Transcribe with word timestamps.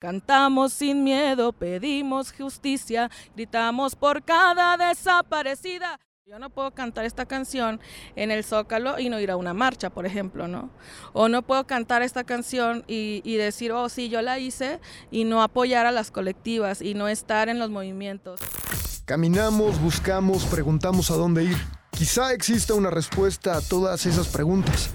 Cantamos 0.00 0.72
sin 0.72 1.04
miedo, 1.04 1.52
pedimos 1.52 2.32
justicia, 2.32 3.10
gritamos 3.36 3.94
por 3.94 4.22
cada 4.22 4.78
desaparecida. 4.78 6.00
Yo 6.24 6.38
no 6.38 6.48
puedo 6.48 6.70
cantar 6.70 7.04
esta 7.04 7.26
canción 7.26 7.80
en 8.16 8.30
el 8.30 8.42
Zócalo 8.42 8.98
y 8.98 9.10
no 9.10 9.20
ir 9.20 9.30
a 9.30 9.36
una 9.36 9.52
marcha, 9.52 9.90
por 9.90 10.06
ejemplo, 10.06 10.48
¿no? 10.48 10.70
O 11.12 11.28
no 11.28 11.42
puedo 11.42 11.66
cantar 11.66 12.00
esta 12.00 12.24
canción 12.24 12.82
y, 12.88 13.20
y, 13.26 13.36
decir, 13.36 13.72
oh, 13.72 13.90
sí, 13.90 14.08
yo 14.08 14.22
la 14.22 14.38
hice, 14.38 14.80
y 15.10 15.24
no 15.24 15.42
apoyar 15.42 15.84
a 15.84 15.92
las 15.92 16.10
colectivas 16.10 16.80
y 16.80 16.94
no 16.94 17.06
estar 17.06 17.50
en 17.50 17.58
los 17.58 17.68
movimientos. 17.68 18.40
Caminamos, 19.04 19.78
buscamos, 19.82 20.46
preguntamos 20.46 21.10
a 21.10 21.16
dónde 21.16 21.44
ir. 21.44 21.58
Quizá 21.90 22.32
exista 22.32 22.72
una 22.72 22.88
respuesta 22.88 23.54
a 23.54 23.60
todas 23.60 24.06
esas 24.06 24.28
preguntas. 24.28 24.88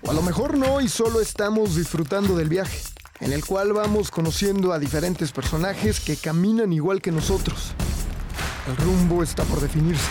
O 0.00 0.10
a 0.10 0.14
lo 0.14 0.22
mejor 0.22 0.56
no 0.56 0.80
y 0.80 0.88
solo 0.88 1.20
estamos 1.20 1.76
disfrutando 1.76 2.34
del 2.34 2.48
viaje 2.48 2.91
en 3.22 3.32
el 3.32 3.44
cual 3.44 3.72
vamos 3.72 4.10
conociendo 4.10 4.72
a 4.72 4.80
diferentes 4.80 5.30
personajes 5.30 6.00
que 6.00 6.16
caminan 6.16 6.72
igual 6.72 7.00
que 7.00 7.12
nosotros. 7.12 7.72
El 8.66 8.76
rumbo 8.76 9.22
está 9.22 9.44
por 9.44 9.60
definirse. 9.60 10.10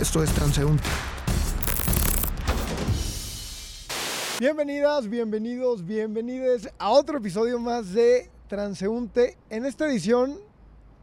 Esto 0.00 0.20
es 0.24 0.32
transeúnte. 0.32 0.82
Bienvenidas, 4.40 5.08
bienvenidos, 5.08 5.86
bienvenides 5.86 6.68
a 6.78 6.90
otro 6.90 7.18
episodio 7.18 7.60
más 7.60 7.92
de 7.92 8.28
Transeúnte. 8.48 9.36
En 9.48 9.64
esta 9.64 9.86
edición 9.86 10.40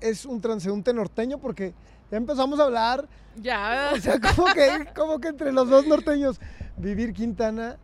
es 0.01 0.25
un 0.25 0.41
transeúnte 0.41 0.93
norteño 0.93 1.37
porque 1.37 1.73
ya 2.11 2.17
empezamos 2.17 2.59
a 2.59 2.63
hablar. 2.63 3.07
Ya. 3.37 3.91
O 3.93 4.01
sea, 4.01 4.19
como 4.19 4.53
que, 4.53 4.87
como 4.93 5.19
que 5.19 5.29
entre 5.29 5.53
los 5.53 5.69
dos 5.69 5.87
norteños, 5.87 6.41
Vivir 6.75 7.13
Quintana 7.13 7.77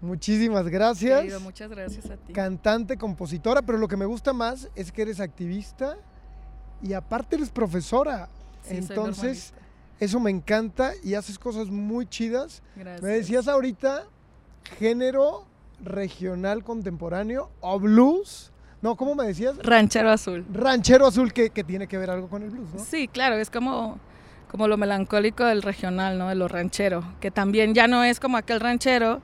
Muchísimas 0.00 0.68
gracias. 0.68 1.20
Querido, 1.20 1.40
muchas 1.40 1.70
gracias 1.70 2.08
a 2.10 2.16
ti. 2.16 2.32
Cantante, 2.32 2.96
compositora, 2.96 3.62
pero 3.62 3.78
lo 3.78 3.88
que 3.88 3.96
me 3.96 4.04
gusta 4.04 4.32
más 4.32 4.68
es 4.74 4.92
que 4.92 5.02
eres 5.02 5.20
activista 5.20 5.96
y 6.82 6.92
aparte 6.92 7.36
eres 7.36 7.50
profesora. 7.50 8.28
Sí, 8.62 8.76
Entonces, 8.76 9.52
eso 9.98 10.20
me 10.20 10.30
encanta 10.30 10.92
y 11.02 11.14
haces 11.14 11.38
cosas 11.38 11.68
muy 11.68 12.06
chidas. 12.06 12.62
Gracias. 12.76 13.02
Me 13.02 13.08
decías 13.10 13.48
ahorita 13.48 14.04
género 14.78 15.46
regional 15.82 16.62
contemporáneo 16.62 17.50
o 17.60 17.80
blues. 17.80 18.52
No, 18.80 18.94
¿cómo 18.96 19.16
me 19.16 19.26
decías? 19.26 19.56
Ranchero 19.58 20.10
azul. 20.10 20.46
Ranchero 20.52 21.06
azul 21.06 21.32
que, 21.32 21.50
que 21.50 21.64
tiene 21.64 21.88
que 21.88 21.98
ver 21.98 22.10
algo 22.10 22.28
con 22.28 22.42
el 22.42 22.50
blues, 22.50 22.72
¿no? 22.72 22.84
Sí, 22.84 23.08
claro, 23.08 23.34
es 23.36 23.50
como, 23.50 23.98
como 24.48 24.68
lo 24.68 24.76
melancólico 24.76 25.44
del 25.44 25.62
regional, 25.62 26.16
¿no? 26.16 26.28
De 26.28 26.36
lo 26.36 26.46
ranchero, 26.46 27.02
que 27.20 27.32
también 27.32 27.74
ya 27.74 27.88
no 27.88 28.04
es 28.04 28.20
como 28.20 28.36
aquel 28.36 28.60
ranchero 28.60 29.20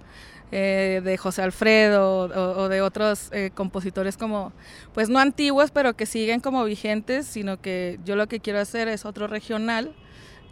eh, 0.52 1.00
de 1.02 1.16
José 1.16 1.42
Alfredo 1.42 2.26
o, 2.26 2.62
o 2.62 2.68
de 2.68 2.80
otros 2.82 3.28
eh, 3.32 3.50
compositores 3.54 4.16
como, 4.16 4.52
pues 4.92 5.08
no 5.08 5.18
antiguos, 5.18 5.70
pero 5.70 5.94
que 5.94 6.06
siguen 6.06 6.40
como 6.40 6.64
vigentes, 6.64 7.26
sino 7.26 7.60
que 7.60 7.98
yo 8.04 8.16
lo 8.16 8.28
que 8.28 8.40
quiero 8.40 8.60
hacer 8.60 8.88
es 8.88 9.04
otro 9.04 9.26
regional, 9.26 9.94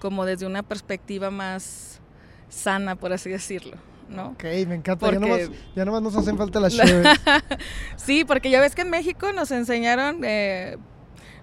como 0.01 0.25
desde 0.25 0.47
una 0.47 0.63
perspectiva 0.63 1.31
más 1.31 2.01
sana, 2.48 2.97
por 2.97 3.13
así 3.13 3.31
decirlo. 3.31 3.77
¿no? 4.09 4.29
Ok, 4.29 4.45
me 4.67 4.75
encanta. 4.77 4.97
Porque... 4.97 5.15
Ya, 5.15 5.20
nomás, 5.20 5.51
ya 5.75 5.85
nomás 5.85 6.03
nos 6.03 6.17
hacen 6.17 6.37
falta 6.37 6.61
las 6.61 6.77
chéveres. 6.77 7.19
sí, 7.97 8.25
porque 8.25 8.51
ya 8.51 8.61
ves 8.61 8.75
que 8.75 8.83
en 8.83 8.91
México 8.91 9.33
nos 9.33 9.51
enseñaron, 9.51 10.20
eh, 10.25 10.77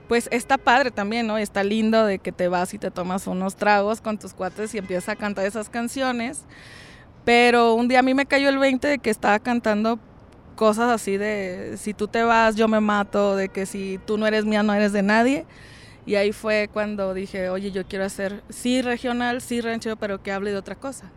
pues 0.07 0.27
está 0.31 0.57
padre 0.57 0.91
también, 0.91 1.27
¿no? 1.27 1.37
Está 1.37 1.63
lindo 1.63 2.05
de 2.05 2.19
que 2.19 2.31
te 2.31 2.47
vas 2.47 2.73
y 2.73 2.79
te 2.79 2.91
tomas 2.91 3.27
unos 3.27 3.55
tragos 3.55 4.01
con 4.01 4.17
tus 4.17 4.33
cuates 4.33 4.73
y 4.73 4.77
empiezas 4.77 5.09
a 5.09 5.15
cantar 5.15 5.45
esas 5.45 5.69
canciones. 5.69 6.45
Pero 7.25 7.73
un 7.73 7.87
día 7.87 7.99
a 7.99 8.03
mí 8.03 8.13
me 8.13 8.25
cayó 8.25 8.49
el 8.49 8.57
20 8.57 8.87
de 8.87 8.99
que 8.99 9.09
estaba 9.09 9.39
cantando 9.39 9.99
cosas 10.59 10.91
así 10.91 11.15
de 11.15 11.75
si 11.77 11.93
tú 11.93 12.09
te 12.09 12.21
vas, 12.23 12.55
yo 12.57 12.67
me 12.67 12.81
mato, 12.81 13.37
de 13.37 13.47
que 13.47 13.65
si 13.65 13.97
tú 14.05 14.17
no 14.17 14.27
eres 14.27 14.43
mía, 14.43 14.61
no 14.61 14.73
eres 14.73 14.91
de 14.91 15.01
nadie. 15.01 15.45
Y 16.05 16.15
ahí 16.15 16.33
fue 16.33 16.69
cuando 16.73 17.13
dije, 17.13 17.49
oye, 17.49 17.71
yo 17.71 17.85
quiero 17.85 18.03
hacer 18.03 18.43
sí 18.49 18.81
regional, 18.81 19.41
sí 19.41 19.61
ranchero, 19.61 19.95
pero 19.95 20.21
que 20.21 20.31
hable 20.31 20.51
de 20.51 20.57
otra 20.57 20.75
cosa, 20.75 21.11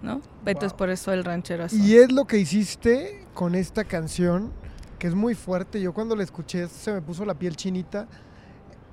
¿no? 0.00 0.20
Entonces 0.46 0.72
wow. 0.72 0.78
por 0.78 0.90
eso 0.90 1.12
el 1.12 1.24
ranchero 1.24 1.64
azul. 1.64 1.80
Y 1.80 1.96
es 1.96 2.12
lo 2.12 2.26
que 2.26 2.38
hiciste 2.38 3.26
con 3.34 3.54
esta 3.54 3.84
canción, 3.84 4.52
que 4.98 5.06
es 5.06 5.14
muy 5.14 5.34
fuerte. 5.34 5.80
Yo 5.80 5.92
cuando 5.92 6.14
la 6.14 6.22
escuché 6.22 6.68
se 6.68 6.92
me 6.92 7.02
puso 7.02 7.24
la 7.24 7.34
piel 7.34 7.56
chinita. 7.56 8.06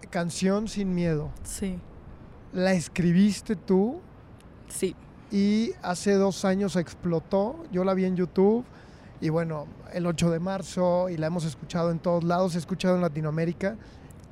Canción 0.09 0.67
sin 0.67 0.95
miedo. 0.95 1.31
Sí. 1.43 1.77
¿La 2.53 2.73
escribiste 2.73 3.55
tú? 3.55 4.01
Sí 4.67 4.95
y 5.31 5.71
hace 5.81 6.13
dos 6.13 6.45
años 6.45 6.75
explotó. 6.75 7.63
Yo 7.71 7.83
la 7.83 7.93
vi 7.93 8.05
en 8.05 8.15
YouTube 8.15 8.65
y 9.21 9.29
bueno, 9.29 9.67
el 9.93 10.05
8 10.05 10.29
de 10.29 10.39
marzo 10.39 11.09
y 11.09 11.17
la 11.17 11.27
hemos 11.27 11.45
escuchado 11.45 11.91
en 11.91 11.99
todos 11.99 12.23
lados, 12.23 12.55
he 12.55 12.57
escuchado 12.57 12.95
en 12.95 13.01
Latinoamérica. 13.01 13.77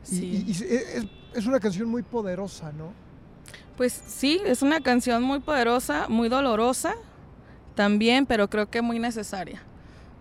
Sí. 0.04 0.26
Y, 0.26 0.36
y, 0.38 0.48
y 0.48 0.76
es, 0.76 1.06
es, 1.34 1.46
una 1.46 1.60
canción 1.60 1.88
muy 1.88 2.04
poderosa, 2.04 2.72
¿no? 2.72 2.92
Pues 3.78 3.94
sí, 3.94 4.42
es 4.46 4.62
una 4.62 4.82
canción 4.82 5.24
muy 5.24 5.40
poderosa, 5.40 6.08
muy 6.10 6.28
dolorosa 6.28 6.96
también, 7.76 8.26
pero 8.26 8.50
creo 8.50 8.70
que 8.70 8.82
muy 8.82 9.00
necesaria. 9.00 9.62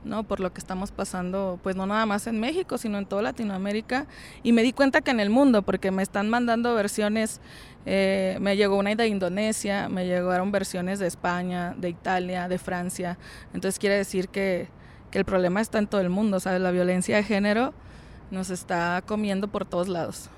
¿No? 0.04 0.25
Por 0.25 0.41
lo 0.41 0.53
que 0.53 0.59
estamos 0.59 0.91
pasando, 0.92 1.59
pues 1.62 1.76
no 1.76 1.86
nada 1.86 2.06
más 2.06 2.26
en 2.26 2.41
México, 2.41 2.78
sino 2.78 2.98
en 2.98 3.06
toda 3.06 3.22
Latinoamérica. 3.22 4.06
Y 4.42 4.53
me 4.53 4.62
di 4.62 4.72
cuenta 4.72 5.00
que 5.00 5.10
en 5.10 5.20
el 5.20 5.31
mundo, 5.31 5.62
porque 5.62 5.91
me 5.91 6.03
están 6.03 6.31
mandando 6.31 6.75
versiones, 6.75 7.41
eh, 7.86 8.38
me 8.41 8.56
llegó 8.56 8.76
una 8.76 8.94
de 8.94 9.06
Indonesia, 9.06 9.88
me 9.88 10.06
llegaron 10.06 10.53
versiones 10.53 10.98
de 10.98 11.06
España, 11.06 11.75
de 11.76 11.91
Italia, 11.91 12.48
de 12.48 12.58
Francia. 12.58 13.19
Entonces 13.54 13.78
quiere 13.78 13.97
decir 13.97 14.28
que, 14.28 14.69
que 15.10 15.19
el 15.19 15.25
problema 15.25 15.60
está 15.60 15.78
en 15.78 15.87
todo 15.87 16.00
el 16.00 16.10
mundo, 16.10 16.41
¿sabes? 16.41 16.60
La 16.60 16.70
violencia 16.70 17.16
de 17.16 17.22
género 17.22 17.75
nos 18.31 18.50
está 18.50 19.03
comiendo 19.06 19.48
por 19.48 19.64
todos 19.64 19.88
lados. 19.88 20.31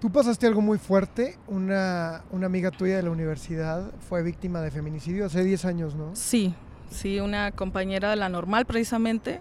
Tú 0.00 0.10
pasaste 0.10 0.48
algo 0.48 0.60
muy 0.60 0.78
fuerte, 0.78 1.38
una, 1.46 2.24
una 2.32 2.46
amiga 2.46 2.72
tuya 2.72 2.96
de 2.96 3.04
la 3.04 3.10
universidad 3.10 3.92
fue 4.08 4.24
víctima 4.24 4.60
de 4.60 4.72
feminicidio 4.72 5.26
hace 5.26 5.44
10 5.44 5.64
años, 5.64 5.94
¿no? 5.94 6.10
Sí, 6.16 6.56
sí, 6.92 7.20
una 7.20 7.50
compañera 7.52 8.10
de 8.10 8.16
la 8.16 8.28
normal 8.28 8.66
precisamente. 8.66 9.40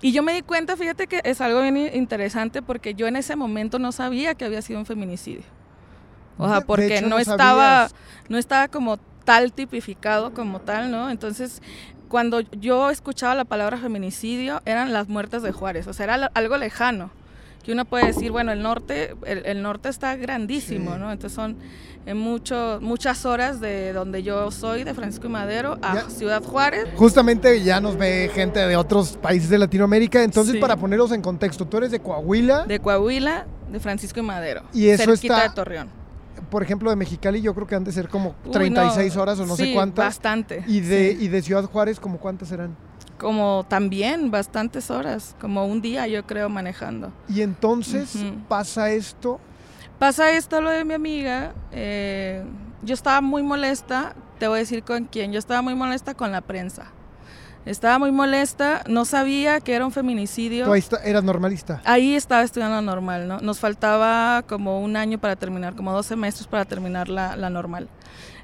Y 0.00 0.12
yo 0.12 0.22
me 0.22 0.32
di 0.32 0.42
cuenta, 0.42 0.76
fíjate 0.76 1.06
que 1.06 1.20
es 1.24 1.40
algo 1.40 1.60
bien 1.60 1.76
interesante 1.94 2.62
porque 2.62 2.94
yo 2.94 3.06
en 3.06 3.16
ese 3.16 3.34
momento 3.34 3.78
no 3.78 3.90
sabía 3.90 4.34
que 4.34 4.44
había 4.44 4.62
sido 4.62 4.78
un 4.78 4.86
feminicidio. 4.86 5.42
O 6.38 6.48
sea, 6.48 6.60
porque 6.60 6.98
hecho, 6.98 7.08
no, 7.08 7.16
no 7.16 7.18
estaba 7.18 7.88
no 8.28 8.38
estaba 8.38 8.68
como 8.68 8.96
tal 9.24 9.52
tipificado 9.52 10.32
como 10.32 10.60
tal, 10.60 10.90
¿no? 10.90 11.10
Entonces, 11.10 11.60
cuando 12.08 12.40
yo 12.40 12.90
escuchaba 12.90 13.34
la 13.34 13.44
palabra 13.44 13.76
feminicidio, 13.76 14.62
eran 14.64 14.92
las 14.92 15.08
muertes 15.08 15.42
de 15.42 15.52
Juárez, 15.52 15.86
o 15.86 15.92
sea, 15.92 16.04
era 16.04 16.30
algo 16.34 16.56
lejano. 16.56 17.10
Que 17.62 17.72
uno 17.72 17.84
puede 17.84 18.06
decir, 18.06 18.30
bueno, 18.32 18.52
el 18.52 18.62
norte, 18.62 19.14
el, 19.26 19.44
el 19.44 19.62
norte 19.62 19.88
está 19.90 20.16
grandísimo, 20.16 20.92
sí. 20.94 20.98
¿no? 21.00 21.12
Entonces 21.12 21.34
son 21.36 21.56
en 22.06 22.16
mucho, 22.16 22.78
muchas 22.80 23.26
horas 23.26 23.60
de 23.60 23.92
donde 23.92 24.22
yo 24.22 24.50
soy, 24.50 24.84
de 24.84 24.94
Francisco 24.94 25.26
y 25.26 25.30
Madero, 25.30 25.76
a 25.82 25.94
Ya. 25.96 26.08
Ciudad 26.10 26.42
Juárez. 26.42 26.86
Justamente 26.96 27.62
ya 27.62 27.80
nos 27.80 27.98
ve 27.98 28.30
gente 28.32 28.60
de 28.60 28.76
otros 28.76 29.18
países 29.20 29.50
de 29.50 29.58
Latinoamérica, 29.58 30.22
entonces 30.22 30.54
Sí. 30.54 30.60
para 30.60 30.76
ponerlos 30.76 31.12
en 31.12 31.20
contexto, 31.20 31.66
tú 31.66 31.76
eres 31.76 31.90
de 31.90 32.00
Coahuila, 32.00 32.64
De 32.64 32.78
Coahuila, 32.78 33.46
de 33.70 33.80
Francisco 33.80 34.20
y 34.20 34.22
Madero. 34.22 34.62
Y 34.72 34.88
eso 34.88 35.04
cerquita 35.04 35.36
está- 35.36 35.48
de 35.50 35.54
Torreón. 35.54 35.88
por 36.48 36.62
ejemplo, 36.62 36.88
de 36.88 36.96
Mexicali, 36.96 37.42
yo 37.42 37.52
creo 37.54 37.66
que 37.66 37.74
han 37.74 37.84
de 37.84 37.92
ser 37.92 38.08
como 38.08 38.34
Uy, 38.46 38.52
36 38.52 39.14
no, 39.16 39.22
horas 39.22 39.38
o 39.40 39.44
no 39.44 39.54
sí, 39.56 39.64
sé 39.66 39.74
cuántas. 39.74 40.06
Bastante. 40.06 40.64
Y 40.66 40.80
de, 40.80 41.16
sí. 41.18 41.24
y 41.26 41.28
de 41.28 41.42
Ciudad 41.42 41.64
Juárez, 41.64 42.00
¿como 42.00 42.18
cuántas 42.18 42.48
serán? 42.48 42.74
Como 43.18 43.66
también 43.68 44.30
bastantes 44.30 44.90
horas, 44.90 45.34
como 45.40 45.66
un 45.66 45.80
día 45.82 46.06
yo 46.06 46.24
creo 46.26 46.48
manejando. 46.48 47.12
Y 47.28 47.42
entonces 47.42 48.14
Ujú. 48.14 48.38
pasa 48.48 48.90
esto, 48.90 49.40
Pasa 49.98 50.30
esto 50.30 50.60
lo 50.60 50.70
de 50.70 50.84
mi 50.84 50.94
amiga, 50.94 51.54
eh, 51.72 52.44
yo 52.82 52.94
estaba 52.94 53.20
muy 53.20 53.42
molesta, 53.42 54.14
te 54.38 54.46
voy 54.46 54.58
a 54.58 54.60
decir 54.60 54.84
con 54.84 55.06
quién, 55.06 55.32
yo 55.32 55.40
estaba 55.40 55.60
muy 55.60 55.74
molesta 55.74 56.14
con 56.14 56.30
la 56.30 56.40
prensa. 56.40 56.92
Estaba 57.66 57.98
muy 57.98 58.12
molesta, 58.12 58.84
no 58.88 59.04
sabía 59.04 59.58
que 59.58 59.74
era 59.74 59.84
un 59.84 59.90
feminicidio. 59.90 60.66
tú 60.66 60.72
ahí 60.72 60.78
está- 60.78 61.02
eras 61.02 61.24
normalista. 61.24 61.82
Ahí 61.84 62.14
estaba 62.14 62.42
estudiando 62.42 62.80
normal, 62.80 63.26
¿no? 63.26 63.40
Nos 63.40 63.58
faltaba 63.58 64.42
como 64.48 64.80
un 64.80 64.96
año 64.96 65.18
para 65.18 65.34
terminar, 65.34 65.74
como 65.74 65.92
dos 65.92 66.06
semestres 66.06 66.46
para 66.46 66.64
terminar 66.64 67.08
la, 67.08 67.34
la 67.34 67.50
normal. 67.50 67.88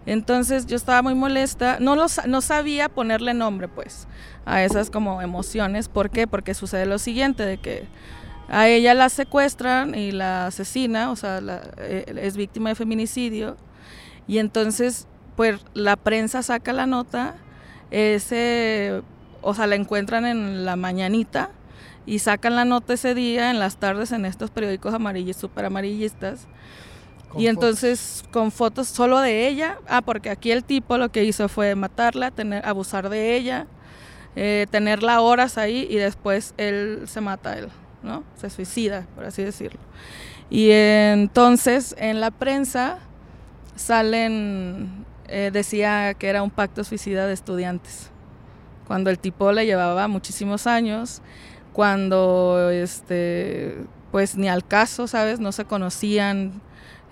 Entonces 0.06 0.66
yo 0.66 0.76
estaba 0.76 1.02
muy 1.02 1.14
molesta, 1.14 1.78
no, 1.80 1.96
lo, 1.96 2.06
no 2.26 2.40
sabía 2.40 2.88
ponerle 2.88 3.32
nombre 3.34 3.68
pues 3.68 4.06
a 4.44 4.62
esas 4.62 4.90
como 4.90 5.22
emociones. 5.22 5.88
¿Por 5.88 6.10
qué? 6.10 6.26
Porque 6.26 6.54
sucede 6.54 6.86
lo 6.86 6.98
siguiente, 6.98 7.44
de 7.44 7.56
que 7.58 7.86
a 8.48 8.68
ella 8.68 8.92
la 8.94 9.08
secuestran 9.08 9.94
y 9.94 10.12
la 10.12 10.46
asesina, 10.48 11.10
o 11.10 11.16
sea, 11.16 11.40
la- 11.40 11.62
eh, 11.78 12.04
es 12.20 12.36
víctima 12.36 12.68
de 12.68 12.74
feminicidio. 12.74 13.56
Y 14.26 14.38
entonces, 14.38 15.06
pues 15.36 15.60
la 15.74 15.96
prensa 15.96 16.42
saca 16.42 16.72
la 16.72 16.86
nota, 16.86 17.34
ese, 17.90 19.02
o 19.42 19.54
sea, 19.54 19.66
la 19.66 19.74
encuentran 19.76 20.26
en 20.26 20.64
la 20.64 20.76
mañanita 20.76 21.50
y 22.06 22.18
sacan 22.18 22.54
la 22.56 22.64
nota 22.64 22.94
ese 22.94 23.14
día 23.14 23.50
en 23.50 23.58
las 23.58 23.76
tardes 23.78 24.12
en 24.12 24.24
estos 24.26 24.50
periódicos 24.50 24.92
amarillos, 24.94 25.36
súper 25.36 25.64
amarillistas. 25.64 26.46
Con 27.34 27.42
y 27.42 27.46
fotos. 27.46 27.64
entonces 27.64 28.24
con 28.32 28.50
fotos 28.50 28.88
solo 28.88 29.20
de 29.20 29.48
ella, 29.48 29.78
ah, 29.88 30.02
porque 30.02 30.30
aquí 30.30 30.50
el 30.50 30.64
tipo 30.64 30.96
lo 30.96 31.10
que 31.10 31.24
hizo 31.24 31.48
fue 31.48 31.74
matarla, 31.74 32.30
tener, 32.30 32.64
abusar 32.64 33.08
de 33.08 33.36
ella, 33.36 33.66
eh, 34.36 34.66
tenerla 34.70 35.20
horas 35.20 35.58
ahí 35.58 35.86
y 35.90 35.96
después 35.96 36.54
él 36.56 37.02
se 37.06 37.20
mata 37.20 37.58
él, 37.58 37.68
¿no? 38.02 38.24
Se 38.36 38.50
suicida, 38.50 39.06
por 39.14 39.24
así 39.24 39.42
decirlo. 39.42 39.80
Y 40.50 40.70
entonces 40.70 41.94
en 41.98 42.20
la 42.20 42.30
prensa 42.30 42.98
salen, 43.76 45.04
eh, 45.28 45.50
decía 45.52 46.14
que 46.14 46.28
era 46.28 46.42
un 46.42 46.50
pacto 46.50 46.84
suicida 46.84 47.26
de 47.26 47.34
estudiantes, 47.34 48.10
cuando 48.86 49.10
el 49.10 49.18
tipo 49.18 49.50
le 49.52 49.66
llevaba 49.66 50.08
muchísimos 50.08 50.66
años, 50.66 51.22
cuando 51.72 52.70
este, 52.70 53.84
pues 54.12 54.36
ni 54.36 54.48
al 54.48 54.64
caso, 54.66 55.08
¿sabes? 55.08 55.40
No 55.40 55.50
se 55.50 55.64
conocían 55.64 56.62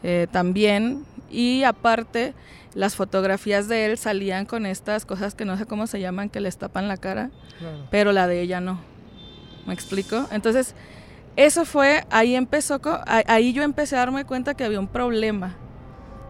eh, 0.02 0.26
tan 0.30 0.52
bien 0.52 1.04
y 1.30 1.62
aparte 1.64 2.34
las 2.74 2.94
fotografías 2.96 3.68
de 3.68 3.86
él 3.86 3.98
salían 3.98 4.46
con 4.46 4.66
estas 4.66 5.04
cosas 5.04 5.34
que 5.34 5.44
no 5.44 5.56
sé 5.56 5.66
cómo 5.66 5.86
se 5.86 6.00
llaman, 6.00 6.28
que 6.28 6.40
les 6.40 6.56
tapan 6.56 6.88
la 6.88 6.96
cara, 6.96 7.30
pero 7.90 8.12
la 8.12 8.26
de 8.26 8.40
ella 8.40 8.60
no. 8.60 8.80
¿Me 9.66 9.74
explico? 9.74 10.26
Entonces, 10.32 10.74
eso 11.36 11.64
fue, 11.64 12.04
ahí 12.10 12.34
empezó, 12.34 12.80
ahí 13.06 13.52
yo 13.52 13.62
empecé 13.62 13.96
a 13.96 14.00
darme 14.00 14.24
cuenta 14.24 14.54
que 14.54 14.64
había 14.64 14.80
un 14.80 14.88
problema 14.88 15.56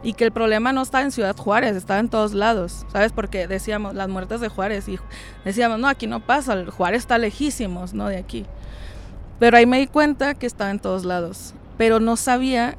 y 0.03 0.15
que 0.15 0.25
el 0.25 0.33
problema 0.33 0.73
no 0.73 0.83
estaba 0.83 1.05
en 1.05 1.13
Ciudad 1.13 1.37
Juárez, 1.37 1.77
estaba 1.77 2.01
en 2.01 2.09
todos 2.09 2.35
lados, 2.35 2.85
¿sabes? 2.93 3.13
Porque 3.13 3.47
decíamos 3.47 3.95
las 3.95 4.09
muertes 4.09 4.41
de 4.41 4.49
Juárez 4.49 4.89
y 4.89 4.99
decíamos, 5.45 5.79
no, 5.79 5.89
aquí 5.89 6.07
no 6.07 6.21
pasa, 6.21 6.65
Juárez 6.71 7.03
está 7.03 7.19
lejísimos, 7.19 7.95
¿no? 7.95 8.09
De 8.09 8.17
aquí. 8.17 8.45
Pero 9.39 9.57
ahí 9.57 9.67
me 9.67 9.79
di 9.79 9.87
cuenta 9.87 10.35
que 10.35 10.47
estaba 10.47 10.71
en 10.71 10.81
todos 10.81 11.05
lados, 11.05 11.55
pero 11.79 12.01
no 12.01 12.17
sabía 12.17 12.77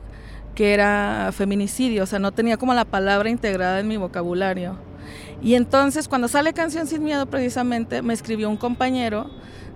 que 0.55 0.73
era 0.73 1.31
feminicidio, 1.33 2.03
o 2.03 2.05
sea, 2.05 2.19
no 2.19 2.31
tenía 2.31 2.57
como 2.57 2.73
la 2.73 2.85
palabra 2.85 3.29
integrada 3.29 3.79
en 3.79 3.87
mi 3.87 3.97
vocabulario. 3.97 4.77
Y 5.41 5.55
entonces 5.55 6.07
cuando 6.07 6.27
sale 6.27 6.53
Canción 6.53 6.87
sin 6.87 7.03
Miedo 7.03 7.25
precisamente 7.25 8.01
me 8.01 8.13
escribió 8.13 8.49
un 8.49 8.57
compañero 8.57 9.29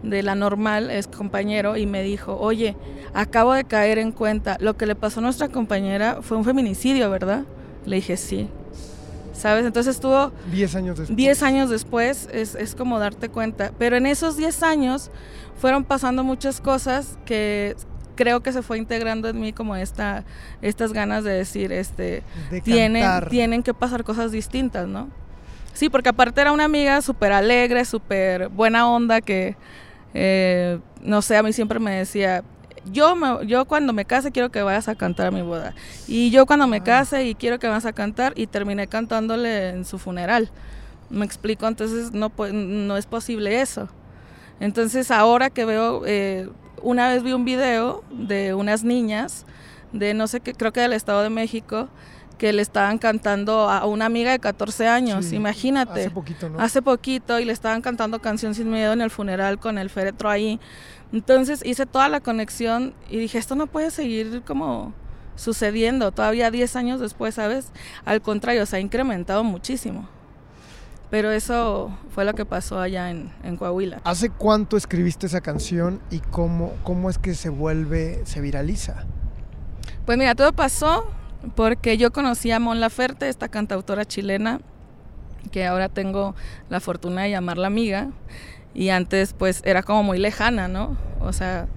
de 0.03 0.24
la 0.24 0.35
normal, 0.35 0.91
es 0.91 1.07
compañero, 1.07 1.75
y 1.77 1.85
me 1.85 2.03
dijo, 2.03 2.38
oye, 2.39 2.75
acabo 3.13 3.53
de 3.53 3.63
caer 3.63 3.97
en 3.97 4.12
cuenta, 4.12 4.57
lo 4.59 4.77
que 4.77 4.85
le 4.85 4.95
pasó 4.95 5.19
a 5.19 5.24
nuestra 5.24 5.50
compañera 5.50 6.19
fue 6.21 6.38
un 6.38 6.45
feminicidio, 6.45 7.09
¿verdad? 7.09 7.44
Le 7.85 7.97
dije, 7.97 8.18
sí. 8.18 8.47
¿Sabes? 9.33 9.65
Entonces 9.65 9.95
estuvo... 9.95 10.31
Diez 10.51 10.75
años 10.75 10.97
después. 10.97 11.15
Diez 11.15 11.44
años 11.44 11.69
después, 11.69 12.27
es, 12.33 12.56
es 12.56 12.73
como 12.73 12.97
darte 12.97 13.30
cuenta. 13.30 13.71
Pero 13.77 13.95
en 13.95 14.07
esos 14.07 14.35
diez 14.35 14.63
años 14.63 15.12
fueron 15.59 15.83
pasando 15.83 16.23
muchas 16.23 16.59
cosas 16.59 17.19
que 17.25 17.75
creo 18.17 18.41
que 18.41 18.51
se 18.51 18.61
fue 18.61 18.77
integrando 18.77 19.29
en 19.29 19.39
mí 19.39 19.53
como 19.53 19.77
esta, 19.77 20.25
estas 20.61 20.91
ganas 20.91 21.23
de 21.23 21.31
decir, 21.31 21.71
este, 21.71 22.23
tienen, 22.65 23.05
tienen 23.29 23.63
que 23.63 23.73
pasar 23.73 24.03
cosas 24.03 24.33
distintas, 24.33 24.89
¿no? 24.89 25.09
Sí, 25.73 25.89
porque 25.89 26.09
aparte 26.09 26.41
era 26.41 26.51
una 26.51 26.65
amiga 26.65 27.01
súper 27.01 27.31
alegre, 27.31 27.85
súper 27.85 28.49
buena 28.49 28.89
onda, 28.89 29.21
que, 29.21 29.55
eh, 30.13 30.79
no 31.01 31.21
sé, 31.21 31.37
a 31.37 31.43
mí 31.43 31.53
siempre 31.53 31.79
me 31.79 31.91
decía, 31.91 32.43
yo, 32.91 33.15
me, 33.15 33.45
yo 33.45 33.65
cuando 33.65 33.93
me 33.93 34.05
case 34.05 34.31
quiero 34.31 34.49
que 34.49 34.61
vayas 34.61 34.87
a 34.87 34.95
cantar 34.95 35.27
a 35.27 35.31
mi 35.31 35.41
boda. 35.41 35.73
Y 36.07 36.31
yo 36.31 36.45
cuando 36.45 36.67
me 36.67 36.77
ah. 36.77 36.83
case 36.83 37.25
y 37.25 37.35
quiero 37.35 37.59
que 37.59 37.67
vayas 37.67 37.85
a 37.85 37.93
cantar 37.93 38.33
y 38.35 38.47
terminé 38.47 38.87
cantándole 38.87 39.69
en 39.69 39.85
su 39.85 39.99
funeral. 39.99 40.49
Me 41.09 41.25
explico, 41.25 41.67
entonces 41.67 42.11
no, 42.11 42.31
no 42.51 42.97
es 42.97 43.05
posible 43.05 43.61
eso. 43.61 43.87
Entonces 44.59 45.11
ahora 45.11 45.49
que 45.49 45.65
veo 45.65 46.03
eh, 46.05 46.49
una 46.81 47.09
vez 47.09 47.24
vi 47.24 47.33
un 47.33 47.45
video 47.45 48.03
de 48.12 48.53
unas 48.53 48.83
niñas 48.83 49.45
de 49.91 50.13
no 50.13 50.27
sé 50.27 50.39
qué, 50.39 50.53
creo 50.53 50.74
que 50.74 50.81
del 50.81 50.94
Estado 50.94 51.21
de 51.24 51.29
México, 51.29 51.89
que 52.38 52.53
le 52.53 52.62
estaban 52.62 52.97
cantando 53.00 53.69
a 53.69 53.85
una 53.85 54.06
amiga 54.06 54.31
de 54.31 54.39
14 54.39 54.88
años, 54.88 55.31
imagínate. 55.33 56.01
Hace 56.01 56.12
poquito, 56.12 56.50
¿no? 56.50 56.59
Hace 56.59 56.81
poquito 56.81 57.39
y 57.39 57.45
le 57.45 57.53
estaban 57.53 57.81
cantando 57.81 58.19
Canción 58.19 58.53
sin 58.53 58.69
miedo 58.69 58.94
en 58.94 59.01
el 59.01 59.09
funeral 59.09 59.59
con 59.59 59.77
el 59.77 59.89
féretro 59.89 60.29
ahí. 60.29 60.59
Entonces 61.12 61.65
hice 61.65 61.85
toda 61.85 62.09
la 62.09 62.19
conexión 62.19 62.94
y 63.09 63.18
dije, 63.18 63.38
esto 63.38 63.56
no 63.56 63.68
puede 63.68 63.91
seguir 63.91 64.44
como 64.45 64.94
sucediendo 65.35 66.12
todavía 66.12 66.51
10 66.51 66.75
años 66.75 67.00
después, 67.00 67.35
¿sabes? 67.35 67.71
Al 68.06 68.21
contrario, 68.21 68.65
se 68.65 68.77
ha 68.77 68.80
incrementado 68.80 69.44
muchísimo. 69.44 70.07
Pero 71.09 71.31
eso 71.31 71.98
fue 72.09 72.25
lo 72.25 72.33
que 72.33 72.45
pasó 72.45 72.80
allá 72.80 73.09
en, 73.09 73.57
Coahuila. 73.57 74.01
¿Hace 74.04 74.30
cuánto 74.30 74.75
escribiste 74.75 75.27
esa 75.27 75.42
canción 75.42 76.01
y 76.12 76.19
cómo, 76.19 76.74
cómo 76.83 77.09
es 77.09 77.18
que 77.18 77.33
se 77.33 77.50
vuelve, 77.50 78.21
se 78.25 78.42
viraliza? 78.42 79.06
Pues 80.06 80.18
mira, 80.18 80.36
todo 80.36 80.51
pasó 80.54 81.09
porque 81.56 81.98
yo 81.98 82.12
conocí 82.12 82.51
a 82.51 82.59
Mon 82.59 82.80
Laferte, 82.80 83.30
esta 83.30 83.48
cantautora 83.48 84.06
chilena, 84.06 84.59
que 85.51 85.65
ahora 85.65 85.88
tengo 85.88 86.36
la 86.69 86.80
fortuna 86.80 87.24
de 87.24 87.31
llamarla 87.31 87.68
amiga, 87.68 88.09
y 88.74 88.89
antes 88.89 89.33
pues 89.33 89.62
era 89.63 89.83
como 89.83 90.04
muy 90.04 90.19
lejana, 90.19 90.68
¿no? 90.68 90.98
O 91.21 91.31
sea, 91.31 91.68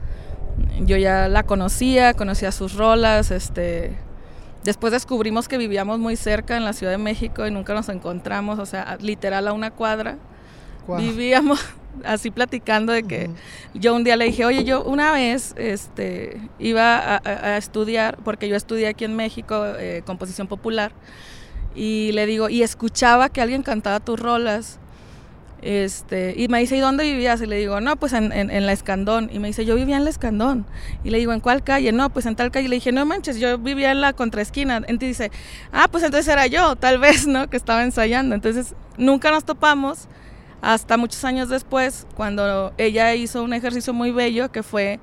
yo 0.80 0.96
ya 0.96 1.28
la 1.28 1.44
conocía, 1.44 2.14
conocía 2.14 2.52
sus 2.52 2.74
rolas, 2.74 3.30
este, 3.30 3.96
Después 4.64 4.92
descubrimos 4.92 5.48
que 5.48 5.56
vivíamos 5.56 5.98
muy 5.98 6.16
cerca 6.16 6.56
en 6.56 6.64
la 6.64 6.72
Ciudad 6.72 6.92
de 6.92 6.98
México 6.98 7.46
y 7.46 7.50
nunca 7.50 7.72
nos 7.72 7.88
encontramos, 7.88 8.58
o 8.58 8.66
sea, 8.66 8.98
literal 9.00 9.48
a 9.48 9.52
una 9.52 9.70
cuadra. 9.70 10.18
Vivíamos 10.98 11.60
así 12.04 12.30
platicando 12.30 12.92
de 12.92 13.04
que 13.04 13.30
yo 13.74 13.94
un 13.94 14.04
día 14.04 14.16
le 14.16 14.26
dije, 14.26 14.44
oye, 14.44 14.64
yo 14.64 14.82
una 14.82 15.12
vez 15.12 15.54
este, 15.56 16.40
iba 16.58 17.20
a, 17.24 17.56
estudiar, 17.56 18.18
porque 18.24 18.48
yo 18.48 18.56
estudié 18.56 18.88
aquí 18.88 19.04
en 19.04 19.16
México 19.16 19.64
eh, 19.78 20.02
composición 20.04 20.46
popular, 20.46 20.92
y 21.74 22.12
le 22.12 22.26
digo, 22.26 22.48
y 22.48 22.62
escuchaba 22.62 23.28
que 23.28 23.40
alguien 23.40 23.62
cantaba 23.62 24.00
tus 24.00 24.18
rolas 24.18 24.78
este, 25.62 26.34
y 26.36 26.48
me 26.48 26.58
dice, 26.58 26.76
¿y 26.76 26.80
dónde 26.80 27.04
vivías? 27.04 27.40
Y 27.42 27.46
le 27.46 27.56
digo, 27.56 27.80
no, 27.80 27.96
pues 27.96 28.12
en, 28.12 28.32
en, 28.32 28.66
la 28.66 28.72
Escandón. 28.72 29.30
Y 29.32 29.38
me 29.38 29.48
dice, 29.48 29.64
yo 29.64 29.74
vivía 29.74 29.96
en 29.96 30.04
la 30.04 30.10
Escandón. 30.10 30.66
Y 31.04 31.10
le 31.10 31.18
digo, 31.18 31.32
¿en 31.32 31.40
cuál 31.40 31.62
calle? 31.62 31.92
No, 31.92 32.10
pues 32.10 32.26
en 32.26 32.36
tal 32.36 32.50
calle. 32.50 32.66
Y 32.66 32.68
le 32.68 32.76
dije, 32.76 32.92
no 32.92 33.04
manches, 33.04 33.38
yo 33.38 33.58
vivía 33.58 33.90
en 33.90 34.00
la 34.00 34.12
contraesquina. 34.12 34.76
Entonces 34.76 35.18
dice, 35.18 35.30
ah, 35.72 35.88
pues 35.90 36.02
entonces 36.04 36.32
era 36.32 36.46
yo, 36.46 36.76
tal 36.76 36.98
vez, 37.00 37.26
¿no? 37.26 37.50
Que 37.50 37.56
estaba 37.56 37.82
ensayando. 37.82 38.34
Entonces 38.34 38.74
nunca 38.96 39.30
nos 39.30 39.44
topamos 39.44 40.08
hasta 40.62 40.96
muchos 40.96 41.24
años 41.24 41.48
después, 41.48 42.06
cuando 42.16 42.72
ella 42.76 43.14
hizo 43.14 43.42
un 43.42 43.54
ejercicio 43.54 43.94
muy 43.94 44.10
bello 44.10 44.52
que 44.52 44.62
fue 44.62 45.00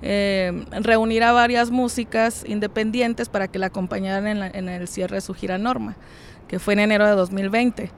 eh, 0.00 0.64
reunir 0.80 1.22
a 1.22 1.32
varias 1.32 1.70
músicas 1.70 2.44
independientes 2.46 3.28
para 3.28 3.48
que 3.48 3.58
la 3.58 3.66
acompañaran 3.66 4.26
en, 4.26 4.42
en 4.42 4.68
el 4.68 4.88
cierre 4.88 5.16
de 5.16 5.20
su 5.20 5.34
gira 5.34 5.58
Norma, 5.58 5.96
que 6.48 6.58
fue 6.58 6.74
en 6.74 6.80
enero 6.80 7.06
de 7.06 7.12
2020. 7.12 7.90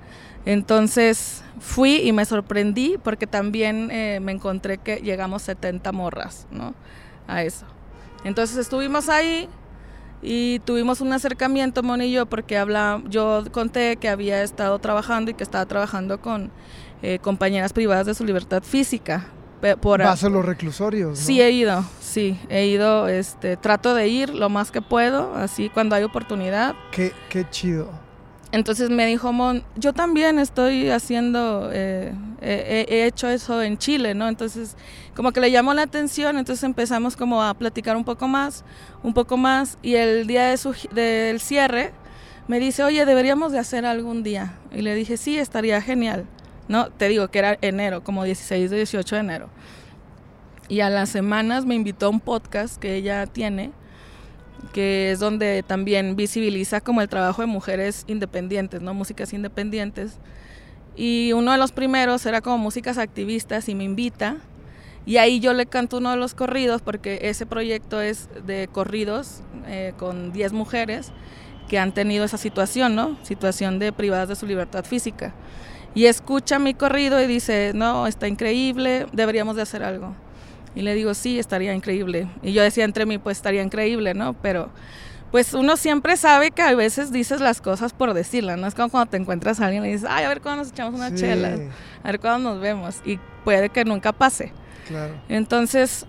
Entonces 0.47 1.43
fui 1.59 1.97
y 1.97 2.13
me 2.13 2.25
sorprendí 2.25 2.97
porque 3.03 3.27
también 3.27 3.91
eh, 3.91 4.21
me 4.23 4.33
encontré 4.33 4.79
que 4.79 4.97
llegamos 4.97 5.43
70 5.43 5.91
morras, 5.93 6.47
¿no? 6.51 6.75
A 7.27 7.43
eso. 7.43 7.67
Entonces 8.25 8.57
estuvimos 8.57 9.09
ahí 9.09 9.49
y 10.23 10.61
tuvimos 10.61 11.01
un 11.01 11.13
acercamiento, 11.13 11.83
Mon 11.83 12.01
y 12.01 12.13
yo, 12.13 12.27
porque 12.27 12.57
habla, 12.57 13.03
yo 13.09 13.45
conté 13.53 13.97
que 13.97 14.09
había 14.09 14.43
estado 14.43 14.79
trabajando 14.79 15.33
y 15.33 15.35
que 15.35 15.43
estaba 15.43 15.67
trabajando 15.67 16.21
con 16.21 16.51
eh, 17.03 17.19
compañeras 17.19 17.73
privadas 17.73 18.07
de 18.07 18.15
su 18.15 18.25
libertad 18.25 18.63
física. 18.63 19.27
Por, 19.81 20.01
¿Vas 20.01 20.23
a 20.23 20.29
los 20.29 20.45
reclusorios? 20.45 21.19
Sí, 21.19 21.41
he 21.41 21.51
ido, 21.51 21.85
sí, 22.01 22.39
he 22.51 22.67
ido, 22.67 23.09
este, 23.09 23.57
trato 23.57 23.95
de 23.95 24.07
ir 24.07 24.31
lo 24.31 24.49
más 24.49 24.71
que 24.71 24.81
puedo, 24.81 25.35
así 25.35 25.71
cuando 25.71 25.97
hay 25.97 26.05
oportunidad. 26.05 26.77
Qué, 26.93 27.13
qué 27.31 27.49
chido. 27.51 28.06
Entonces 28.57 28.91
me 28.91 29.07
dijo 29.07 29.33
Mon, 29.33 29.63
yo 29.77 29.93
también 29.93 30.39
estoy 30.39 30.89
haciendo, 30.89 31.71
eh, 31.73 32.13
he 32.41 33.05
hecho 33.05 33.29
eso 33.29 33.63
en 33.63 33.77
Chile, 33.77 34.15
¿no? 34.15 34.29
Entonces 34.29 34.77
como 35.15 35.33
que 35.33 35.41
le 35.41 35.51
llamó 35.51 35.73
la 35.73 35.83
atención, 35.83 36.37
entonces 36.37 36.63
empezamos 36.63 37.17
como 37.17 37.43
a 37.43 37.55
platicar 37.55 37.97
un 37.97 38.05
poco 38.05 38.29
más, 38.29 38.65
un 39.03 39.15
poco 39.15 39.39
más, 39.39 39.79
y 39.83 39.95
el 39.95 40.27
día 40.27 40.49
de 40.49 40.59
su, 40.59 40.75
del 40.93 41.41
cierre 41.41 41.93
me 42.49 42.61
dice, 42.61 42.85
oye, 42.85 43.05
deberíamos 43.07 43.51
de 43.51 43.59
hacer 43.59 43.87
algún 43.87 44.23
día. 44.23 44.59
Y 44.73 44.83
le 44.83 44.95
dije, 44.95 45.17
sí, 45.17 45.39
estaría 45.39 45.81
genial, 45.81 46.27
¿no? 46.69 46.91
Te 46.91 47.09
digo 47.09 47.29
que 47.29 47.39
era 47.39 47.59
enero, 47.63 48.05
como 48.05 48.25
16 48.25 48.71
o 48.71 48.75
18 48.75 49.17
de 49.17 49.21
enero. 49.21 49.49
Y 50.69 50.81
a 50.81 50.91
las 50.91 51.09
semanas 51.09 51.65
me 51.65 51.75
invitó 51.75 52.07
a 52.07 52.09
un 52.11 52.21
podcast 52.21 52.77
que 52.77 52.95
ella 52.95 53.27
tiene, 53.27 53.73
que 54.73 55.13
es 55.13 55.19
donde 55.19 55.63
también 55.63 56.17
visibiliza 56.17 56.81
como 56.81 57.01
el 57.01 57.09
trabajo 57.09 57.43
de 57.43 57.47
mujeres 57.47 58.05
independientes, 58.07 58.83
¿no? 58.83 58.95
Músicas 58.95 59.33
independientes. 59.33 60.19
Y 60.97 61.33
uno 61.33 61.53
de 61.53 61.59
los 61.59 61.73
primeros 61.73 62.25
era 62.27 62.41
como 62.41 62.59
músicas 62.59 62.99
activistas 62.99 63.69
y 63.69 63.75
me 63.75 63.85
invita. 63.85 64.37
Y 65.05 65.19
ahí 65.19 65.41
yo 65.41 65.53
le 65.53 65.67
canto 65.67 65.99
uno 65.99 66.11
de 66.11 66.17
los 66.17 66.35
corridos 66.35 66.83
porque 66.83 67.21
ese 67.23 67.47
proyecto 67.47 68.01
es 68.01 68.29
de 68.47 68.69
corridos 68.73 69.43
eh, 69.67 69.93
con 69.97 70.33
10 70.33 70.53
mujeres 70.53 71.13
que 71.69 71.79
han 71.79 71.93
tenido 71.93 72.25
esa 72.25 72.39
situación, 72.39 72.95
¿no? 72.95 73.17
Situación 73.23 73.79
de 73.79 73.93
privadas 73.93 74.29
de 74.29 74.37
su 74.37 74.47
libertad 74.47 74.85
física. 74.85 75.35
Y 75.95 76.07
escucha 76.07 76.59
mi 76.59 76.75
corrido 76.75 77.23
y 77.23 77.27
dice, 77.27 77.73
no, 77.75 78.07
está 78.07 78.29
increíble, 78.29 79.07
deberíamos 79.13 79.57
de 79.57 79.63
hacer 79.63 79.83
algo. 79.83 80.15
Y 80.77 80.83
le 80.83 80.95
digo, 80.95 81.15
sí, 81.15 81.39
estaría 81.39 81.75
increíble. 81.75 82.29
Y 82.43 82.53
yo 82.53 82.63
decía 82.63 82.85
entre 82.85 83.07
mí, 83.07 83.19
pues 83.19 83.39
estaría 83.39 83.63
increíble, 83.63 84.15
¿no? 84.15 84.35
Pero 84.35 84.71
pues 85.33 85.55
uno 85.55 85.77
siempre 85.77 86.17
sabe 86.17 86.51
que 86.51 86.63
a 86.63 86.75
veces 86.75 87.11
dices 87.11 87.41
las 87.41 87.61
cosas 87.61 87.93
por 87.93 88.15
decirlas, 88.15 88.59
¿no? 88.59 88.67
Es 88.67 88.75
como 88.75 88.91
cuando 88.91 89.11
te 89.11 89.17
encuentras 89.17 89.61
a 89.61 89.67
alguien 89.67 89.85
y 89.87 89.93
dices, 89.93 90.07
ay, 90.09 90.25
a 90.25 90.29
ver 90.29 90.41
cuándo 90.41 90.63
nos 90.63 90.73
echamos 90.73 90.95
una 90.95 91.15
chela, 91.15 91.57
a 92.03 92.07
ver 92.07 92.21
cuándo 92.21 92.51
nos 92.51 92.61
vemos. 92.61 93.01
Y 93.05 93.19
puede 93.43 93.71
que 93.71 93.85
nunca 93.85 94.13
pase. 94.13 94.53
Claro. 94.87 95.15
Entonces, 95.29 96.07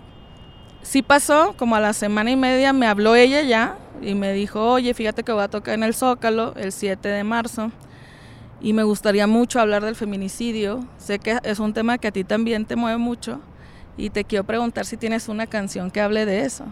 sí 0.82 1.02
pasó, 1.02 1.54
como 1.56 1.74
a 1.74 1.80
la 1.80 1.92
semana 1.94 2.30
y 2.30 2.36
media 2.36 2.72
me 2.72 2.86
habló 2.86 3.16
ella 3.16 3.42
ya 3.42 3.76
y 4.00 4.14
me 4.14 4.32
dijo, 4.32 4.70
oye, 4.70 4.94
fíjate 4.94 5.24
que 5.24 5.32
voy 5.32 5.42
a 5.42 5.48
tocar 5.48 5.74
en 5.74 5.82
el 5.82 5.94
Zócalo 5.94 6.54
el 6.56 6.72
7 6.72 7.08
de 7.08 7.24
marzo 7.24 7.72
y 8.60 8.72
me 8.72 8.82
gustaría 8.82 9.26
mucho 9.26 9.60
hablar 9.60 9.84
del 9.84 9.96
feminicidio. 9.96 10.86
Sé 10.98 11.18
que 11.18 11.38
es 11.42 11.58
un 11.58 11.72
tema 11.72 11.98
que 11.98 12.08
a 12.08 12.12
ti 12.12 12.22
también 12.22 12.66
te 12.66 12.76
mueve 12.76 12.98
mucho 12.98 13.40
y 13.98 14.10
te 14.10 14.24
quiero 14.24 14.44
preguntar 14.44 14.86
si 14.86 14.96
tienes 14.96 15.28
una 15.28 15.46
canción 15.46 15.90
que 15.90 16.00
hable 16.00 16.24
de 16.24 16.42
eso. 16.42 16.64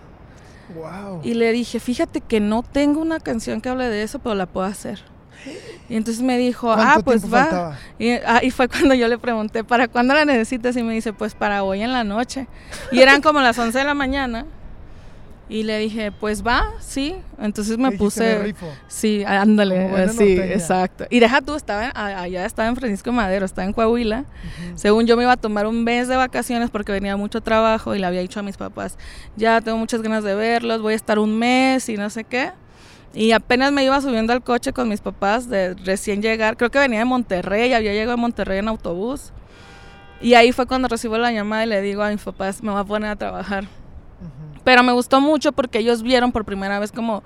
Y 1.22 1.34
le 1.34 1.52
dije, 1.52 1.78
fíjate 1.78 2.20
que 2.20 2.40
no 2.40 2.62
tengo 2.62 3.00
una 3.00 3.20
canción 3.20 3.60
que 3.60 3.68
hable 3.68 3.88
de 3.88 4.02
eso, 4.02 4.18
pero 4.20 4.34
la 4.34 4.46
puedo 4.46 4.66
hacer. 4.66 5.00
Y 5.88 5.96
entonces 5.96 6.22
me 6.22 6.38
dijo, 6.38 6.72
ah, 6.72 7.00
pues 7.04 7.32
va. 7.32 7.78
Y, 7.98 8.10
ah, 8.10 8.40
y, 8.42 8.50
fue 8.50 8.68
cuando 8.68 8.94
yo 8.94 9.06
le 9.08 9.18
pregunté, 9.18 9.62
¿para 9.64 9.86
cuándo 9.88 10.14
la 10.14 10.24
necesitas? 10.24 10.76
Y 10.76 10.82
me 10.82 10.94
dice, 10.94 11.12
pues 11.12 11.34
para 11.34 11.62
hoy 11.62 11.82
en 11.82 11.92
la 11.92 12.04
noche. 12.04 12.48
Y 12.90 13.00
eran 13.00 13.20
como 13.20 13.40
las 13.40 13.58
11 13.58 13.78
de 13.78 13.84
la 13.84 13.94
mañana. 13.94 14.46
Y 15.48 15.62
le 15.62 15.78
dije, 15.78 16.10
pues 16.10 16.44
va, 16.44 16.72
sí. 16.80 17.16
Entonces 17.38 17.78
me 17.78 17.92
puse. 17.92 18.54
Sí, 18.88 19.22
ándale, 19.24 20.08
sí, 20.08 20.36
exacto. 20.38 21.06
Y 21.08 21.20
deja 21.20 21.40
tú, 21.40 21.54
estaba 21.54 21.92
allá 21.94 22.44
estaba 22.44 22.68
en 22.68 22.74
Francisco 22.74 23.12
Madero, 23.12 23.46
estaba 23.46 23.64
en 23.64 23.72
Coahuila. 23.72 24.24
Según 24.74 25.06
yo 25.06 25.16
me 25.16 25.22
iba 25.22 25.32
a 25.32 25.36
tomar 25.36 25.66
un 25.66 25.84
mes 25.84 26.08
de 26.08 26.16
vacaciones 26.16 26.70
porque 26.70 26.90
venía 26.90 27.16
mucho 27.16 27.40
trabajo 27.42 27.94
y 27.94 28.00
le 28.00 28.06
había 28.06 28.20
dicho 28.20 28.40
a 28.40 28.42
mis 28.42 28.56
papás, 28.56 28.98
ya 29.36 29.60
tengo 29.60 29.78
muchas 29.78 30.02
ganas 30.02 30.24
de 30.24 30.34
verlos, 30.34 30.82
voy 30.82 30.94
a 30.94 30.96
estar 30.96 31.18
un 31.18 31.38
mes 31.38 31.88
y 31.88 31.96
no 31.96 32.10
sé 32.10 32.24
qué. 32.24 32.50
Y 33.14 33.32
apenas 33.32 33.72
me 33.72 33.84
iba 33.84 33.98
subiendo 34.00 34.32
al 34.32 34.42
coche 34.42 34.72
con 34.72 34.88
mis 34.88 35.00
papás 35.00 35.48
de 35.48 35.74
recién 35.74 36.20
llegar, 36.22 36.56
creo 36.56 36.70
que 36.70 36.78
venía 36.78 36.98
de 36.98 37.04
Monterrey, 37.04 37.72
había 37.72 37.92
llegado 37.92 38.14
a 38.14 38.16
Monterrey 38.16 38.58
en 38.58 38.68
autobús. 38.68 39.32
Y 40.20 40.34
ahí 40.34 40.50
fue 40.50 40.66
cuando 40.66 40.88
recibo 40.88 41.16
la 41.18 41.30
llamada 41.30 41.64
y 41.64 41.68
le 41.68 41.80
digo 41.82 42.02
a 42.02 42.10
mis 42.10 42.22
papás, 42.22 42.62
me 42.62 42.72
voy 42.72 42.80
a 42.80 42.84
poner 42.84 43.10
a 43.10 43.16
trabajar. 43.16 43.64
Pero 44.66 44.82
me 44.82 44.90
gustó 44.90 45.20
mucho 45.20 45.52
porque 45.52 45.78
ellos 45.78 46.02
vieron 46.02 46.32
por 46.32 46.44
primera 46.44 46.80
vez 46.80 46.90
como 46.90 47.22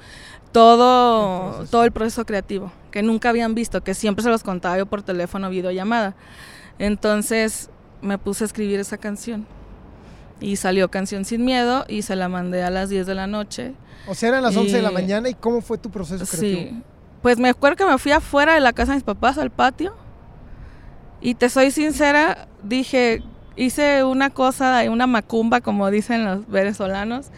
todo, 0.52 1.64
todo 1.70 1.84
el 1.84 1.90
proceso 1.90 2.26
creativo, 2.26 2.70
que 2.90 3.02
nunca 3.02 3.30
habían 3.30 3.54
visto, 3.54 3.82
que 3.82 3.94
siempre 3.94 4.22
se 4.22 4.28
los 4.28 4.42
contaba 4.42 4.76
yo 4.76 4.84
por 4.84 5.00
teléfono, 5.00 5.48
videollamada. 5.48 6.14
Entonces 6.78 7.70
me 8.02 8.18
puse 8.18 8.44
a 8.44 8.46
escribir 8.46 8.78
esa 8.78 8.98
canción. 8.98 9.46
Y 10.38 10.56
salió 10.56 10.90
Canción 10.90 11.24
Sin 11.24 11.46
Miedo 11.46 11.86
y 11.88 12.02
se 12.02 12.14
la 12.14 12.28
mandé 12.28 12.62
a 12.62 12.68
las 12.68 12.90
10 12.90 13.06
de 13.06 13.14
la 13.14 13.26
noche. 13.26 13.72
O 14.06 14.14
sea, 14.14 14.28
eran 14.28 14.42
las 14.42 14.54
11 14.54 14.76
de 14.76 14.82
la 14.82 14.90
mañana 14.90 15.30
y 15.30 15.32
¿cómo 15.32 15.62
fue 15.62 15.78
tu 15.78 15.88
proceso 15.90 16.26
creativo? 16.26 16.60
Sí, 16.60 16.82
pues 17.22 17.38
me 17.38 17.48
acuerdo 17.48 17.76
que 17.76 17.86
me 17.86 17.96
fui 17.96 18.12
afuera 18.12 18.52
de 18.52 18.60
la 18.60 18.74
casa 18.74 18.92
de 18.92 18.96
mis 18.96 19.04
papás 19.04 19.38
al 19.38 19.48
patio 19.48 19.94
y 21.22 21.36
te 21.36 21.48
soy 21.48 21.70
sincera, 21.70 22.48
dije, 22.62 23.22
hice 23.60 24.04
una 24.04 24.30
cosa, 24.30 24.82
una 24.90 25.06
macumba, 25.06 25.60
como 25.60 25.90
dicen 25.90 26.24
los 26.24 26.48
venezolanos, 26.48 27.30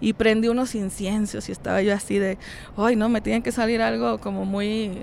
y 0.00 0.12
prendí 0.12 0.48
unos 0.48 0.74
inciensos 0.74 1.48
y 1.48 1.52
estaba 1.52 1.82
yo 1.82 1.94
así 1.94 2.18
de, 2.18 2.38
ay, 2.76 2.96
no, 2.96 3.08
me 3.08 3.20
tiene 3.20 3.42
que 3.42 3.52
salir 3.52 3.80
algo 3.82 4.18
como 4.18 4.44
muy... 4.44 5.02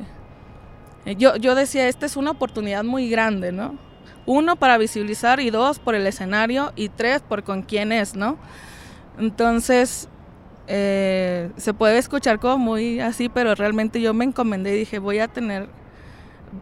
Eh, 1.05 1.15
yo, 1.17 1.35
yo 1.37 1.55
decía, 1.55 1.87
esta 1.87 2.05
es 2.05 2.17
una 2.17 2.31
oportunidad 2.31 2.83
muy 2.83 3.09
grande, 3.09 3.51
¿no? 3.51 3.77
Uno, 4.25 4.55
para 4.55 4.77
visibilizar, 4.77 5.39
y 5.39 5.49
dos, 5.49 5.79
por 5.79 5.95
el 5.95 6.07
escenario, 6.07 6.73
y 6.75 6.89
tres, 6.89 7.21
por 7.21 7.43
con 7.43 7.61
quién 7.61 7.91
es, 7.91 8.15
¿no? 8.15 8.37
Entonces, 9.19 10.09
eh, 10.67 11.51
se 11.57 11.73
puede 11.73 11.99
escuchar 11.99 12.39
como 12.39 12.57
muy 12.57 12.99
así, 12.99 13.29
pero 13.29 13.53
realmente 13.55 14.01
yo 14.01 14.13
me 14.13 14.25
encomendé 14.25 14.75
y 14.75 14.79
dije, 14.79 14.99
voy 14.99 15.19
a 15.19 15.27
tener 15.27 15.69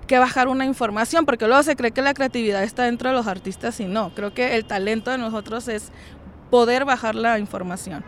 que 0.07 0.17
bajar 0.19 0.47
una 0.47 0.65
información, 0.65 1.25
porque 1.25 1.47
luego 1.47 1.63
se 1.63 1.75
cree 1.75 1.91
que 1.91 2.01
la 2.01 2.13
creatividad 2.13 2.63
está 2.63 2.83
dentro 2.83 3.09
de 3.09 3.15
los 3.15 3.27
artistas 3.27 3.79
y 3.79 3.85
no, 3.85 4.13
creo 4.15 4.33
que 4.33 4.55
el 4.55 4.65
talento 4.65 5.11
de 5.11 5.17
nosotros 5.17 5.67
es 5.67 5.91
poder 6.49 6.85
bajar 6.85 7.15
la 7.15 7.39
información. 7.39 8.03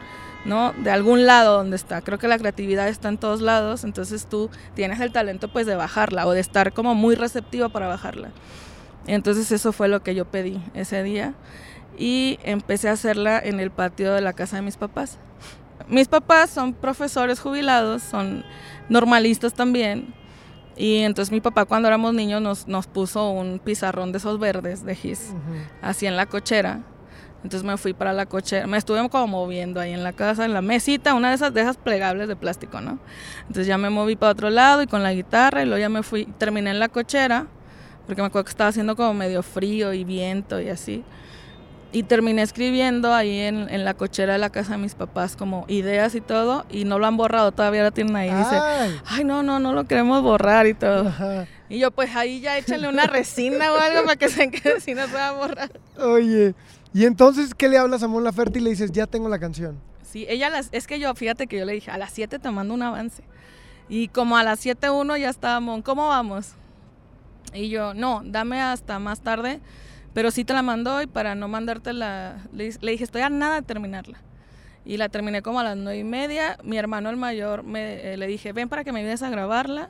¿no? 0.46 0.74
De 0.74 0.91
algún 0.91 1.25
lado 1.25 1.58
donde 1.58 1.75
está. 1.75 2.01
Creo 2.01 2.20
que 2.20 2.27
la 2.27 2.38
creatividad 2.38 2.88
está 2.88 3.10
en 3.10 3.17
todos 3.17 3.41
lados, 3.41 3.84
entonces 3.84 4.27
tú 4.27 4.51
tienes 4.75 5.00
el 5.00 5.12
talento 5.12 5.48
pues 5.48 5.65
de 5.65 5.75
bajarla 5.75 6.27
o 6.27 6.32
de 6.32 6.39
estar 6.39 6.72
como 6.72 6.94
muy 6.94 7.15
receptivo 7.15 7.70
para 7.70 7.88
bajarla. 7.88 8.29
Entonces 9.08 9.51
eso 9.51 9.72
fue 9.72 9.88
lo 9.88 10.03
que 10.03 10.15
yo 10.15 10.25
pedí 10.25 10.62
ese 10.74 11.03
día 11.03 11.34
y 11.98 12.39
empecé 12.44 12.89
a 12.89 12.94
hacerla 12.94 13.39
en 13.39 13.60
el 13.60 13.72
patio 13.72 14.13
de 14.13 14.22
la 14.22 14.34
casa 14.34 14.58
de 14.58 14.62
mis 14.62 14.77
papás. 14.77 15.17
Mis 15.88 16.08
papás 16.08 16.50
son 16.50 16.74
profesores 16.74 17.39
jubilados, 17.39 18.01
son 18.01 18.44
normalistas 18.89 19.53
también, 19.53 20.13
y 20.77 20.98
entonces 20.98 21.32
mi 21.32 21.41
papá 21.41 21.65
cuando 21.65 21.88
éramos 21.88 22.13
niños 22.13 22.41
nos, 22.41 22.67
nos 22.67 22.88
puso 22.88 23.29
un 23.29 23.60
pizarrón 23.60 24.12
de 24.12 24.17
esos 24.17 24.39
verdes 24.39 24.86
de 24.86 24.96
gis, 24.96 25.34
así 25.82 26.05
en 26.05 26.15
la 26.15 26.25
cochera. 26.25 26.82
Entonces 27.44 27.63
me 27.63 27.77
fui 27.77 27.94
para 27.94 28.12
la 28.12 28.25
cochera, 28.25 28.65
me 28.65 28.75
estuve 28.75 29.08
como 29.08 29.27
moviendo 29.27 29.79
ahí 29.79 29.94
en 29.94 30.03
la 30.03 30.13
casa, 30.13 30.46
en 30.46 30.53
la 30.53 30.63
mesita, 30.63 31.13
una 31.13 31.29
de 31.29 31.36
esas 31.36 31.53
de 31.53 31.62
esas 31.62 31.77
plegables 31.77 32.27
de 32.27 32.36
plástico, 32.36 32.82
¿no? 32.82 32.98
Entonces 33.41 33.67
ya 33.67 33.77
me 33.77 33.91
moví 33.91 34.15
para 34.15 34.32
otro 34.32 34.50
lado 34.50 34.82
y 34.82 34.88
con 34.88 35.03
la 35.03 35.13
guitarra 35.13 35.62
y 35.62 35.65
luego 35.65 35.79
ya 35.79 35.89
me 35.89 36.01
fui, 36.01 36.25
terminé 36.39 36.72
en 36.72 36.79
la 36.79 36.89
cochera, 36.89 37.46
porque 38.08 38.24
me 38.24 38.27
acuerdo 38.27 38.46
que 38.46 38.50
estaba 38.50 38.72
haciendo 38.72 38.96
como 38.96 39.13
medio 39.13 39.44
frío 39.44 39.94
y 39.94 40.03
viento 40.03 40.60
y 40.60 40.70
así. 40.70 41.03
Y 41.95 42.03
terminé 42.03 42.41
escribiendo 42.41 43.13
ahí 43.13 43.39
en, 43.39 43.69
en, 43.69 43.85
la 43.85 43.93
cochera 43.93 44.33
de 44.33 44.39
la 44.39 44.49
casa 44.49 44.73
de 44.73 44.79
mis 44.79 44.95
papás 44.95 45.37
como 45.37 45.63
ideas 45.69 46.13
y 46.13 46.19
todo, 46.19 46.65
y 46.69 46.83
no 46.83 46.99
lo 46.99 47.05
han 47.05 47.15
borrado, 47.15 47.53
todavía 47.53 47.83
lo 47.83 47.91
tienen 47.91 48.17
ahí. 48.17 48.29
Dice, 48.29 48.59
ay, 49.05 49.23
no, 49.23 49.43
no, 49.43 49.59
no 49.59 49.71
lo 49.71 49.85
queremos 49.85 50.21
borrar 50.21 50.67
y 50.67 50.73
todo. 50.73 51.09
Y 51.69 51.79
yo, 51.79 51.91
pues 51.91 52.13
ahí 52.13 52.41
ya 52.41 52.57
échale 52.57 52.89
una 52.89 53.07
resina 53.07 53.71
o 53.71 53.77
algo 53.77 54.03
para 54.03 54.17
que 54.17 54.27
se 54.27 54.51
quede 54.51 54.81
si 54.81 54.93
no 54.93 55.07
se 55.07 55.13
va 55.13 55.29
a 55.29 55.31
borrar. 55.31 55.71
Oye, 55.97 56.53
y 56.93 57.05
entonces, 57.05 57.55
¿qué 57.55 57.69
le 57.69 57.77
hablas 57.77 58.03
a 58.03 58.09
Mon 58.09 58.25
Laferte 58.25 58.59
y 58.59 58.61
le 58.61 58.71
dices, 58.71 58.91
ya 58.91 59.07
tengo 59.07 59.29
la 59.29 59.39
canción? 59.39 59.79
Sí, 60.03 60.25
ella, 60.27 60.49
las, 60.49 60.67
es 60.73 60.87
que 60.87 60.99
yo, 60.99 61.15
fíjate 61.15 61.47
que 61.47 61.59
yo 61.59 61.63
le 61.63 61.71
dije, 61.71 61.91
a 61.91 61.97
las 61.97 62.11
7 62.11 62.39
te 62.39 62.51
mando 62.51 62.73
un 62.73 62.81
avance. 62.81 63.23
Y 63.87 64.09
como 64.09 64.35
a 64.35 64.43
las 64.43 64.65
7.1 64.65 65.17
ya 65.17 65.29
estaba 65.29 65.61
Mon, 65.61 65.81
¿cómo 65.81 66.09
vamos? 66.09 66.55
Y 67.53 67.69
yo, 67.69 67.93
no, 67.93 68.21
dame 68.25 68.61
hasta 68.61 68.99
más 68.99 69.21
tarde 69.21 69.61
pero 70.15 70.31
sí 70.31 70.45
te 70.45 70.53
la 70.53 70.62
mandó 70.62 71.01
y 71.01 71.07
para 71.07 71.36
no 71.36 71.50
mandártela, 71.50 72.38
le, 72.53 72.74
le 72.79 72.91
dije, 72.91 73.03
estoy 73.03 73.22
a 73.22 73.29
nada 73.29 73.55
de 73.55 73.62
terminarla. 73.63 74.17
Y 74.86 74.95
la 74.95 75.10
terminé 75.10 75.41
como 75.41 75.60
a 75.60 75.63
las 75.63 75.75
nueve 75.75 76.00
y 76.00 76.05
media. 76.05 76.57
Mi 76.63 76.77
hermano 76.77 77.10
el 77.10 77.17
mayor 77.17 77.63
me, 77.63 78.13
eh, 78.13 78.17
le 78.17 78.25
dije, 78.25 78.53
ven 78.53 78.69
para 78.69 78.86
que 78.86 78.93
me 78.93 79.01
ayudes 79.01 79.24
a 79.24 79.29
grabarla. 79.29 79.89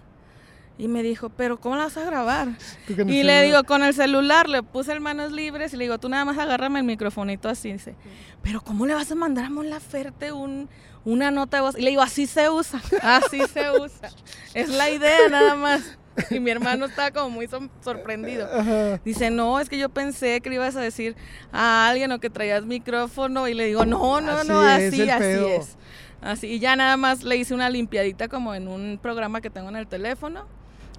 Y 0.80 0.88
me 0.88 1.04
dijo, 1.04 1.30
pero 1.30 1.60
¿cómo 1.60 1.76
la 1.76 1.84
vas 1.84 1.98
a 1.98 2.06
grabar? 2.06 2.48
Y 2.88 3.22
le 3.22 3.44
digo, 3.44 3.64
con 3.66 3.84
el 3.84 3.94
celular, 3.94 4.50
le 4.50 4.64
puse 4.64 4.94
el 4.94 5.00
manos 5.00 5.32
libres 5.32 5.74
y 5.74 5.78
le 5.78 5.84
digo, 5.84 6.00
tú 6.00 6.10
nada 6.10 6.26
más 6.26 6.40
agárrame 6.40 6.80
el 6.80 6.86
microfonito 6.86 7.48
así. 7.48 7.74
Dice, 7.74 7.94
pero 8.42 8.62
¿cómo 8.62 8.88
le 8.88 8.96
vas 8.96 9.12
a 9.12 9.16
mandar 9.16 9.46
a 9.46 9.50
Mon 9.52 9.70
Laferte 9.70 10.32
un, 10.32 10.70
una 11.06 11.30
nota 11.30 11.58
de 11.58 11.62
voz? 11.62 11.78
Y 11.78 11.82
le 11.82 11.92
digo, 11.92 12.02
así 12.02 12.26
se 12.26 12.50
usa, 12.50 12.82
así 13.04 13.42
se 13.54 13.70
usa. 13.80 14.10
Es 14.56 14.70
la 14.70 14.90
idea 14.90 15.30
nada 15.30 15.56
más. 15.56 16.00
Y 16.30 16.40
mi 16.40 16.52
hermano 16.52 16.86
estaba 16.86 17.12
como 17.12 17.30
muy 17.30 17.48
sorprendido. 17.82 18.48
Dice, 19.06 19.30
no, 19.30 19.60
es 19.60 19.70
que 19.70 19.78
yo 19.78 19.90
pensé 19.90 20.42
que 20.42 20.50
le 20.50 20.56
ibas 20.56 20.76
a 20.76 20.82
decir 20.82 21.16
a 21.52 21.90
alguien 21.90 22.12
o 22.12 22.20
que 22.20 22.30
traías 22.30 22.66
micrófono. 22.66 23.48
Y 23.48 23.54
le 23.54 23.66
digo, 23.66 23.86
no, 23.86 24.22
no, 24.22 24.44
no, 24.44 24.62
así, 24.62 25.10
así 25.10 25.46
es. 25.46 25.78
Así, 26.22 26.48
y 26.48 26.60
ya 26.60 26.76
nada 26.76 26.98
más 26.98 27.24
le 27.24 27.38
hice 27.38 27.54
una 27.54 27.70
limpiadita 27.70 28.28
como 28.28 28.56
en 28.56 28.68
un 28.68 28.98
programa 29.00 29.42
que 29.42 29.50
tengo 29.50 29.70
en 29.70 29.76
el 29.76 29.88
teléfono 29.88 30.46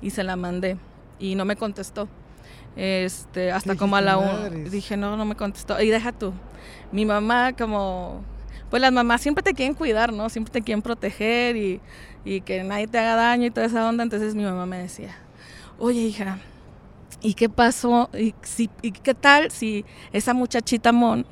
y 0.01 0.11
se 0.11 0.23
la 0.23 0.37
mandé. 0.37 0.77
Y 1.19 1.35
no 1.35 1.45
me 1.45 1.57
contestó. 1.57 2.09
Este, 2.77 3.51
hasta 3.53 3.75
como 3.75 3.97
a 3.97 4.03
la 4.03 4.19
una. 4.19 4.51
Dije, 4.51 4.97
no, 4.97 5.17
no 5.17 5.25
me 5.25 5.35
contestó. 5.35 5.81
Y 5.81 5.89
deja 5.89 6.13
tú. 6.13 6.33
Mi 6.93 7.07
mamá 7.07 7.55
como 7.55 8.23
pues 8.71 8.83
las 8.83 8.93
mamás 8.93 9.21
siempre 9.21 9.43
te 9.43 9.55
quieren 9.55 9.75
cuidar, 9.75 10.13
¿no? 10.13 10.29
Siempre 10.29 10.53
te 10.53 10.63
quieren 10.63 10.83
proteger 10.83 11.57
y, 11.57 11.81
y 12.27 12.41
que 12.41 12.65
nadie 12.65 12.89
te 12.89 12.99
haga 12.99 13.15
daño 13.15 13.47
y 13.47 13.51
toda 13.51 13.67
esa 13.67 13.89
onda. 13.89 14.03
Entonces 14.03 14.35
mi 14.35 14.43
mamá 14.43 14.67
me 14.67 14.79
decía, 14.79 15.17
oye 15.79 16.01
hija, 16.01 16.39
¿y 17.23 17.35
qué 17.35 17.49
pasó? 17.49 18.11
¿Y, 18.13 18.35
si, 18.43 18.69
¿Y 18.83 18.91
qué 18.91 19.15
tal 19.15 19.51
si 19.51 19.85
esa 20.13 20.35
muchachita 20.35 20.93
Mon, 20.93 21.25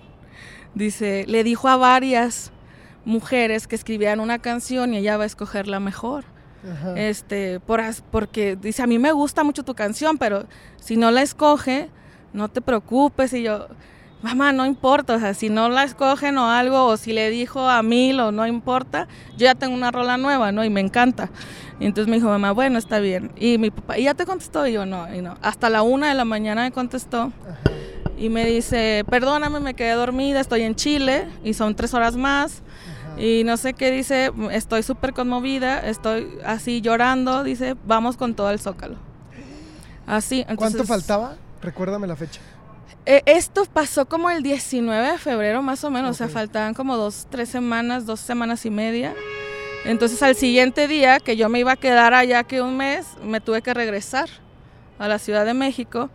dice, 0.74 1.24
le 1.26 1.42
dijo 1.42 1.68
a 1.68 1.76
varias 1.76 2.52
mujeres 3.04 3.66
que 3.66 3.74
escribían 3.74 4.20
una 4.20 4.38
canción 4.38 4.94
y 4.94 4.98
ella 4.98 5.16
va 5.16 5.24
a 5.24 5.26
escoger 5.26 5.66
la 5.66 5.80
mejor? 5.80 6.24
Este, 6.96 7.60
por, 7.60 7.82
porque 8.10 8.56
dice, 8.56 8.82
a 8.82 8.86
mí 8.86 8.98
me 8.98 9.12
gusta 9.12 9.44
mucho 9.44 9.64
tu 9.64 9.74
canción, 9.74 10.16
pero 10.16 10.46
si 10.80 10.96
no 10.96 11.10
la 11.10 11.20
escoge, 11.20 11.90
no 12.32 12.48
te 12.48 12.62
preocupes. 12.62 13.34
Y 13.34 13.42
yo, 13.42 13.68
mamá, 14.24 14.52
no 14.52 14.64
importa, 14.64 15.14
o 15.16 15.20
sea, 15.20 15.34
si 15.34 15.50
no 15.50 15.68
la 15.68 15.84
escogen 15.84 16.38
o 16.38 16.50
algo, 16.50 16.86
o 16.86 16.96
si 16.96 17.12
le 17.12 17.28
dijo 17.30 17.68
a 17.68 17.82
mil 17.82 18.18
o 18.20 18.32
no 18.32 18.46
importa, 18.46 19.06
yo 19.32 19.44
ya 19.44 19.54
tengo 19.54 19.74
una 19.74 19.90
rola 19.90 20.16
nueva, 20.16 20.50
¿no? 20.50 20.64
Y 20.64 20.70
me 20.70 20.80
encanta. 20.80 21.28
Y 21.78 21.84
entonces 21.84 22.08
me 22.08 22.16
dijo, 22.16 22.28
mamá, 22.28 22.52
bueno, 22.52 22.78
está 22.78 23.00
bien. 23.00 23.32
Y 23.36 23.58
mi 23.58 23.70
papá, 23.70 23.98
¿y 23.98 24.04
ya 24.04 24.14
te 24.14 24.24
contestó? 24.24 24.66
Y 24.66 24.72
yo, 24.72 24.86
no, 24.86 25.14
y 25.14 25.20
no. 25.20 25.36
Hasta 25.42 25.68
la 25.68 25.82
una 25.82 26.08
de 26.08 26.14
la 26.14 26.24
mañana 26.24 26.62
me 26.62 26.72
contestó. 26.72 27.32
Y 28.16 28.30
me 28.30 28.46
dice, 28.46 29.04
perdóname, 29.10 29.60
me 29.60 29.74
quedé 29.74 29.92
dormida, 29.92 30.40
estoy 30.40 30.62
en 30.62 30.74
Chile 30.74 31.28
y 31.44 31.52
son 31.54 31.74
tres 31.74 31.92
horas 31.92 32.16
más. 32.16 32.62
Y 33.18 33.42
no 33.44 33.56
sé 33.56 33.74
qué 33.74 33.90
dice, 33.90 34.32
estoy 34.52 34.82
súper 34.82 35.12
conmovida, 35.12 35.80
estoy 35.80 36.28
así 36.44 36.80
llorando, 36.80 37.44
dice, 37.44 37.76
vamos 37.86 38.16
con 38.16 38.34
todo 38.34 38.50
el 38.50 38.58
zócalo. 38.58 38.96
Así. 40.06 40.44
¿Cuánto 40.44 40.64
entonces- 40.64 40.88
faltaba? 40.88 41.36
Recuérdame 41.60 42.06
la 42.06 42.16
fecha. 42.16 42.40
Eh, 43.06 43.22
esto 43.26 43.64
pasó 43.66 44.06
como 44.06 44.30
el 44.30 44.42
19 44.42 45.12
de 45.12 45.18
febrero 45.18 45.62
más 45.62 45.84
o 45.84 45.90
menos, 45.90 46.12
o 46.12 46.14
sea, 46.14 46.28
faltaban 46.28 46.72
como 46.74 46.96
dos, 46.96 47.26
tres 47.30 47.50
semanas, 47.50 48.06
dos 48.06 48.20
semanas 48.20 48.64
y 48.64 48.70
media. 48.70 49.14
Entonces 49.84 50.22
al 50.22 50.34
siguiente 50.36 50.88
día, 50.88 51.20
que 51.20 51.36
yo 51.36 51.50
me 51.50 51.58
iba 51.58 51.72
a 51.72 51.76
quedar 51.76 52.14
allá 52.14 52.44
que 52.44 52.62
un 52.62 52.78
mes, 52.78 53.06
me 53.22 53.40
tuve 53.42 53.60
que 53.60 53.74
regresar 53.74 54.30
a 54.98 55.08
la 55.08 55.18
Ciudad 55.18 55.44
de 55.44 55.52
México 55.52 56.08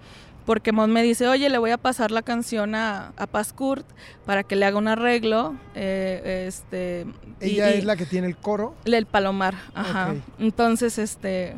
porque 0.48 0.72
Mon 0.72 0.92
me 0.92 1.04
dice, 1.04 1.28
oye, 1.28 1.48
le 1.50 1.60
voy 1.60 1.70
a 1.70 1.78
pasar 1.78 2.10
la 2.10 2.24
canción 2.24 2.74
a, 2.74 3.14
a 3.18 3.28
Paz 3.28 3.54
Kurt 3.54 3.86
para 4.26 4.42
que 4.44 4.56
le 4.56 4.66
haga 4.66 4.80
un 4.80 4.88
arreglo. 4.88 5.56
eh, 5.76 6.46
este, 6.48 7.06
Ella 7.40 7.70
y- 7.76 7.78
es 7.78 7.86
la 7.86 7.96
que 7.96 8.08
tiene 8.08 8.26
el 8.26 8.36
coro. 8.36 8.74
el 8.86 9.06
Palomar, 9.06 9.54
ajá. 9.76 10.16
Entonces, 10.40 10.98
este, 10.98 11.54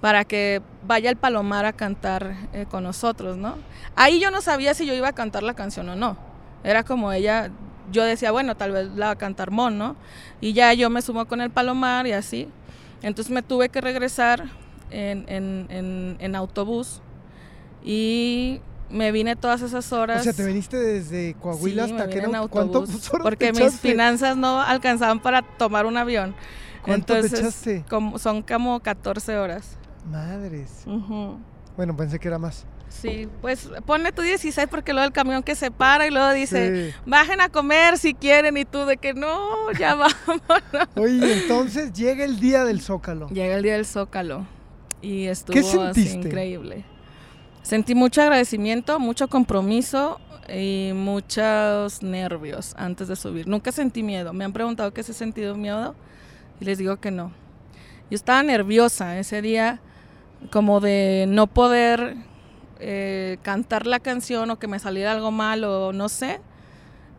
para 0.00 0.24
que 0.24 0.62
vaya 0.86 1.10
el 1.10 1.16
Palomar 1.16 1.64
a 1.66 1.72
cantar 1.72 2.34
eh, 2.52 2.66
con 2.70 2.84
nosotros, 2.84 3.36
¿no? 3.36 3.56
Ahí 3.96 4.20
yo 4.20 4.30
no 4.30 4.40
sabía 4.40 4.74
si 4.74 4.86
yo 4.86 4.94
iba 4.94 5.08
a 5.08 5.12
cantar 5.12 5.42
la 5.42 5.54
canción 5.54 5.88
o 5.88 5.96
no. 5.96 6.16
Era 6.64 6.84
como 6.84 7.12
ella, 7.12 7.50
yo 7.90 8.04
decía, 8.04 8.30
bueno, 8.30 8.56
tal 8.56 8.72
vez 8.72 8.88
la 8.94 9.06
va 9.06 9.12
a 9.12 9.16
cantar 9.18 9.50
Mon, 9.50 9.76
¿no? 9.78 9.96
Y 10.40 10.52
ya 10.52 10.72
yo 10.74 10.88
me 10.90 11.02
sumo 11.02 11.26
con 11.26 11.40
el 11.40 11.50
Palomar 11.50 12.06
y 12.06 12.12
así. 12.12 12.48
Entonces 13.02 13.32
me 13.32 13.42
tuve 13.42 13.68
que 13.70 13.80
regresar 13.80 14.44
en, 14.90 15.24
en- 15.28 15.66
en- 15.70 16.16
en 16.20 16.34
autobús 16.36 17.00
y 17.84 18.60
me 18.90 19.12
vine 19.12 19.36
todas 19.36 19.62
esas 19.62 19.92
horas. 19.92 20.20
O 20.20 20.24
sea, 20.24 20.32
te 20.32 20.44
viniste 20.44 20.76
desde 20.76 21.34
Coahuila 21.34 21.86
Sí, 21.86 21.92
me 21.92 22.00
hasta 22.00 22.08
que 22.10 22.16
vine 22.16 22.26
en 22.26 22.32
no, 22.32 22.48
¿cuánto- 22.48 22.78
autobús, 22.80 23.10
porque 23.22 23.52
te 23.52 23.64
mis 23.64 23.78
finanzas 23.80 24.36
no 24.36 24.60
alcanzaban 24.60 25.20
para 25.20 25.42
tomar 25.42 25.86
un 25.86 25.96
avión. 25.96 26.34
¿Cuánto 26.82 27.06
te 27.14 27.18
Entonces, 27.20 27.40
echaste? 27.40 27.84
como- 27.88 28.18
son 28.18 28.42
como 28.42 28.80
14 28.80 29.36
horas. 29.36 29.76
Madres. 30.10 30.84
Bueno, 31.76 31.96
pensé 31.96 32.18
que 32.18 32.28
era 32.28 32.38
más. 32.38 32.64
Sí, 32.88 33.28
pues 33.42 33.68
ponle 33.84 34.12
tú 34.12 34.22
16 34.22 34.66
porque 34.70 34.92
luego 34.94 35.06
el 35.06 35.12
camión 35.12 35.42
que 35.42 35.54
se 35.54 35.70
para 35.70 36.06
y 36.06 36.10
luego 36.10 36.30
dice, 36.32 36.90
Sí. 36.90 36.96
bajen 37.04 37.40
a 37.42 37.50
comer 37.50 37.98
si 37.98 38.14
quieren 38.14 38.56
y 38.56 38.64
tú 38.64 38.86
de 38.86 38.96
que 38.96 39.12
no, 39.12 39.70
ya 39.78 39.94
vamos. 39.94 40.42
Oye, 40.96 41.42
entonces 41.42 41.92
llega 41.92 42.24
el 42.24 42.40
día 42.40 42.64
del 42.64 42.80
Zócalo. 42.80 43.28
Llega 43.28 43.56
el 43.56 43.62
día 43.62 43.74
del 43.74 43.84
Zócalo 43.84 44.46
y 45.02 45.26
estuvo 45.26 45.52
¿Qué 45.54 45.60
así 45.60 46.08
increíble. 46.14 46.84
Sentí 47.62 47.94
mucho 47.94 48.22
agradecimiento, 48.22 48.98
mucho 48.98 49.28
compromiso 49.28 50.18
y 50.48 50.92
muchos 50.94 52.02
nervios 52.02 52.74
antes 52.78 53.08
de 53.08 53.16
subir. 53.16 53.46
Nunca 53.46 53.70
sentí 53.70 54.02
miedo. 54.02 54.32
Me 54.32 54.46
han 54.46 54.54
preguntado 54.54 54.94
qué 54.94 55.02
se 55.02 55.12
he 55.12 55.14
sentido 55.14 55.54
miedo 55.56 55.94
y 56.58 56.64
les 56.64 56.78
digo 56.78 56.96
que 56.96 57.10
no. 57.10 57.32
Yo 58.10 58.14
estaba 58.14 58.42
nerviosa 58.42 59.18
ese 59.18 59.42
día 59.42 59.80
como 60.50 60.80
de 60.80 61.26
no 61.28 61.46
poder 61.46 62.16
eh, 62.80 63.38
cantar 63.42 63.86
la 63.86 63.98
canción 63.98 64.50
o 64.50 64.58
que 64.58 64.68
me 64.68 64.78
saliera 64.78 65.12
algo 65.12 65.30
mal 65.30 65.64
o 65.64 65.92
no 65.92 66.08
sé. 66.08 66.40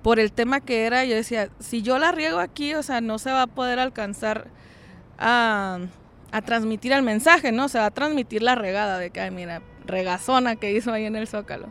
Por 0.02 0.20
el 0.20 0.32
tema 0.32 0.62
que 0.62 0.86
era, 0.86 1.04
yo 1.04 1.16
decía, 1.16 1.50
si 1.60 1.82
yo 1.82 2.00
la 2.00 2.14
riego 2.14 2.40
aquí, 2.40 2.74
o 2.74 2.84
sea, 2.84 3.02
no 3.02 3.20
se 3.20 3.32
va 3.32 3.44
a 3.44 3.48
poder 3.48 3.80
alcanzar 3.80 4.48
a, 5.18 5.80
transmitir 6.46 6.94
el 6.94 7.04
mensaje, 7.04 7.52
¿no? 7.52 7.68
Se 7.68 7.80
va 7.80 7.88
a 7.88 7.92
transmitir 7.92 8.42
la 8.42 8.56
regada 8.56 8.98
de 8.98 9.10
que, 9.10 9.20
ay, 9.20 9.32
mira, 9.32 9.62
regazona 9.86 10.56
que 10.56 10.72
hizo 10.72 10.94
ahí 10.94 11.06
en 11.06 11.18
el 11.18 11.28
Zócalo. 11.28 11.68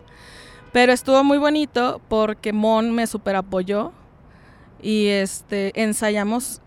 Pero 0.72 0.92
estuvo 0.92 1.24
muy 1.24 1.38
bonito 1.38 2.02
porque 2.08 2.52
Mon 2.52 2.92
me 2.92 3.06
super 3.06 3.36
apoyó 3.36 3.92
y 4.82 5.06
este, 5.06 5.72
ensayamos 5.80 6.60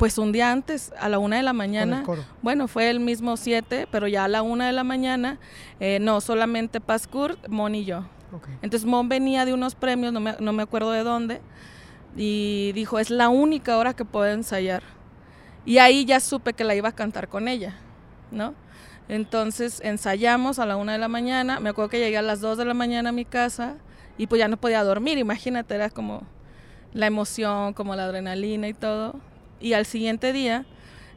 pues 0.00 0.16
un 0.16 0.32
día 0.32 0.50
antes, 0.50 0.94
a 0.98 1.10
la 1.10 1.18
una 1.18 1.36
de 1.36 1.42
la 1.42 1.52
mañana. 1.52 2.04
Bueno, 2.40 2.68
fue 2.68 2.88
el 2.88 3.00
mismo 3.00 3.36
7, 3.36 3.86
pero 3.90 4.08
ya 4.08 4.24
a 4.24 4.28
la 4.28 4.40
una 4.40 4.66
de 4.66 4.72
la 4.72 4.82
mañana, 4.82 5.38
eh, 5.78 5.98
no, 6.00 6.22
solamente 6.22 6.80
Paz 6.80 7.06
Kurt, 7.06 7.48
Mon 7.48 7.74
y 7.74 7.84
yo. 7.84 8.06
Entonces 8.62 8.86
Mon 8.86 9.10
venía 9.10 9.44
de 9.44 9.52
unos 9.52 9.74
premios, 9.74 10.14
no 10.14 10.20
me, 10.20 10.36
no 10.40 10.54
me 10.54 10.62
acuerdo 10.62 10.90
de 10.92 11.02
dónde, 11.02 11.42
y 12.16 12.72
dijo, 12.72 12.98
es 12.98 13.10
la 13.10 13.28
única 13.28 13.76
hora 13.76 13.92
que 13.92 14.06
puedo 14.06 14.26
ensayar. 14.26 14.82
Y 15.66 15.76
ahí 15.76 16.06
ya 16.06 16.18
supe 16.18 16.54
que 16.54 16.64
la 16.64 16.74
iba 16.74 16.88
a 16.88 16.92
cantar 16.92 17.28
con 17.28 17.46
ella, 17.46 17.76
¿no? 18.30 18.54
Entonces 19.06 19.82
ensayamos 19.84 20.58
a 20.58 20.64
la 20.64 20.78
una 20.78 20.92
de 20.92 20.98
la 20.98 21.08
mañana, 21.08 21.60
me 21.60 21.68
acuerdo 21.68 21.90
que 21.90 21.98
llegué 21.98 22.16
a 22.16 22.22
las 22.22 22.40
2 22.40 22.56
de 22.56 22.64
la 22.64 22.72
mañana 22.72 23.10
a 23.10 23.12
mi 23.12 23.26
casa 23.26 23.74
y 24.16 24.28
pues 24.28 24.38
ya 24.38 24.48
no 24.48 24.56
podía 24.56 24.82
dormir, 24.82 25.18
imagínate, 25.18 25.74
era 25.74 25.90
como 25.90 26.22
la 26.94 27.06
emoción, 27.06 27.74
como 27.74 27.94
la 27.96 28.04
adrenalina 28.04 28.66
y 28.66 28.72
todo. 28.72 29.20
Y 29.60 29.74
al 29.74 29.84
siguiente 29.86 30.32
día, 30.32 30.64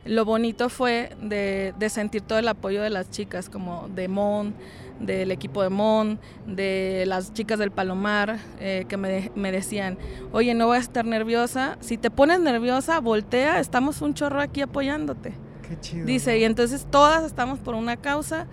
lo 0.05 0.25
bonito 0.25 0.67
fue 0.69 1.15
de, 1.21 1.73
de 1.79 1.89
sentir 1.89 2.21
todo 2.21 2.37
el 2.39 2.47
apoyo 2.47 2.81
de 2.81 2.89
las 2.89 3.09
chicas, 3.09 3.49
como 3.49 3.87
de 3.95 4.07
Mon, 4.09 4.53
del 4.99 5.31
equipo 5.31 5.63
de 5.63 5.69
Mon, 5.69 6.19
de 6.45 7.05
las 7.07 7.33
chicas 7.33 7.57
del 7.57 7.71
Palomar, 7.71 8.37
eh, 8.59 8.85
que 8.89 8.97
me, 8.97 9.09
de- 9.09 9.31
me 9.35 9.51
decían, 9.51 9.97
oye, 10.33 10.53
no 10.53 10.67
voy 10.67 10.77
a 10.77 10.81
estar 10.81 11.05
nerviosa, 11.05 11.77
si 11.79 11.97
te 11.97 12.11
pones 12.11 12.39
nerviosa, 12.41 12.99
voltea, 12.99 13.59
estamos 13.59 14.01
un 14.01 14.13
chorro 14.13 14.41
aquí 14.41 14.61
apoyándote. 14.61 15.33
Qué 15.67 15.79
chido. 15.79 16.05
Dice, 16.05 16.37
y 16.37 16.43
entonces 16.43 16.85
todas 16.91 17.23
estamos 17.23 17.59
por 17.59 17.73
una 17.75 17.95
causa, 17.95 18.47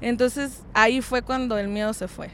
entonces 0.00 0.62
ahí 0.72 1.02
fue 1.02 1.20
cuando 1.22 1.58
el 1.58 1.68
miedo 1.68 1.92
se 1.92 2.08
fue. 2.08 2.30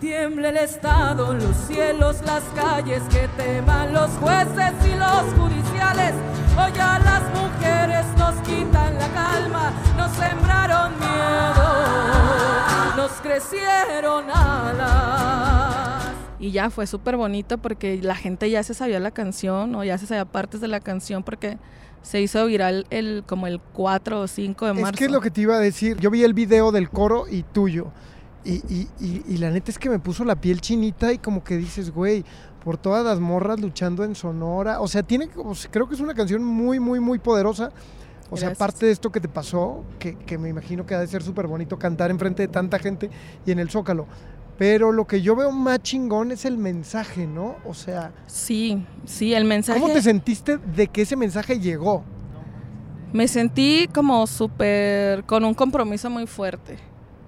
Tiembla 0.00 0.50
el 0.50 0.58
Estado, 0.58 1.34
los 1.34 1.56
cielos, 1.66 2.22
las 2.24 2.44
calles, 2.54 3.02
que 3.10 3.26
teman 3.36 3.92
los 3.92 4.08
jueces 4.12 4.72
y 4.86 4.94
los 4.94 5.24
judiciales. 5.36 6.14
Hoy 6.56 6.72
a 6.78 7.00
las 7.00 7.22
mujeres 7.34 8.06
nos 8.16 8.36
quitan 8.46 8.94
la 8.96 9.08
calma, 9.08 9.72
nos 9.96 10.12
sembraron 10.12 10.92
miedo, 11.00 12.96
nos 12.96 13.10
crecieron 13.20 14.30
alas. 14.30 16.12
Y 16.38 16.52
ya 16.52 16.70
fue 16.70 16.86
súper 16.86 17.16
bonito 17.16 17.58
porque 17.58 18.00
la 18.00 18.14
gente 18.14 18.48
ya 18.50 18.62
se 18.62 18.74
sabía 18.74 19.00
la 19.00 19.10
canción 19.10 19.74
o 19.74 19.82
ya 19.82 19.98
se 19.98 20.06
sabía 20.06 20.26
partes 20.26 20.60
de 20.60 20.68
la 20.68 20.78
canción 20.78 21.24
porque 21.24 21.58
se 22.02 22.20
hizo 22.20 22.46
viral 22.46 22.86
el 22.90 23.24
como 23.26 23.48
el 23.48 23.60
4 23.60 24.20
o 24.20 24.28
5 24.28 24.66
de 24.66 24.74
marzo. 24.74 24.90
Es 24.90 24.96
que 24.96 25.06
es 25.06 25.10
lo 25.10 25.20
que 25.20 25.32
te 25.32 25.40
iba 25.40 25.56
a 25.56 25.60
decir. 25.60 25.98
Yo 25.98 26.12
vi 26.12 26.22
el 26.22 26.34
video 26.34 26.70
del 26.70 26.88
coro 26.88 27.24
y 27.28 27.42
tuyo. 27.42 27.90
Y, 28.48 28.62
y- 28.74 28.88
y- 28.98 29.22
y 29.28 29.36
la 29.38 29.50
neta 29.50 29.70
es 29.70 29.78
que 29.78 29.90
me 29.90 29.98
puso 29.98 30.24
la 30.24 30.34
piel 30.36 30.60
chinita 30.60 31.12
y 31.12 31.18
como 31.18 31.44
que 31.44 31.56
dices, 31.56 31.90
güey, 31.92 32.24
por 32.64 32.78
todas 32.78 33.04
las 33.04 33.20
morras 33.20 33.60
luchando 33.60 34.04
en 34.04 34.14
Sonora. 34.14 34.80
O 34.80 34.88
sea, 34.88 35.02
tiene, 35.02 35.28
o 35.36 35.54
sea, 35.54 35.70
creo 35.70 35.88
que 35.88 35.94
es 35.94 36.00
una 36.00 36.14
canción 36.14 36.42
muy, 36.42 36.80
muy, 36.80 36.98
muy 37.00 37.18
poderosa. 37.18 37.70
O 38.30 38.36
sea, 38.36 38.50
aparte 38.50 38.86
de 38.86 38.92
esto 38.92 39.10
que 39.10 39.20
te 39.20 39.28
pasó, 39.28 39.84
que, 39.98 40.14
que 40.16 40.36
me 40.38 40.48
imagino 40.50 40.84
que 40.84 40.94
ha 40.94 41.00
de 41.00 41.06
ser 41.06 41.22
súper 41.22 41.46
bonito 41.46 41.78
cantar 41.78 42.10
enfrente 42.10 42.42
de 42.42 42.48
tanta 42.48 42.78
gente 42.78 43.10
y 43.46 43.52
en 43.52 43.58
el 43.58 43.70
Zócalo. 43.70 44.06
Pero 44.58 44.92
lo 44.92 45.06
que 45.06 45.22
yo 45.22 45.36
veo 45.36 45.50
más 45.52 45.80
chingón 45.82 46.32
es 46.32 46.44
el 46.44 46.58
mensaje, 46.58 47.26
¿no? 47.26 47.56
O 47.64 47.74
sea, 47.74 48.12
Sí, 48.26 48.84
sí, 49.04 49.32
el 49.32 49.44
mensaje. 49.44 49.80
¿cómo 49.80 49.92
te 49.92 50.02
sentiste 50.02 50.58
de 50.58 50.88
que 50.88 51.02
ese 51.02 51.16
mensaje 51.16 51.58
llegó? 51.60 52.02
Me 53.12 53.28
sentí 53.28 53.88
como 53.94 54.26
súper 54.26 55.24
con 55.24 55.44
un 55.44 55.54
compromiso 55.54 56.10
muy 56.10 56.26
fuerte, 56.26 56.76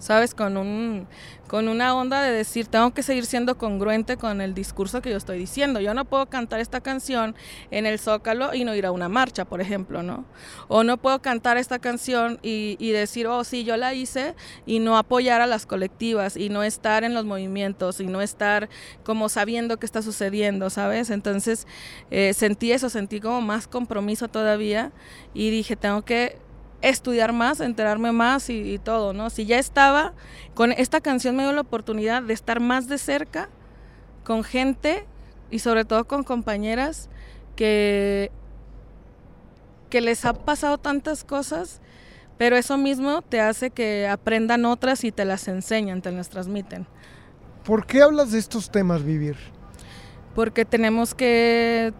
¿sabes? 0.00 0.34
Con, 0.34 0.56
un, 0.56 1.06
con 1.46 1.68
una 1.68 1.94
onda 1.94 2.22
de 2.22 2.32
decir, 2.32 2.66
tengo 2.66 2.92
que 2.92 3.04
seguir 3.04 3.26
siendo 3.26 3.56
congruente 3.56 4.16
con 4.16 4.40
el 4.40 4.54
discurso 4.54 5.00
que 5.00 5.10
yo 5.10 5.16
estoy 5.16 5.38
diciendo. 5.38 5.78
Yo 5.78 5.94
no 5.94 6.04
puedo 6.04 6.26
cantar 6.26 6.58
esta 6.58 6.80
canción 6.80 7.36
en 7.70 7.86
el 7.86 8.00
Zócalo 8.00 8.52
y 8.52 8.64
no 8.64 8.74
ir 8.74 8.86
a 8.86 8.90
una 8.90 9.08
marcha, 9.08 9.44
por 9.44 9.60
ejemplo, 9.60 10.02
¿no? 10.02 10.24
O 10.66 10.82
no 10.82 10.96
puedo 10.96 11.22
cantar 11.22 11.56
esta 11.58 11.78
canción 11.78 12.40
y, 12.42 12.76
y 12.80 12.90
decir, 12.90 13.28
oh, 13.28 13.44
sí, 13.44 13.62
yo 13.62 13.76
la 13.76 13.94
hice 13.94 14.34
y 14.66 14.80
no 14.80 14.98
apoyar 14.98 15.40
a 15.40 15.46
las 15.46 15.66
colectivas 15.66 16.36
y 16.36 16.48
no 16.48 16.64
estar 16.64 17.04
en 17.04 17.14
los 17.14 17.24
movimientos 17.24 18.00
y 18.00 18.06
no 18.06 18.20
estar 18.22 18.68
como 19.04 19.28
sabiendo 19.28 19.78
qué 19.78 19.86
está 19.86 20.02
sucediendo, 20.02 20.70
¿sabes? 20.70 21.10
Entonces 21.10 21.66
eh, 22.10 22.32
sentí 22.34 22.72
eso, 22.72 22.88
sentí 22.88 23.20
como 23.20 23.42
más 23.42 23.68
compromiso 23.68 24.28
todavía 24.28 24.92
y 25.34 25.50
dije, 25.50 25.76
tengo 25.76 26.02
que 26.02 26.38
estudiar 26.82 27.32
más, 27.32 27.60
enterarme 27.60 28.12
más 28.12 28.50
y, 28.50 28.74
y 28.74 28.78
todo, 28.78 29.12
¿no? 29.12 29.30
Si 29.30 29.46
ya 29.46 29.58
estaba, 29.58 30.12
con 30.54 30.72
esta 30.72 31.00
canción 31.00 31.36
me 31.36 31.42
dio 31.42 31.52
la 31.52 31.60
oportunidad 31.60 32.22
de 32.22 32.32
estar 32.32 32.60
más 32.60 32.88
de 32.88 32.98
cerca 32.98 33.48
con 34.24 34.44
gente 34.44 35.06
y 35.50 35.58
sobre 35.58 35.84
todo 35.84 36.06
con 36.06 36.22
compañeras 36.22 37.08
que, 37.56 38.30
que 39.90 40.00
les 40.00 40.24
ha 40.24 40.32
pasado 40.32 40.78
tantas 40.78 41.24
cosas, 41.24 41.80
pero 42.38 42.56
eso 42.56 42.78
mismo 42.78 43.22
te 43.22 43.40
hace 43.40 43.70
que 43.70 44.08
aprendan 44.08 44.64
otras 44.64 45.04
y 45.04 45.12
te 45.12 45.24
las 45.24 45.46
enseñan, 45.48 46.00
te 46.00 46.10
las 46.12 46.30
transmiten. 46.30 46.86
¿Por 47.64 47.86
qué 47.86 48.02
hablas 48.02 48.32
de 48.32 48.38
estos 48.38 48.70
temas, 48.70 49.02
Vivir? 49.02 49.36
Porque 50.34 50.64
tenemos 50.64 51.14
que, 51.14 51.92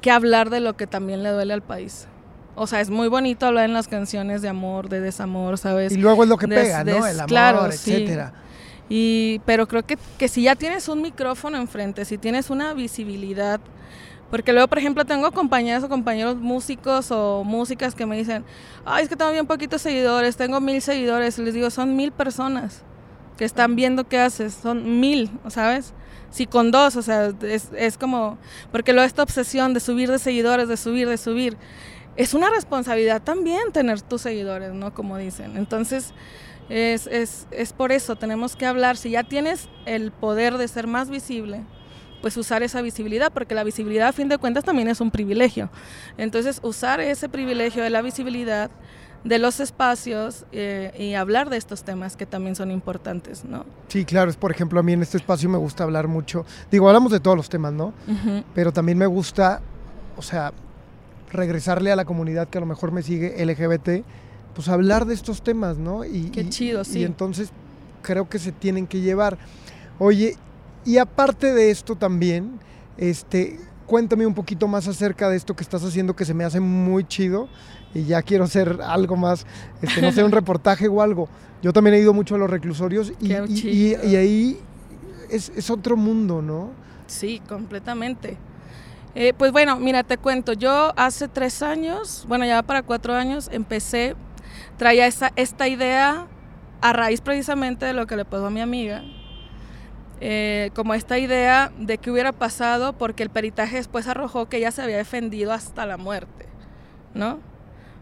que 0.00 0.10
hablar 0.10 0.48
de 0.48 0.60
lo 0.60 0.76
que 0.76 0.86
también 0.86 1.22
le 1.22 1.30
duele 1.30 1.52
al 1.52 1.62
país. 1.62 2.08
O 2.56 2.66
sea, 2.66 2.80
es 2.80 2.90
muy 2.90 3.08
bonito 3.08 3.46
hablar 3.46 3.66
en 3.66 3.74
las 3.74 3.88
canciones 3.88 4.42
de 4.42 4.48
amor, 4.48 4.88
de 4.88 5.00
desamor, 5.00 5.58
¿sabes? 5.58 5.92
Y 5.92 5.98
luego 5.98 6.24
es 6.24 6.28
lo 6.28 6.38
que 6.38 6.46
des- 6.46 6.58
pega, 6.64 6.84
¿no? 6.84 7.06
El 7.06 7.20
amor, 7.20 7.28
claro, 7.28 7.72
sí. 7.72 7.92
etcétera. 7.92 8.34
Y, 8.88 9.40
pero 9.46 9.66
creo 9.68 9.84
que, 9.84 9.98
que 10.18 10.28
si 10.28 10.42
ya 10.42 10.56
tienes 10.56 10.88
un 10.88 11.02
micrófono 11.02 11.58
enfrente, 11.58 12.04
si 12.04 12.18
tienes 12.18 12.50
una 12.50 12.72
visibilidad 12.74 13.60
Porque 14.30 14.52
luego, 14.52 14.68
por 14.68 14.78
ejemplo, 14.78 15.04
tengo 15.04 15.30
compañeras 15.32 15.84
o 15.84 15.88
compañeros 15.88 16.36
músicos 16.36 17.10
o 17.12 17.44
músicas 17.44 17.94
que 17.94 18.06
me 18.06 18.16
dicen, 18.16 18.44
ay, 18.84 19.04
es 19.04 19.08
que 19.08 19.16
tengo 19.16 19.30
bien 19.32 19.46
poquitos 19.46 19.82
seguidores, 19.82 20.36
tengo 20.36 20.60
mil 20.60 20.82
seguidores. 20.82 21.38
Y 21.38 21.42
les 21.42 21.54
digo, 21.54 21.70
son 21.70 21.94
mil 21.96 22.10
personas 22.12 22.82
que 23.36 23.44
están 23.44 23.76
viendo 23.76 24.04
qué 24.08 24.18
haces, 24.18 24.54
son 24.54 24.98
mil, 25.00 25.30
¿sabes? 25.48 25.94
Si 26.30 26.46
con 26.46 26.70
dos, 26.72 26.96
o 26.96 27.02
sea, 27.02 27.32
es, 27.42 27.70
es 27.76 27.96
como, 27.98 28.38
porque 28.72 28.92
luego 28.92 29.06
esta 29.06 29.22
obsesión 29.22 29.74
de 29.74 29.80
subir 29.80 30.10
de 30.10 30.18
seguidores, 30.18 30.68
de 30.68 30.76
subir, 30.76 31.08
de 31.08 31.18
subir, 31.18 31.56
es 32.16 32.34
una 32.34 32.50
responsabilidad 32.50 33.22
también 33.22 33.72
tener 33.72 34.00
tus 34.00 34.22
seguidores, 34.22 34.72
¿no? 34.72 34.94
Como 34.94 35.16
dicen. 35.18 35.56
Entonces, 35.56 36.12
es, 36.68 37.06
es, 37.06 37.46
es 37.50 37.72
por 37.72 37.92
eso, 37.92 38.16
tenemos 38.16 38.56
que 38.56 38.66
hablar, 38.66 38.96
si 38.96 39.10
ya 39.10 39.22
tienes 39.22 39.68
el 39.84 40.10
poder 40.10 40.58
de 40.58 40.66
ser 40.68 40.86
más 40.86 41.10
visible, 41.10 41.62
pues 42.22 42.36
usar 42.36 42.62
esa 42.62 42.82
visibilidad, 42.82 43.32
porque 43.32 43.54
la 43.54 43.62
visibilidad 43.62 44.08
a 44.08 44.12
fin 44.12 44.28
de 44.28 44.38
cuentas 44.38 44.64
también 44.64 44.88
es 44.88 45.00
un 45.00 45.10
privilegio. 45.10 45.70
Entonces, 46.18 46.60
usar 46.62 47.00
ese 47.00 47.28
privilegio 47.28 47.82
de 47.82 47.90
la 47.90 48.02
visibilidad 48.02 48.70
de 49.22 49.38
los 49.38 49.60
espacios 49.60 50.46
eh, 50.52 50.92
y 50.98 51.14
hablar 51.14 51.50
de 51.50 51.56
estos 51.56 51.82
temas 51.82 52.16
que 52.16 52.26
también 52.26 52.54
son 52.54 52.70
importantes, 52.70 53.44
¿no? 53.44 53.64
Sí, 53.88 54.04
claro, 54.04 54.30
es 54.30 54.36
por 54.36 54.52
ejemplo 54.52 54.78
a 54.78 54.82
mí 54.84 54.92
en 54.92 55.02
este 55.02 55.16
espacio 55.16 55.48
me 55.48 55.58
gusta 55.58 55.82
hablar 55.82 56.06
mucho, 56.06 56.46
digo, 56.70 56.86
hablamos 56.86 57.10
de 57.10 57.18
todos 57.18 57.36
los 57.36 57.48
temas, 57.48 57.72
¿no? 57.72 57.92
Pero 58.54 58.72
también 58.72 58.98
me 58.98 59.06
gusta, 59.06 59.60
o 60.16 60.22
sea, 60.22 60.52
regresarle 61.30 61.92
a 61.92 61.96
la 61.96 62.04
comunidad 62.04 62.48
que 62.48 62.58
a 62.58 62.60
lo 62.60 62.66
mejor 62.66 62.92
me 62.92 63.02
sigue 63.02 63.44
LGBT, 63.44 64.04
pues 64.54 64.68
hablar 64.68 65.04
de 65.04 65.14
estos 65.14 65.42
temas, 65.42 65.76
¿no? 65.76 66.04
Y, 66.04 66.30
Qué 66.30 66.48
chido, 66.48 66.84
sí. 66.84 67.00
Y 67.00 67.04
entonces 67.04 67.50
creo 68.02 68.28
que 68.28 68.38
se 68.38 68.52
tienen 68.52 68.86
que 68.86 69.00
llevar. 69.00 69.38
Oye, 69.98 70.36
y 70.84 70.98
aparte 70.98 71.52
de 71.52 71.70
esto 71.70 71.96
también, 71.96 72.58
este, 72.96 73.58
cuéntame 73.86 74.26
un 74.26 74.34
poquito 74.34 74.68
más 74.68 74.88
acerca 74.88 75.28
de 75.28 75.36
esto 75.36 75.54
que 75.54 75.62
estás 75.62 75.82
haciendo 75.84 76.14
que 76.14 76.24
se 76.24 76.34
me 76.34 76.44
hace 76.44 76.60
muy 76.60 77.04
chido 77.04 77.48
y 77.94 78.04
ya 78.04 78.22
quiero 78.22 78.44
hacer 78.44 78.80
algo 78.84 79.16
más, 79.16 79.46
este, 79.82 80.02
no 80.02 80.12
sé, 80.12 80.22
un 80.22 80.32
reportaje 80.32 80.88
o 80.88 81.02
algo. 81.02 81.28
Yo 81.62 81.72
también 81.72 81.94
he 81.94 82.00
ido 82.00 82.12
mucho 82.12 82.34
a 82.34 82.38
los 82.38 82.50
reclusorios 82.50 83.12
y, 83.20 83.32
y, 83.32 83.96
y, 83.96 84.16
ahí 84.16 84.60
es, 85.30 85.50
es, 85.56 85.70
otro 85.70 85.96
mundo, 85.96 86.42
¿no? 86.42 86.70
Sí, 87.06 87.40
completamente. 87.48 88.36
Eh, 89.18 89.32
pues 89.32 89.50
bueno, 89.50 89.78
mira, 89.78 90.02
te 90.02 90.18
cuento, 90.18 90.52
yo 90.52 90.92
hace 90.94 91.26
tres 91.26 91.62
años, 91.62 92.26
bueno, 92.28 92.44
ya 92.44 92.62
para 92.62 92.82
cuatro 92.82 93.14
años, 93.14 93.48
empecé, 93.50 94.14
traía 94.76 95.06
esa, 95.06 95.32
esta 95.36 95.68
idea 95.68 96.26
a 96.82 96.92
raíz 96.92 97.22
precisamente 97.22 97.86
de 97.86 97.94
lo 97.94 98.06
que 98.06 98.14
le 98.14 98.26
pasó 98.26 98.48
a 98.48 98.50
mi 98.50 98.60
amiga, 98.60 99.02
eh, 100.20 100.70
como 100.74 100.92
esta 100.92 101.18
idea 101.18 101.72
de 101.78 101.96
qué 101.96 102.10
hubiera 102.10 102.32
pasado 102.32 102.92
porque 102.92 103.22
el 103.22 103.30
peritaje 103.30 103.76
después 103.76 104.06
arrojó 104.06 104.50
que 104.50 104.58
ella 104.58 104.70
se 104.70 104.82
había 104.82 104.98
defendido 104.98 105.54
hasta 105.54 105.86
la 105.86 105.96
muerte, 105.96 106.46
¿no? 107.14 107.38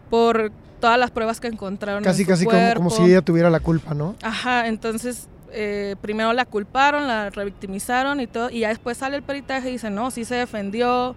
Por 0.09 0.51
todas 0.81 0.99
las 0.99 1.11
pruebas 1.11 1.39
que 1.39 1.47
encontraron. 1.47 2.03
Casi, 2.03 2.23
en 2.23 2.25
su 2.25 2.29
casi 2.29 2.43
cuerpo. 2.43 2.79
Como, 2.79 2.89
como, 2.89 3.05
si 3.05 3.09
ella 3.09 3.21
tuviera 3.21 3.49
la 3.49 3.61
culpa, 3.61 3.93
¿no? 3.93 4.17
Ajá, 4.21 4.67
entonces 4.67 5.29
eh, 5.55 5.95
primero 6.01 6.33
la 6.33 6.45
culparon, 6.45 7.07
la 7.07 7.29
revictimizaron 7.29 8.19
y 8.19 8.27
todo, 8.27 8.49
y 8.49 8.59
ya 8.59 8.69
después 8.69 8.97
sale 8.97 9.15
el 9.15 9.23
peritaje 9.23 9.69
y 9.69 9.73
dice, 9.73 9.89
no, 9.89 10.11
sí 10.11 10.25
se 10.25 10.35
defendió, 10.35 11.15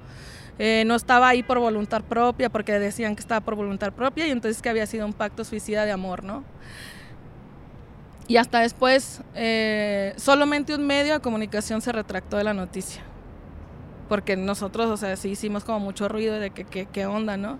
eh, 0.58 0.84
no 0.86 0.94
estaba 0.94 1.28
ahí 1.28 1.42
por 1.42 1.58
voluntad 1.58 2.02
propia, 2.02 2.48
porque 2.48 2.78
decían 2.78 3.16
que 3.16 3.20
estaba 3.20 3.40
por 3.40 3.56
voluntad 3.56 3.92
propia, 3.92 4.26
y 4.26 4.30
entonces 4.30 4.62
que 4.62 4.68
había 4.68 4.86
sido 4.86 5.04
un 5.04 5.12
pacto 5.12 5.44
suicida 5.44 5.84
de 5.84 5.92
amor, 5.92 6.24
¿no? 6.24 6.44
Y 8.28 8.36
hasta 8.36 8.60
después, 8.60 9.22
eh, 9.34 10.14
solamente 10.16 10.74
un 10.74 10.86
medio 10.86 11.14
de 11.14 11.20
comunicación 11.20 11.80
se 11.80 11.92
retractó 11.92 12.36
de 12.36 12.44
la 12.44 12.54
noticia. 12.54 13.02
Porque 14.08 14.36
nosotros, 14.36 14.86
o 14.90 14.96
sea, 14.96 15.16
sí 15.16 15.30
hicimos 15.30 15.64
como 15.64 15.80
mucho 15.80 16.08
ruido 16.08 16.38
de 16.38 16.50
que 16.50 16.86
qué 16.86 17.06
onda, 17.06 17.36
¿no? 17.36 17.58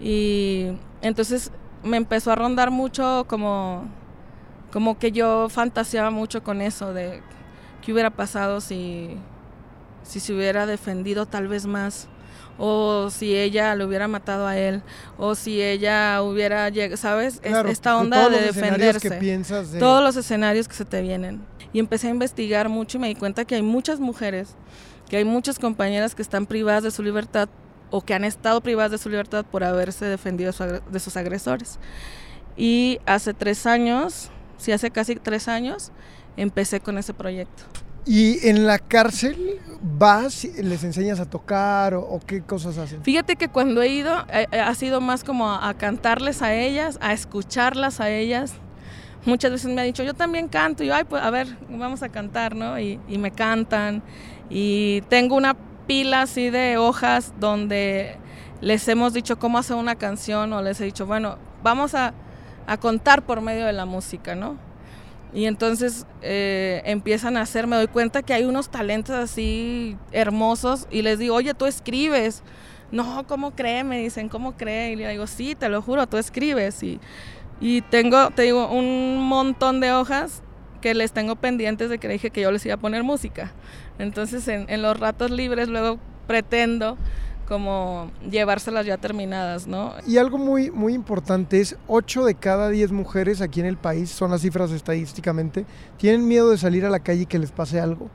Y 0.00 0.72
entonces 1.02 1.50
me 1.82 1.96
empezó 1.96 2.32
a 2.32 2.36
rondar 2.36 2.70
mucho 2.70 3.24
como, 3.28 3.84
como 4.72 4.98
que 4.98 5.12
yo 5.12 5.48
fantaseaba 5.48 6.10
mucho 6.10 6.42
con 6.42 6.60
eso 6.62 6.92
de 6.92 7.22
qué 7.82 7.92
hubiera 7.92 8.10
pasado 8.10 8.60
si, 8.60 9.10
si 10.02 10.18
se 10.18 10.32
hubiera 10.32 10.66
defendido 10.66 11.26
tal 11.26 11.48
vez 11.48 11.66
más 11.66 12.08
o 12.58 13.08
si 13.10 13.34
ella 13.34 13.74
lo 13.74 13.86
hubiera 13.86 14.08
matado 14.08 14.46
a 14.46 14.56
él, 14.56 14.82
o 15.18 15.34
si 15.34 15.62
ella 15.62 16.22
hubiera 16.22 16.68
llegado, 16.68 16.96
¿sabes? 16.96 17.40
Claro, 17.40 17.68
Esta 17.68 17.96
onda 17.96 18.28
de, 18.28 18.38
de 18.38 18.46
defenderse. 18.46 19.10
Que 19.10 19.16
piensas 19.16 19.72
de... 19.72 19.78
Todos 19.78 20.02
los 20.02 20.16
escenarios 20.16 20.68
que 20.68 20.74
se 20.74 20.84
te 20.84 21.02
vienen. 21.02 21.42
Y 21.72 21.78
empecé 21.78 22.08
a 22.08 22.10
investigar 22.10 22.68
mucho 22.68 22.98
y 22.98 23.00
me 23.00 23.08
di 23.08 23.14
cuenta 23.14 23.44
que 23.44 23.54
hay 23.54 23.62
muchas 23.62 24.00
mujeres, 24.00 24.54
que 25.08 25.16
hay 25.16 25.24
muchas 25.24 25.58
compañeras 25.58 26.14
que 26.14 26.22
están 26.22 26.46
privadas 26.46 26.82
de 26.82 26.90
su 26.90 27.02
libertad 27.02 27.48
o 27.90 28.02
que 28.02 28.14
han 28.14 28.24
estado 28.24 28.60
privadas 28.60 28.92
de 28.92 28.98
su 28.98 29.08
libertad 29.08 29.44
por 29.44 29.64
haberse 29.64 30.04
defendido 30.04 30.52
de 30.90 31.00
sus 31.00 31.16
agresores. 31.16 31.78
Y 32.56 33.00
hace 33.06 33.32
tres 33.32 33.66
años, 33.66 34.30
sí, 34.62 34.72
hace 34.72 34.90
casi 34.90 35.16
tres 35.16 35.48
años, 35.48 35.92
empecé 36.36 36.80
con 36.80 36.98
ese 36.98 37.12
proyecto. 37.12 37.64
¿Y 38.04 38.48
en 38.48 38.66
la 38.66 38.78
cárcel 38.78 39.60
vas, 39.80 40.44
les 40.44 40.82
enseñas 40.82 41.20
a 41.20 41.28
tocar 41.28 41.94
o, 41.94 42.00
o 42.00 42.20
qué 42.20 42.42
cosas 42.42 42.76
hacen? 42.78 43.02
Fíjate 43.02 43.36
que 43.36 43.48
cuando 43.48 43.80
he 43.80 43.88
ido 43.88 44.12
eh, 44.32 44.46
ha 44.50 44.74
sido 44.74 45.00
más 45.00 45.22
como 45.22 45.48
a, 45.48 45.68
a, 45.68 45.74
cantarles 45.74 46.42
a 46.42 46.54
ellas, 46.54 46.98
a 47.00 47.12
escucharlas 47.12 48.00
a 48.00 48.10
ellas. 48.10 48.54
Muchas 49.24 49.52
veces 49.52 49.72
me 49.72 49.80
han 49.80 49.86
dicho, 49.86 50.02
yo 50.02 50.14
también 50.14 50.48
canto, 50.48 50.82
y 50.82 50.88
yo, 50.88 50.96
ay, 50.96 51.04
pues 51.04 51.22
a 51.22 51.30
ver, 51.30 51.46
vamos 51.68 52.02
a 52.02 52.08
cantar, 52.08 52.56
¿no? 52.56 52.78
Y, 52.80 52.98
y 53.06 53.18
me 53.18 53.30
cantan. 53.30 54.02
Y 54.50 55.02
tengo 55.02 55.36
una 55.36 55.56
pila 55.86 56.22
así 56.22 56.50
de 56.50 56.76
hojas 56.76 57.32
donde 57.38 58.16
les 58.60 58.86
hemos 58.88 59.12
dicho 59.12 59.38
cómo 59.38 59.58
hacer 59.58 59.76
una 59.76 59.94
canción 59.94 60.52
o 60.52 60.60
les 60.60 60.80
he 60.80 60.84
dicho, 60.84 61.06
bueno, 61.06 61.38
vamos 61.62 61.94
a, 61.94 62.14
a 62.66 62.76
contar 62.76 63.22
por 63.22 63.40
medio 63.40 63.66
de 63.66 63.72
la 63.72 63.84
música, 63.84 64.34
¿no? 64.34 64.56
Y 65.34 65.46
entonces 65.46 66.06
eh, 66.20 66.82
empiezan 66.84 67.36
a 67.36 67.42
hacer, 67.42 67.66
me 67.66 67.76
doy 67.76 67.86
cuenta 67.86 68.22
que 68.22 68.34
hay 68.34 68.44
unos 68.44 68.68
talentos 68.68 69.16
así 69.16 69.96
hermosos 70.12 70.86
y 70.90 71.02
les 71.02 71.18
digo, 71.18 71.34
oye, 71.34 71.54
tú 71.54 71.66
escribes. 71.66 72.42
No, 72.90 73.26
¿cómo 73.26 73.52
cree? 73.52 73.84
Me 73.84 73.98
dicen, 73.98 74.28
¿cómo 74.28 74.56
cree? 74.58 74.92
Y 74.92 74.96
le 74.96 75.08
digo, 75.08 75.26
sí, 75.26 75.54
te 75.54 75.70
lo 75.70 75.80
juro, 75.80 76.06
tú 76.06 76.18
escribes. 76.18 76.82
Y, 76.82 77.00
y 77.60 77.80
tengo, 77.80 78.30
te 78.30 78.42
digo, 78.42 78.68
un 78.68 79.18
montón 79.26 79.80
de 79.80 79.92
hojas 79.92 80.42
que 80.82 80.92
les 80.92 81.12
tengo 81.12 81.36
pendientes 81.36 81.88
de 81.88 81.96
que 81.98 82.08
dije 82.08 82.30
que 82.30 82.42
yo 82.42 82.52
les 82.52 82.66
iba 82.66 82.74
a 82.74 82.78
poner 82.78 83.02
música. 83.02 83.52
Entonces 83.98 84.46
en, 84.48 84.66
en 84.68 84.82
los 84.82 85.00
ratos 85.00 85.30
libres 85.30 85.68
luego 85.68 85.98
pretendo 86.26 86.98
como 87.52 88.10
llevárselas 88.30 88.86
ya 88.86 88.96
terminadas, 88.96 89.66
¿no? 89.66 89.92
Y 90.06 90.16
algo 90.16 90.38
muy, 90.38 90.70
muy 90.70 90.94
importante 90.94 91.60
es 91.60 91.76
8 91.86 92.24
de 92.24 92.34
cada 92.34 92.70
10 92.70 92.92
mujeres 92.92 93.42
aquí 93.42 93.60
en 93.60 93.66
el 93.66 93.76
país, 93.76 94.10
son 94.10 94.30
las 94.30 94.40
cifras 94.40 94.70
estadísticamente, 94.70 95.66
tienen 95.98 96.26
miedo 96.26 96.48
de 96.48 96.56
salir 96.56 96.86
a 96.86 96.88
la 96.88 97.00
calle 97.00 97.22
y 97.22 97.26
que 97.26 97.38
les 97.38 97.50
pase 97.50 97.78
algo. 97.78 98.08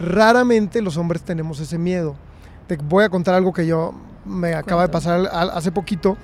Raramente 0.00 0.82
los 0.82 0.96
hombres 0.96 1.22
tenemos 1.22 1.60
ese 1.60 1.78
miedo. 1.78 2.16
Te 2.66 2.76
voy 2.76 3.04
a 3.04 3.08
contar 3.08 3.36
algo 3.36 3.52
que 3.52 3.64
yo 3.68 3.94
me 4.24 4.54
acaba 4.54 4.82
de 4.82 4.88
pasar 4.88 5.28
hace 5.30 5.70
poquito. 5.70 6.16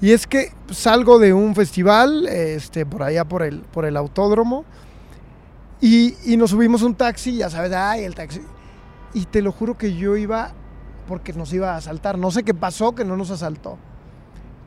Y 0.00 0.12
es 0.12 0.28
que 0.28 0.52
salgo 0.70 1.18
de 1.18 1.32
un 1.32 1.56
festival, 1.56 2.28
este, 2.28 2.86
por 2.86 3.02
allá 3.02 3.24
por 3.24 3.42
el, 3.42 3.62
por 3.62 3.84
el 3.84 3.96
autódromo, 3.96 4.64
y, 5.80 6.14
y 6.24 6.36
nos 6.36 6.50
subimos 6.50 6.82
un 6.82 6.94
taxi, 6.94 7.38
ya 7.38 7.50
sabes, 7.50 7.72
ay, 7.72 8.04
el 8.04 8.14
taxi. 8.14 8.42
Y 9.12 9.24
te 9.24 9.42
lo 9.42 9.50
juro 9.50 9.76
que 9.76 9.96
yo 9.96 10.16
iba 10.16 10.52
porque 11.06 11.32
nos 11.32 11.52
iba 11.52 11.72
a 11.72 11.76
asaltar. 11.76 12.18
No 12.18 12.30
sé 12.30 12.42
qué 12.42 12.54
pasó 12.54 12.94
que 12.94 13.04
no 13.04 13.16
nos 13.16 13.30
asaltó. 13.30 13.78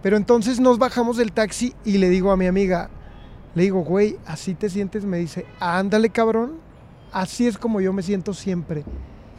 Pero 0.01 0.17
entonces 0.17 0.59
nos 0.59 0.77
bajamos 0.77 1.17
del 1.17 1.31
taxi 1.31 1.73
y 1.83 1.97
le 1.97 2.09
digo 2.09 2.31
a 2.31 2.37
mi 2.37 2.47
amiga, 2.47 2.89
le 3.55 3.63
digo, 3.63 3.81
güey, 3.81 4.17
así 4.25 4.53
te 4.53 4.69
sientes, 4.69 5.05
me 5.05 5.17
dice, 5.17 5.45
ándale 5.59 6.09
cabrón, 6.09 6.59
así 7.11 7.47
es 7.47 7.57
como 7.57 7.81
yo 7.81 7.93
me 7.93 8.03
siento 8.03 8.33
siempre. 8.33 8.83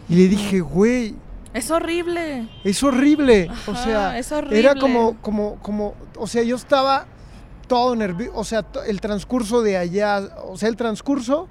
Y 0.08 0.16
le 0.16 0.28
dije, 0.28 0.60
güey. 0.60 1.14
Es 1.54 1.70
horrible. 1.70 2.48
Es 2.64 2.82
horrible. 2.82 3.48
Ajá, 3.50 3.70
o 3.70 3.74
sea, 3.76 4.18
es 4.18 4.32
horrible. 4.32 4.58
era 4.58 4.74
como, 4.74 5.16
como, 5.20 5.56
como, 5.62 5.94
o 6.16 6.26
sea, 6.26 6.42
yo 6.42 6.56
estaba 6.56 7.06
todo 7.68 7.94
nervioso, 7.94 8.32
o 8.34 8.44
sea, 8.44 8.66
el 8.86 9.00
transcurso 9.00 9.62
de 9.62 9.76
allá, 9.76 10.28
o 10.44 10.56
sea, 10.56 10.68
el 10.68 10.76
transcurso, 10.76 11.48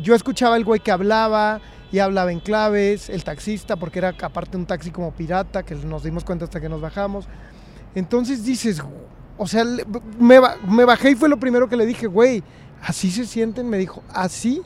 yo 0.00 0.14
escuchaba 0.14 0.56
el 0.56 0.64
güey 0.64 0.80
que 0.80 0.90
hablaba, 0.90 1.60
y 1.90 1.98
hablaba 2.00 2.32
en 2.32 2.40
claves, 2.40 3.08
el 3.08 3.24
taxista, 3.24 3.76
porque 3.76 3.98
era 3.98 4.14
aparte 4.20 4.56
un 4.56 4.66
taxi 4.66 4.90
como 4.90 5.12
pirata, 5.12 5.62
que 5.62 5.74
nos 5.74 6.02
dimos 6.02 6.24
cuenta 6.24 6.44
hasta 6.44 6.60
que 6.60 6.68
nos 6.68 6.80
bajamos. 6.80 7.26
Entonces 7.94 8.44
dices, 8.44 8.82
o 9.36 9.46
sea, 9.46 9.64
me, 10.18 10.38
me 10.68 10.84
bajé 10.84 11.10
y 11.10 11.14
fue 11.14 11.28
lo 11.28 11.38
primero 11.38 11.68
que 11.68 11.76
le 11.76 11.86
dije, 11.86 12.06
güey, 12.06 12.42
así 12.82 13.10
se 13.10 13.24
sienten, 13.24 13.68
me 13.68 13.78
dijo, 13.78 14.02
así. 14.12 14.62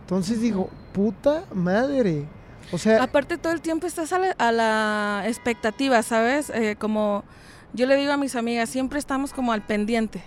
Entonces 0.00 0.40
digo, 0.40 0.68
puta 0.92 1.44
madre. 1.52 2.26
O 2.72 2.78
sea, 2.78 3.02
aparte 3.02 3.38
todo 3.38 3.52
el 3.52 3.60
tiempo 3.60 3.86
estás 3.86 4.12
a 4.12 4.18
la, 4.18 4.30
a 4.32 4.52
la 4.52 5.22
expectativa, 5.26 6.02
¿sabes? 6.02 6.50
Eh, 6.50 6.76
como 6.78 7.24
yo 7.72 7.86
le 7.86 7.96
digo 7.96 8.12
a 8.12 8.16
mis 8.16 8.36
amigas, 8.36 8.68
siempre 8.68 8.98
estamos 8.98 9.32
como 9.32 9.52
al 9.52 9.62
pendiente, 9.62 10.22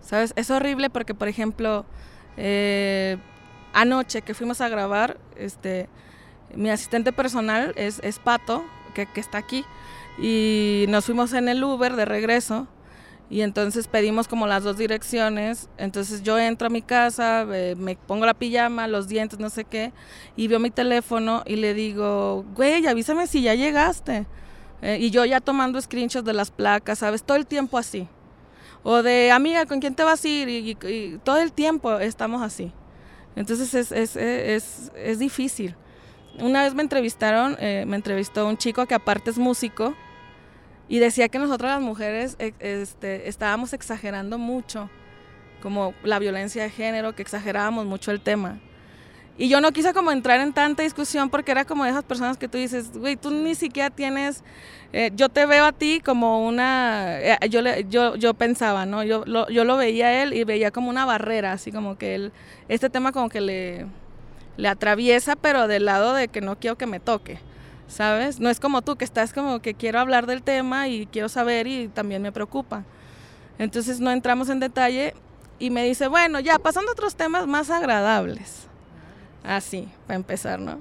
¿sabes? 0.00 0.32
Es 0.36 0.50
horrible 0.50 0.90
porque, 0.90 1.14
por 1.14 1.28
ejemplo, 1.28 1.86
eh, 2.36 3.16
anoche 3.76 4.22
que 4.22 4.34
fuimos 4.34 4.60
a 4.60 4.68
grabar, 4.68 5.18
este, 5.36 5.88
mi 6.54 6.70
asistente 6.70 7.12
personal 7.12 7.74
es, 7.76 8.00
es 8.02 8.18
Pato, 8.18 8.64
que, 8.94 9.06
está 9.16 9.38
aquí, 9.38 9.64
y 10.18 10.86
nos 10.88 11.04
fuimos 11.04 11.34
en 11.34 11.48
el 11.48 11.62
Uber 11.62 11.94
de 11.94 12.06
regreso 12.06 12.66
y 13.28 13.42
entonces 13.42 13.86
pedimos 13.86 14.28
como 14.28 14.46
las 14.46 14.62
dos 14.62 14.78
direcciones. 14.78 15.68
Entonces 15.76 16.22
yo 16.22 16.38
entro 16.38 16.68
a 16.68 16.70
mi 16.70 16.80
casa, 16.80 17.44
me 17.44 17.96
pongo 17.96 18.24
la 18.24 18.32
pijama, 18.32 18.88
los 18.88 19.08
dientes, 19.08 19.38
no 19.38 19.50
sé 19.50 19.64
qué, 19.64 19.92
y 20.36 20.48
veo 20.48 20.58
mi 20.58 20.70
teléfono 20.70 21.42
y 21.44 21.56
le 21.56 21.74
digo, 21.74 22.46
güey, 22.54 22.86
avísame 22.86 23.26
si 23.26 23.42
ya 23.42 23.54
llegaste. 23.54 24.26
Eh, 24.80 24.98
y 25.00 25.10
yo 25.10 25.24
ya 25.24 25.40
tomando 25.40 25.80
screenshots 25.80 26.24
de 26.24 26.32
las 26.32 26.50
placas, 26.50 27.00
¿sabes? 27.00 27.22
Todo 27.22 27.36
el 27.36 27.46
tiempo 27.46 27.76
así. 27.76 28.08
O 28.82 29.02
de, 29.02 29.32
amiga, 29.32 29.66
¿con 29.66 29.80
quién 29.80 29.94
te 29.94 30.04
vas 30.04 30.24
a 30.24 30.28
ir? 30.28 30.48
Y, 30.48 31.18
todo 31.24 31.38
el 31.38 31.52
tiempo 31.52 31.98
estamos 31.98 32.40
así. 32.42 32.72
Entonces 33.36 33.74
es, 33.74 33.92
es, 33.92 34.16
es, 34.16 34.92
es 34.96 35.18
difícil. 35.18 35.76
Una 36.38 36.64
vez 36.64 36.74
me 36.74 36.82
entrevistaron, 36.82 37.56
eh, 37.60 37.84
me 37.86 37.96
entrevistó 37.96 38.46
un 38.46 38.56
chico 38.56 38.86
que 38.86 38.94
aparte 38.94 39.30
es 39.30 39.38
músico 39.38 39.94
y 40.88 40.98
decía 40.98 41.28
que 41.28 41.38
nosotras 41.38 41.72
las 41.72 41.82
mujeres 41.82 42.36
e, 42.38 42.54
este, 42.58 43.28
estábamos 43.28 43.72
exagerando 43.72 44.38
mucho, 44.38 44.90
como 45.62 45.94
la 46.02 46.18
violencia 46.18 46.62
de 46.62 46.70
género, 46.70 47.14
que 47.14 47.22
exagerábamos 47.22 47.86
mucho 47.86 48.10
el 48.10 48.20
tema. 48.20 48.58
Y 49.38 49.48
yo 49.48 49.60
no 49.60 49.70
quise 49.72 49.92
como 49.92 50.12
entrar 50.12 50.40
en 50.40 50.52
tanta 50.52 50.82
discusión 50.82 51.28
porque 51.28 51.52
era 51.52 51.64
como 51.64 51.84
de 51.84 51.90
esas 51.90 52.04
personas 52.04 52.38
que 52.38 52.48
tú 52.48 52.56
dices, 52.56 52.96
güey, 52.96 53.16
tú 53.16 53.30
ni 53.30 53.54
siquiera 53.54 53.90
tienes, 53.90 54.42
eh, 54.92 55.10
yo 55.14 55.28
te 55.28 55.44
veo 55.44 55.66
a 55.66 55.72
ti 55.72 56.00
como 56.00 56.46
una, 56.46 57.20
eh, 57.20 57.38
yo, 57.50 57.60
yo, 57.88 58.16
yo 58.16 58.34
pensaba, 58.34 58.86
¿no? 58.86 59.04
Yo 59.04 59.24
lo, 59.26 59.48
yo 59.50 59.64
lo 59.64 59.76
veía 59.76 60.06
a 60.06 60.22
él 60.22 60.32
y 60.32 60.44
veía 60.44 60.70
como 60.70 60.88
una 60.88 61.04
barrera, 61.04 61.52
así 61.52 61.70
como 61.70 61.98
que 61.98 62.14
él, 62.14 62.32
este 62.68 62.88
tema 62.88 63.12
como 63.12 63.28
que 63.28 63.42
le, 63.42 63.86
le 64.56 64.68
atraviesa, 64.68 65.36
pero 65.36 65.68
del 65.68 65.84
lado 65.84 66.14
de 66.14 66.28
que 66.28 66.40
no 66.40 66.58
quiero 66.58 66.78
que 66.78 66.86
me 66.86 67.00
toque. 67.00 67.38
¿sabes? 67.88 68.40
No 68.40 68.50
es 68.50 68.60
como 68.60 68.82
tú, 68.82 68.96
que 68.96 69.04
estás 69.04 69.32
como 69.32 69.60
que 69.60 69.74
quiero 69.74 70.00
hablar 70.00 70.26
del 70.26 70.42
tema 70.42 70.88
y 70.88 71.06
quiero 71.06 71.28
saber 71.28 71.66
y 71.66 71.88
también 71.88 72.22
me 72.22 72.32
preocupa. 72.32 72.84
Entonces 73.58 74.00
no 74.00 74.10
entramos 74.10 74.48
en 74.48 74.60
detalle 74.60 75.14
y 75.58 75.70
me 75.70 75.84
dice, 75.84 76.08
bueno, 76.08 76.40
ya, 76.40 76.58
pasando 76.58 76.90
a 76.90 76.92
otros 76.92 77.16
temas 77.16 77.46
más 77.46 77.70
agradables. 77.70 78.65
Así, 79.46 79.88
para 80.06 80.16
empezar, 80.16 80.58
¿no? 80.58 80.80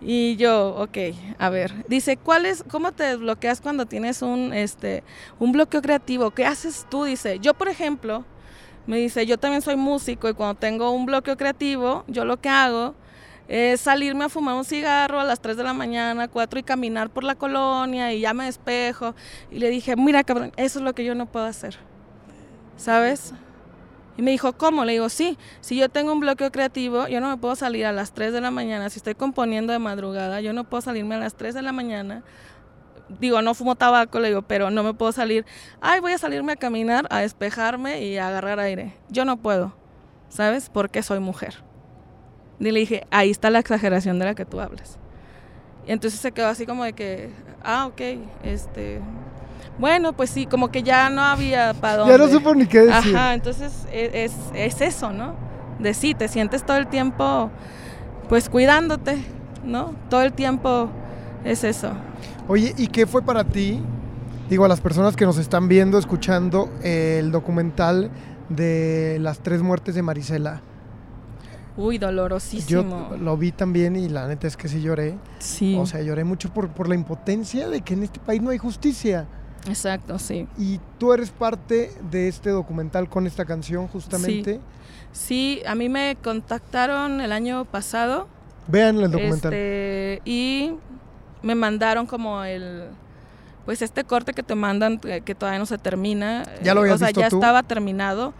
Y 0.00 0.36
yo, 0.36 0.76
ok, 0.76 0.96
a 1.38 1.50
ver, 1.50 1.84
dice, 1.88 2.16
¿cuál 2.16 2.46
es, 2.46 2.64
cómo 2.70 2.92
te 2.92 3.04
desbloqueas 3.04 3.60
cuando 3.60 3.84
tienes 3.84 4.22
un, 4.22 4.54
este, 4.54 5.02
un 5.38 5.52
bloqueo 5.52 5.82
creativo? 5.82 6.30
¿Qué 6.30 6.46
haces 6.46 6.86
tú? 6.88 7.04
Dice, 7.04 7.38
yo, 7.40 7.52
por 7.52 7.68
ejemplo, 7.68 8.24
me 8.86 8.96
dice, 8.96 9.26
yo 9.26 9.38
también 9.38 9.60
soy 9.60 9.76
músico 9.76 10.28
y 10.28 10.34
cuando 10.34 10.54
tengo 10.54 10.90
un 10.92 11.04
bloqueo 11.04 11.36
creativo, 11.36 12.04
yo 12.06 12.24
lo 12.24 12.40
que 12.40 12.48
hago 12.48 12.94
es 13.46 13.80
salirme 13.80 14.24
a 14.24 14.28
fumar 14.28 14.54
un 14.54 14.64
cigarro 14.64 15.20
a 15.20 15.24
las 15.24 15.40
3 15.40 15.56
de 15.56 15.64
la 15.64 15.74
mañana, 15.74 16.28
4 16.28 16.60
y 16.60 16.62
caminar 16.62 17.10
por 17.10 17.24
la 17.24 17.34
colonia 17.34 18.12
y 18.12 18.20
ya 18.20 18.32
me 18.32 18.44
despejo. 18.44 19.14
Y 19.50 19.58
le 19.58 19.68
dije, 19.68 19.96
mira 19.96 20.24
cabrón, 20.24 20.52
eso 20.56 20.78
es 20.78 20.84
lo 20.84 20.94
que 20.94 21.04
yo 21.04 21.14
no 21.14 21.26
puedo 21.26 21.44
hacer. 21.44 21.76
¿Sabes? 22.76 23.34
Y 24.20 24.22
me 24.22 24.32
dijo, 24.32 24.52
¿cómo? 24.52 24.84
Le 24.84 24.92
digo, 24.92 25.08
sí, 25.08 25.38
si 25.62 25.78
yo 25.78 25.88
tengo 25.88 26.12
un 26.12 26.20
bloqueo 26.20 26.52
creativo, 26.52 27.08
yo 27.08 27.22
no 27.22 27.30
me 27.30 27.38
puedo 27.38 27.56
salir 27.56 27.86
a 27.86 27.92
las 27.92 28.12
3 28.12 28.34
de 28.34 28.42
la 28.42 28.50
mañana. 28.50 28.90
Si 28.90 28.98
estoy 28.98 29.14
componiendo 29.14 29.72
de 29.72 29.78
madrugada, 29.78 30.42
yo 30.42 30.52
no 30.52 30.64
puedo 30.64 30.82
salirme 30.82 31.14
a 31.14 31.18
las 31.18 31.36
3 31.36 31.54
de 31.54 31.62
la 31.62 31.72
mañana. 31.72 32.22
Digo, 33.18 33.40
no 33.40 33.54
fumo 33.54 33.76
tabaco, 33.76 34.20
le 34.20 34.28
digo, 34.28 34.42
pero 34.42 34.70
no 34.70 34.82
me 34.82 34.92
puedo 34.92 35.10
salir. 35.10 35.46
Ay, 35.80 36.00
voy 36.00 36.12
a 36.12 36.18
salirme 36.18 36.52
a 36.52 36.56
caminar, 36.56 37.06
a 37.08 37.20
despejarme 37.20 38.04
y 38.04 38.18
a 38.18 38.28
agarrar 38.28 38.60
aire. 38.60 38.92
Yo 39.08 39.24
no 39.24 39.38
puedo, 39.38 39.74
¿sabes? 40.28 40.68
Porque 40.68 41.02
soy 41.02 41.20
mujer. 41.20 41.54
Y 42.58 42.70
le 42.72 42.80
dije, 42.80 43.06
ahí 43.10 43.30
está 43.30 43.48
la 43.48 43.60
exageración 43.60 44.18
de 44.18 44.26
la 44.26 44.34
que 44.34 44.44
tú 44.44 44.60
hablas. 44.60 44.98
Y 45.86 45.92
entonces 45.92 46.20
se 46.20 46.32
quedó 46.32 46.48
así 46.48 46.66
como 46.66 46.84
de 46.84 46.92
que, 46.92 47.30
ah, 47.64 47.86
ok, 47.86 48.02
este, 48.42 49.00
bueno, 49.80 50.12
pues 50.12 50.30
sí, 50.30 50.44
como 50.44 50.70
que 50.70 50.82
ya 50.82 51.08
no 51.08 51.22
había 51.22 51.72
para 51.72 51.96
dónde. 51.96 52.12
Ya 52.12 52.18
no 52.18 52.30
supo 52.30 52.54
ni 52.54 52.66
qué 52.66 52.80
decir. 52.80 53.16
Ajá, 53.16 53.34
entonces 53.34 53.72
e, 53.90 54.24
es, 54.24 54.32
es, 54.54 54.80
eso, 54.82 55.10
¿no? 55.10 55.34
De 55.78 55.94
sí, 55.94 56.14
te 56.14 56.28
sientes 56.28 56.64
todo 56.64 56.76
el 56.76 56.86
tiempo, 56.86 57.50
pues 58.28 58.50
cuidándote, 58.50 59.24
¿no? 59.64 59.94
Todo 60.10 60.22
el 60.22 60.34
tiempo 60.34 60.90
es 61.44 61.64
eso. 61.64 61.92
Oye, 62.46 62.74
¿y 62.76 62.88
qué 62.88 63.06
fue 63.06 63.22
para 63.22 63.42
ti? 63.44 63.80
Digo, 64.50 64.66
a 64.66 64.68
las 64.68 64.82
personas 64.82 65.16
que 65.16 65.24
nos 65.24 65.38
están 65.38 65.66
viendo, 65.68 65.98
escuchando 65.98 66.68
el 66.82 67.30
documental 67.30 68.10
de 68.50 69.16
las 69.20 69.38
tres 69.38 69.62
muertes 69.62 69.94
de 69.94 70.02
Marisela. 70.02 70.60
Uy, 71.76 71.96
dolorosísimo. 71.96 73.08
Yo 73.10 73.16
lo 73.16 73.36
vi 73.38 73.52
también 73.52 73.96
y 73.96 74.10
la 74.10 74.28
neta 74.28 74.46
es 74.46 74.56
que 74.58 74.68
sí 74.68 74.82
lloré. 74.82 75.16
Sí. 75.38 75.78
O 75.78 75.86
sea, 75.86 76.02
lloré 76.02 76.24
mucho 76.24 76.52
por, 76.52 76.68
por 76.68 76.88
la 76.88 76.94
impotencia 76.94 77.68
de 77.68 77.80
que 77.80 77.94
en 77.94 78.02
este 78.02 78.20
país 78.20 78.42
no 78.42 78.50
hay 78.50 78.58
justicia. 78.58 79.26
Exacto, 79.66 80.18
sí. 80.18 80.46
Y 80.58 80.80
tú 80.98 81.12
eres 81.12 81.30
parte 81.30 81.92
de 82.10 82.28
este 82.28 82.50
documental 82.50 83.08
con 83.08 83.26
esta 83.26 83.44
canción 83.44 83.88
justamente. 83.88 84.60
Sí, 85.12 85.62
a 85.66 85.74
mí 85.74 85.88
me 85.88 86.16
contactaron 86.22 87.20
el 87.20 87.32
año 87.32 87.64
pasado. 87.64 88.28
Vean 88.68 88.96
el 88.98 89.10
documental. 89.10 89.52
Este, 89.52 90.22
y 90.24 90.72
me 91.42 91.54
mandaron 91.54 92.06
como 92.06 92.44
el 92.44 92.84
pues 93.64 93.82
este 93.82 94.04
corte 94.04 94.32
que 94.32 94.42
te 94.42 94.54
mandan 94.54 94.98
que 94.98 95.34
todavía 95.34 95.58
no 95.58 95.66
se 95.66 95.78
termina. 95.78 96.44
Ya 96.62 96.74
lo 96.74 96.80
habías 96.80 96.96
O 96.96 96.98
sea, 96.98 97.08
visto 97.08 97.20
ya 97.20 97.28
tú? 97.28 97.36
estaba 97.36 97.62
terminado 97.62 98.32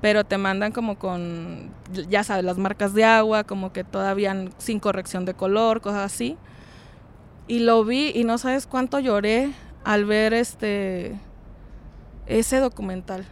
pero 0.00 0.24
te 0.24 0.38
mandan 0.38 0.72
como 0.72 0.98
con, 0.98 1.70
ya 2.08 2.22
sabes, 2.22 2.44
las 2.44 2.58
marcas 2.58 2.94
de 2.94 3.04
agua, 3.04 3.44
como 3.44 3.72
que 3.72 3.84
todavía 3.84 4.44
sin 4.58 4.78
corrección 4.78 5.24
de 5.24 5.34
color, 5.34 5.80
cosas 5.80 6.12
así. 6.12 6.36
Y 7.48 7.60
lo 7.60 7.84
vi 7.84 8.12
y 8.14 8.24
no 8.24 8.38
sabes 8.38 8.66
cuánto 8.66 9.00
lloré 9.00 9.52
al 9.84 10.04
ver 10.04 10.34
este 10.34 11.18
ese 12.26 12.58
documental. 12.58 13.24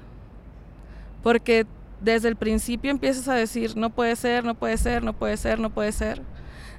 Porque 1.23 1.67
desde 2.01 2.29
el 2.29 2.37
principio 2.37 2.91
empiezas 2.91 3.29
a 3.29 3.35
decir, 3.35 3.77
no 3.77 3.91
puede 3.91 4.17
ser, 4.17 4.45
no 4.45 4.55
puede 4.55 4.77
ser, 4.77 5.03
no 5.03 5.13
puede 5.13 5.37
ser, 5.37 5.59
no 5.59 5.71
puede 5.71 5.93
ser. 5.93 6.23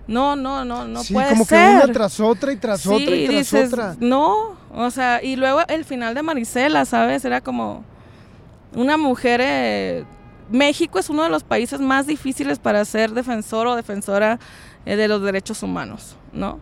No, 0.07 0.35
no, 0.37 0.63
no, 0.63 0.87
no 0.87 1.03
sí, 1.03 1.13
puede 1.13 1.29
como 1.31 1.43
ser. 1.45 1.57
que 1.79 1.83
una 1.85 1.93
tras 1.93 2.19
otra 2.19 2.51
y 2.53 2.55
tras 2.57 2.81
Sí, 2.81 2.89
otra 2.89 3.15
y 3.15 3.25
tras 3.25 3.37
dices, 3.37 3.73
otra. 3.73 3.95
No, 3.99 4.55
o 4.73 4.89
sea, 4.89 5.21
y 5.21 5.35
luego 5.35 5.59
el 5.67 5.83
final 5.83 6.15
de 6.15 6.21
Marisela, 6.23 6.85
¿sabes? 6.85 7.25
Era 7.25 7.41
como 7.41 7.83
una 8.73 8.95
mujer. 8.97 9.41
eh, 9.43 10.05
México 10.49 10.97
es 10.97 11.09
uno 11.09 11.23
de 11.23 11.29
los 11.29 11.43
países 11.43 11.81
más 11.81 12.07
difíciles 12.07 12.57
para 12.57 12.85
ser 12.85 13.11
defensor 13.11 13.67
o 13.67 13.75
defensora 13.75 14.39
eh, 14.85 14.95
de 14.95 15.09
los 15.09 15.21
derechos 15.21 15.61
humanos, 15.61 16.15
¿no? 16.31 16.59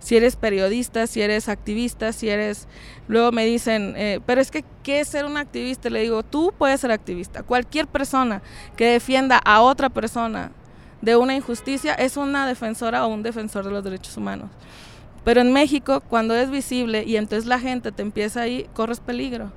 Si 0.00 0.16
eres 0.16 0.34
periodista, 0.34 1.06
si 1.06 1.20
eres 1.20 1.48
activista, 1.48 2.12
si 2.12 2.28
eres... 2.28 2.66
Luego 3.06 3.32
me 3.32 3.44
dicen, 3.44 3.94
eh, 3.96 4.20
pero 4.26 4.40
es 4.40 4.50
que, 4.50 4.64
¿qué 4.82 5.00
es 5.00 5.08
ser 5.08 5.26
un 5.26 5.36
activista? 5.36 5.90
Le 5.90 6.00
digo, 6.00 6.22
tú 6.22 6.52
puedes 6.56 6.80
ser 6.80 6.90
activista. 6.90 7.42
Cualquier 7.42 7.86
persona 7.86 8.42
que 8.76 8.86
defienda 8.86 9.38
a 9.44 9.60
otra 9.60 9.90
persona 9.90 10.52
de 11.02 11.16
una 11.16 11.34
injusticia 11.34 11.94
es 11.94 12.16
una 12.16 12.46
defensora 12.46 13.06
o 13.06 13.08
un 13.08 13.22
defensor 13.22 13.64
de 13.64 13.70
los 13.70 13.84
derechos 13.84 14.16
humanos. 14.16 14.50
Pero 15.24 15.42
en 15.42 15.52
México, 15.52 16.00
cuando 16.00 16.34
es 16.34 16.50
visible 16.50 17.04
y 17.06 17.16
entonces 17.16 17.46
la 17.46 17.60
gente 17.60 17.92
te 17.92 18.02
empieza 18.02 18.40
ahí, 18.40 18.68
corres 18.74 19.00
peligro, 19.00 19.52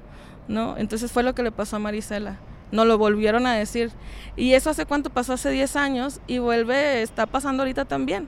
¿no? 0.48 0.78
Entonces 0.78 1.12
fue 1.12 1.24
lo 1.24 1.34
que 1.34 1.44
le 1.44 1.52
pasó 1.52 1.78
a 1.78 1.80
Marisela. 1.80 2.38
No 2.72 2.86
lo 2.86 2.98
volvieron 2.98 3.46
a 3.46 3.54
decir. 3.54 3.92
Y 4.36 4.54
eso 4.54 4.72
hace 4.72 4.86
cuánto 4.86 5.10
pasó, 5.10 5.34
hace 5.34 5.52
10 5.52 5.76
años, 5.76 6.20
y 6.28 6.40
vuelve, 6.40 7.02
está 7.02 7.28
pasando 7.28 7.64
ahorita 7.64 7.86
también. 7.86 8.28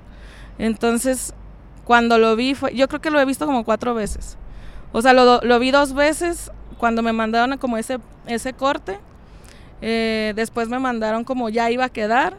Entonces, 0.59 1.33
cuando 1.85 2.17
lo 2.17 2.35
vi, 2.35 2.55
fue, 2.55 2.75
yo 2.75 2.87
creo 2.87 2.99
que 2.99 3.11
lo 3.11 3.19
he 3.19 3.25
visto 3.25 3.45
como 3.45 3.63
cuatro 3.63 3.93
veces. 3.93 4.37
O 4.91 5.01
sea, 5.01 5.13
lo, 5.13 5.39
lo 5.41 5.59
vi 5.59 5.71
dos 5.71 5.93
veces 5.93 6.51
cuando 6.77 7.01
me 7.01 7.13
mandaron 7.13 7.57
como 7.57 7.77
ese, 7.77 7.99
ese 8.25 8.53
corte. 8.53 8.99
Eh, 9.81 10.33
después 10.35 10.67
me 10.67 10.79
mandaron 10.79 11.23
como 11.23 11.49
ya 11.49 11.69
iba 11.69 11.85
a 11.85 11.89
quedar. 11.89 12.35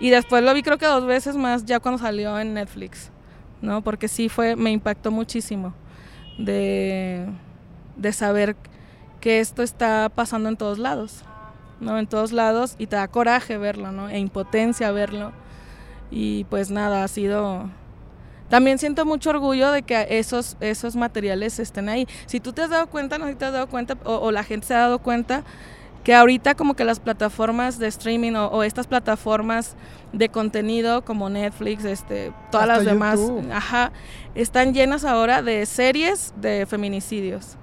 Y 0.00 0.10
después 0.10 0.42
lo 0.42 0.54
vi 0.54 0.62
creo 0.62 0.78
que 0.78 0.86
dos 0.86 1.04
veces 1.04 1.36
más 1.36 1.64
ya 1.64 1.80
cuando 1.80 2.00
salió 2.00 2.38
en 2.38 2.54
Netflix. 2.54 3.10
¿No? 3.60 3.82
Porque 3.82 4.08
sí 4.08 4.28
fue, 4.28 4.56
me 4.56 4.70
impactó 4.70 5.10
muchísimo. 5.10 5.74
De, 6.38 7.26
de 7.96 8.12
saber 8.12 8.56
que 9.20 9.40
esto 9.40 9.62
está 9.62 10.08
pasando 10.14 10.48
en 10.48 10.56
todos 10.56 10.78
lados. 10.78 11.24
¿no? 11.80 11.98
En 11.98 12.06
todos 12.06 12.32
lados. 12.32 12.76
Y 12.78 12.86
te 12.86 12.96
da 12.96 13.08
coraje 13.08 13.58
verlo, 13.58 13.92
¿no? 13.92 14.08
E 14.08 14.18
impotencia 14.18 14.90
verlo. 14.92 15.32
Y 16.10 16.44
pues 16.44 16.70
nada, 16.70 17.04
ha 17.04 17.08
sido... 17.08 17.68
También 18.48 18.78
siento 18.78 19.04
mucho 19.04 19.30
orgullo 19.30 19.70
de 19.72 19.82
que 19.82 20.06
esos, 20.10 20.56
esos 20.60 20.96
materiales 20.96 21.58
estén 21.58 21.88
ahí. 21.88 22.06
Si 22.26 22.40
tú 22.40 22.52
te 22.52 22.62
has 22.62 22.70
dado 22.70 22.86
cuenta, 22.86 23.18
no 23.18 23.26
sé 23.26 23.32
si 23.32 23.38
te 23.38 23.44
has 23.44 23.52
dado 23.52 23.66
cuenta, 23.68 23.96
o, 24.04 24.14
o 24.16 24.30
la 24.32 24.42
gente 24.44 24.66
se 24.66 24.74
ha 24.74 24.78
dado 24.78 24.98
cuenta, 25.00 25.44
que 26.04 26.14
ahorita 26.14 26.54
como 26.54 26.74
que 26.74 26.84
las 26.84 27.00
plataformas 27.00 27.78
de 27.78 27.88
streaming 27.88 28.32
o, 28.32 28.46
o 28.46 28.62
estas 28.62 28.86
plataformas 28.86 29.76
de 30.14 30.30
contenido 30.30 31.04
como 31.04 31.28
Netflix, 31.28 31.84
este, 31.84 32.32
todas 32.50 32.68
Hasta 32.68 32.76
las 32.76 32.84
demás, 32.86 33.20
YouTube. 33.20 33.52
ajá, 33.52 33.92
están 34.34 34.72
llenas 34.72 35.04
ahora 35.04 35.42
de 35.42 35.66
series 35.66 36.32
de 36.40 36.64
feminicidios, 36.64 37.58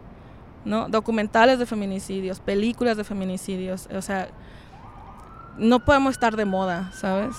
¿no? 0.63 0.87
Documentales 0.89 1.57
de 1.57 1.65
feminicidios, 1.65 2.39
películas 2.39 2.97
de 2.97 3.03
feminicidios, 3.03 3.87
o 3.91 4.01
sea, 4.03 4.27
no 5.57 5.83
podemos 5.83 6.11
estar 6.11 6.35
de 6.35 6.45
moda, 6.45 6.91
¿sabes? 6.93 7.35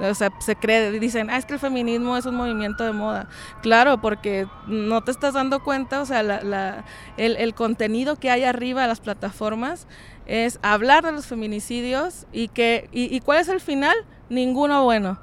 O 0.00 0.14
sea, 0.14 0.30
se 0.40 0.56
cree, 0.56 0.90
dicen, 0.98 1.30
ah, 1.30 1.38
es 1.38 1.46
que 1.46 1.54
el 1.54 1.58
feminismo 1.58 2.16
es 2.16 2.26
un 2.26 2.36
movimiento 2.36 2.84
de 2.84 2.92
moda. 2.92 3.28
Claro, 3.62 4.00
porque 4.00 4.46
no 4.66 5.02
te 5.02 5.10
estás 5.10 5.34
dando 5.34 5.62
cuenta, 5.62 6.02
o 6.02 6.06
sea, 6.06 6.22
la, 6.22 6.84
el, 7.16 7.36
el, 7.36 7.54
contenido 7.54 8.16
que 8.16 8.30
hay 8.30 8.44
arriba 8.44 8.82
de 8.82 8.88
las 8.88 9.00
plataformas 9.00 9.86
es 10.26 10.58
hablar 10.62 11.04
de 11.04 11.12
los 11.12 11.26
feminicidios 11.26 12.26
y 12.32 12.48
que, 12.48 12.88
y, 12.92 13.14
y 13.14 13.20
cuál 13.20 13.38
es 13.38 13.48
el 13.48 13.60
final, 13.60 13.96
ninguno 14.28 14.84
bueno. 14.84 15.18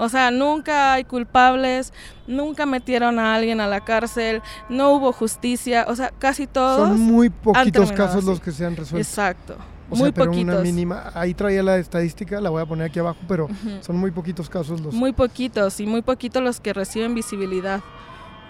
O 0.00 0.08
sea, 0.08 0.30
nunca 0.30 0.92
hay 0.92 1.02
culpables, 1.02 1.92
nunca 2.28 2.66
metieron 2.66 3.18
a 3.18 3.34
alguien 3.34 3.60
a 3.60 3.66
la 3.66 3.80
cárcel, 3.84 4.42
no 4.68 4.92
hubo 4.92 5.12
justicia, 5.12 5.86
o 5.88 5.96
sea, 5.96 6.12
casi 6.20 6.46
todos. 6.46 6.88
Son 6.88 7.00
muy 7.00 7.30
poquitos 7.30 7.90
casos 7.90 8.22
los 8.22 8.38
que 8.38 8.52
se 8.52 8.64
han 8.64 8.76
resuelto. 8.76 8.98
Exacto. 8.98 9.56
O 9.90 9.96
muy 9.96 10.06
sea, 10.06 10.12
pero 10.12 10.30
poquitos. 10.30 10.54
una 10.54 10.62
mínima. 10.62 11.10
Ahí 11.14 11.34
traía 11.34 11.62
la 11.62 11.78
estadística, 11.78 12.40
la 12.40 12.50
voy 12.50 12.62
a 12.62 12.66
poner 12.66 12.86
aquí 12.86 12.98
abajo, 12.98 13.18
pero 13.26 13.48
son 13.80 13.96
muy 13.96 14.10
poquitos 14.10 14.48
casos 14.48 14.80
los. 14.80 14.94
Muy 14.94 15.12
poquitos 15.12 15.80
y 15.80 15.86
muy 15.86 16.02
poquitos 16.02 16.42
los 16.42 16.60
que 16.60 16.72
reciben 16.72 17.14
visibilidad, 17.14 17.80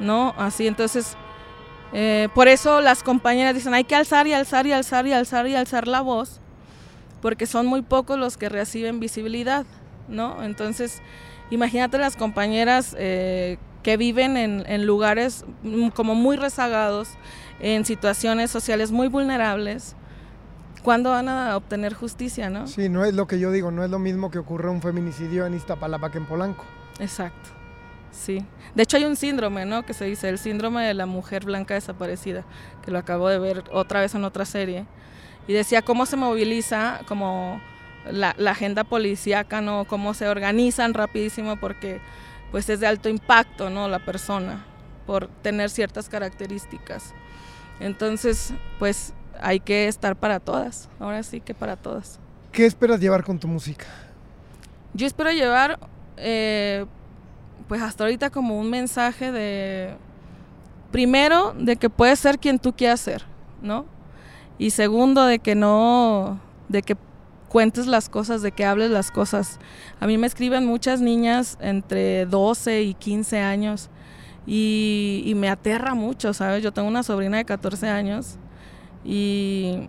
¿no? 0.00 0.34
Así, 0.36 0.66
entonces, 0.66 1.16
eh, 1.92 2.28
por 2.34 2.48
eso 2.48 2.80
las 2.80 3.02
compañeras 3.02 3.54
dicen, 3.54 3.72
hay 3.74 3.84
que 3.84 3.94
alzar 3.94 4.26
y 4.26 4.32
alzar 4.32 4.66
y 4.66 4.72
alzar 4.72 5.06
y 5.06 5.12
alzar 5.12 5.46
y 5.46 5.54
alzar 5.54 5.86
la 5.86 6.00
voz, 6.00 6.40
porque 7.22 7.46
son 7.46 7.66
muy 7.66 7.82
pocos 7.82 8.18
los 8.18 8.36
que 8.36 8.48
reciben 8.48 8.98
visibilidad, 8.98 9.64
¿no? 10.08 10.42
Entonces, 10.42 11.02
imagínate 11.50 11.98
las 11.98 12.16
compañeras 12.16 12.96
eh, 12.98 13.58
que 13.84 13.96
viven 13.96 14.36
en, 14.36 14.64
en 14.66 14.86
lugares 14.86 15.44
como 15.94 16.16
muy 16.16 16.36
rezagados, 16.36 17.10
en 17.60 17.84
situaciones 17.84 18.50
sociales 18.50 18.90
muy 18.90 19.08
vulnerables, 19.08 19.94
¿cuándo 20.82 21.10
van 21.10 21.28
a 21.28 21.56
obtener 21.56 21.94
justicia, 21.94 22.50
no? 22.50 22.66
Sí, 22.66 22.88
no 22.88 23.04
es 23.04 23.14
lo 23.14 23.26
que 23.26 23.38
yo 23.38 23.50
digo, 23.50 23.70
no 23.70 23.84
es 23.84 23.90
lo 23.90 23.98
mismo 23.98 24.30
que 24.30 24.38
ocurra 24.38 24.70
un 24.70 24.82
feminicidio 24.82 25.46
en 25.46 25.54
Iztapalapa 25.54 26.10
que 26.10 26.18
en 26.18 26.26
Polanco. 26.26 26.64
Exacto, 26.98 27.50
sí. 28.10 28.44
De 28.74 28.82
hecho 28.82 28.96
hay 28.96 29.04
un 29.04 29.16
síndrome, 29.16 29.64
¿no? 29.64 29.84
Que 29.84 29.94
se 29.94 30.04
dice 30.04 30.28
el 30.28 30.38
síndrome 30.38 30.84
de 30.84 30.94
la 30.94 31.06
mujer 31.06 31.44
blanca 31.44 31.74
desaparecida, 31.74 32.44
que 32.84 32.90
lo 32.90 32.98
acabo 32.98 33.28
de 33.28 33.38
ver 33.38 33.64
otra 33.72 34.00
vez 34.00 34.14
en 34.14 34.24
otra 34.24 34.44
serie. 34.44 34.86
Y 35.46 35.52
decía 35.52 35.82
cómo 35.82 36.06
se 36.06 36.16
moviliza 36.16 37.00
como 37.08 37.60
la, 38.10 38.34
la 38.38 38.50
agenda 38.50 38.84
policíaca, 38.84 39.60
¿no? 39.60 39.86
Cómo 39.86 40.14
se 40.14 40.28
organizan 40.28 40.94
rapidísimo 40.94 41.56
porque 41.56 42.00
pues 42.50 42.68
es 42.68 42.80
de 42.80 42.86
alto 42.86 43.08
impacto, 43.08 43.70
¿no? 43.70 43.88
La 43.88 43.98
persona, 43.98 44.64
por 45.06 45.28
tener 45.28 45.70
ciertas 45.70 46.08
características. 46.08 47.14
Entonces, 47.80 48.52
pues 48.78 49.14
hay 49.40 49.60
que 49.60 49.88
estar 49.88 50.16
para 50.16 50.40
todas, 50.40 50.88
ahora 50.98 51.22
sí 51.22 51.40
que 51.40 51.54
para 51.54 51.76
todas. 51.76 52.18
¿Qué 52.52 52.66
esperas 52.66 53.00
llevar 53.00 53.24
con 53.24 53.38
tu 53.38 53.48
música? 53.48 53.86
Yo 54.94 55.06
espero 55.06 55.30
llevar, 55.32 55.78
eh, 56.16 56.86
pues 57.68 57.82
hasta 57.82 58.04
ahorita 58.04 58.30
como 58.30 58.58
un 58.58 58.70
mensaje 58.70 59.30
de, 59.30 59.94
primero, 60.90 61.54
de 61.58 61.76
que 61.76 61.90
puedes 61.90 62.18
ser 62.18 62.38
quien 62.38 62.58
tú 62.58 62.72
quieras 62.74 63.00
ser, 63.00 63.24
¿no? 63.62 63.84
Y 64.58 64.70
segundo, 64.70 65.24
de 65.24 65.38
que 65.38 65.54
no, 65.54 66.40
de 66.68 66.82
que 66.82 66.96
cuentes 67.48 67.86
las 67.86 68.08
cosas, 68.08 68.42
de 68.42 68.52
que 68.52 68.64
hables 68.64 68.90
las 68.90 69.10
cosas. 69.10 69.58
A 70.00 70.06
mí 70.06 70.18
me 70.18 70.26
escriben 70.26 70.66
muchas 70.66 71.00
niñas 71.00 71.56
entre 71.60 72.26
12 72.26 72.82
y 72.82 72.94
15 72.94 73.38
años 73.40 73.88
y, 74.46 75.22
y 75.24 75.34
me 75.34 75.48
aterra 75.48 75.94
mucho, 75.94 76.34
¿sabes? 76.34 76.62
Yo 76.62 76.72
tengo 76.72 76.88
una 76.88 77.02
sobrina 77.02 77.36
de 77.36 77.44
14 77.44 77.88
años 77.88 78.38
y, 79.10 79.88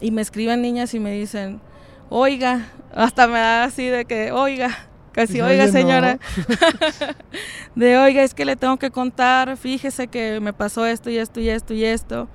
y, 0.00 0.12
me 0.12 0.22
escriben 0.22 0.62
niñas 0.62 0.94
y 0.94 1.00
me 1.00 1.10
dicen, 1.10 1.60
oiga, 2.10 2.68
hasta 2.94 3.26
me 3.26 3.40
da 3.40 3.64
así 3.64 3.86
de 3.86 4.04
que, 4.04 4.30
oiga, 4.30 4.70
casi, 5.10 5.40
oiga, 5.40 5.64
oiga 5.64 5.72
señora, 5.72 6.20
no. 6.46 7.06
de 7.74 7.98
oiga, 7.98 8.22
es 8.22 8.34
que 8.34 8.44
le 8.44 8.54
tengo 8.54 8.76
que 8.76 8.92
contar, 8.92 9.56
fíjese 9.56 10.06
que 10.06 10.38
me 10.38 10.52
pasó 10.52 10.86
esto 10.86 11.10
y 11.10 11.18
esto 11.18 11.40
y 11.40 11.48
esto 11.48 11.74
y 11.74 11.84
esto. 11.84 12.28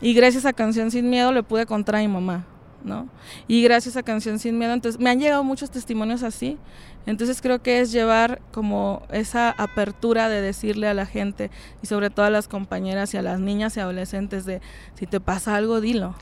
Y 0.00 0.14
gracias 0.14 0.46
a 0.46 0.54
Canción 0.54 0.90
Sin 0.90 1.10
Miedo 1.10 1.32
le 1.32 1.42
pude 1.42 1.66
contar 1.66 1.96
a 1.96 1.98
mi 1.98 2.08
mamá, 2.08 2.46
¿no? 2.88 3.08
Y 3.46 3.62
gracias 3.62 3.96
a 3.96 4.02
Canción 4.02 4.38
Sin 4.38 4.58
Miedo, 4.58 4.72
entonces 4.72 5.00
me 5.00 5.10
han 5.10 5.20
llegado 5.20 5.44
muchos 5.44 5.70
testimonios 5.70 6.22
así. 6.22 6.58
Entonces 7.06 7.40
creo 7.40 7.62
que 7.62 7.80
es 7.80 7.92
llevar 7.92 8.40
como 8.52 9.02
esa 9.10 9.50
apertura 9.50 10.28
de 10.28 10.42
decirle 10.42 10.88
a 10.88 10.94
la 10.94 11.06
gente 11.06 11.50
y 11.82 11.86
sobre 11.86 12.10
todo 12.10 12.26
a 12.26 12.30
las 12.30 12.48
compañeras 12.48 13.14
y 13.14 13.16
a 13.16 13.22
las 13.22 13.40
niñas 13.40 13.76
y 13.76 13.80
adolescentes 13.80 14.44
de 14.44 14.60
si 14.94 15.06
te 15.06 15.20
pasa 15.20 15.56
algo, 15.56 15.80
dilo. 15.80 16.14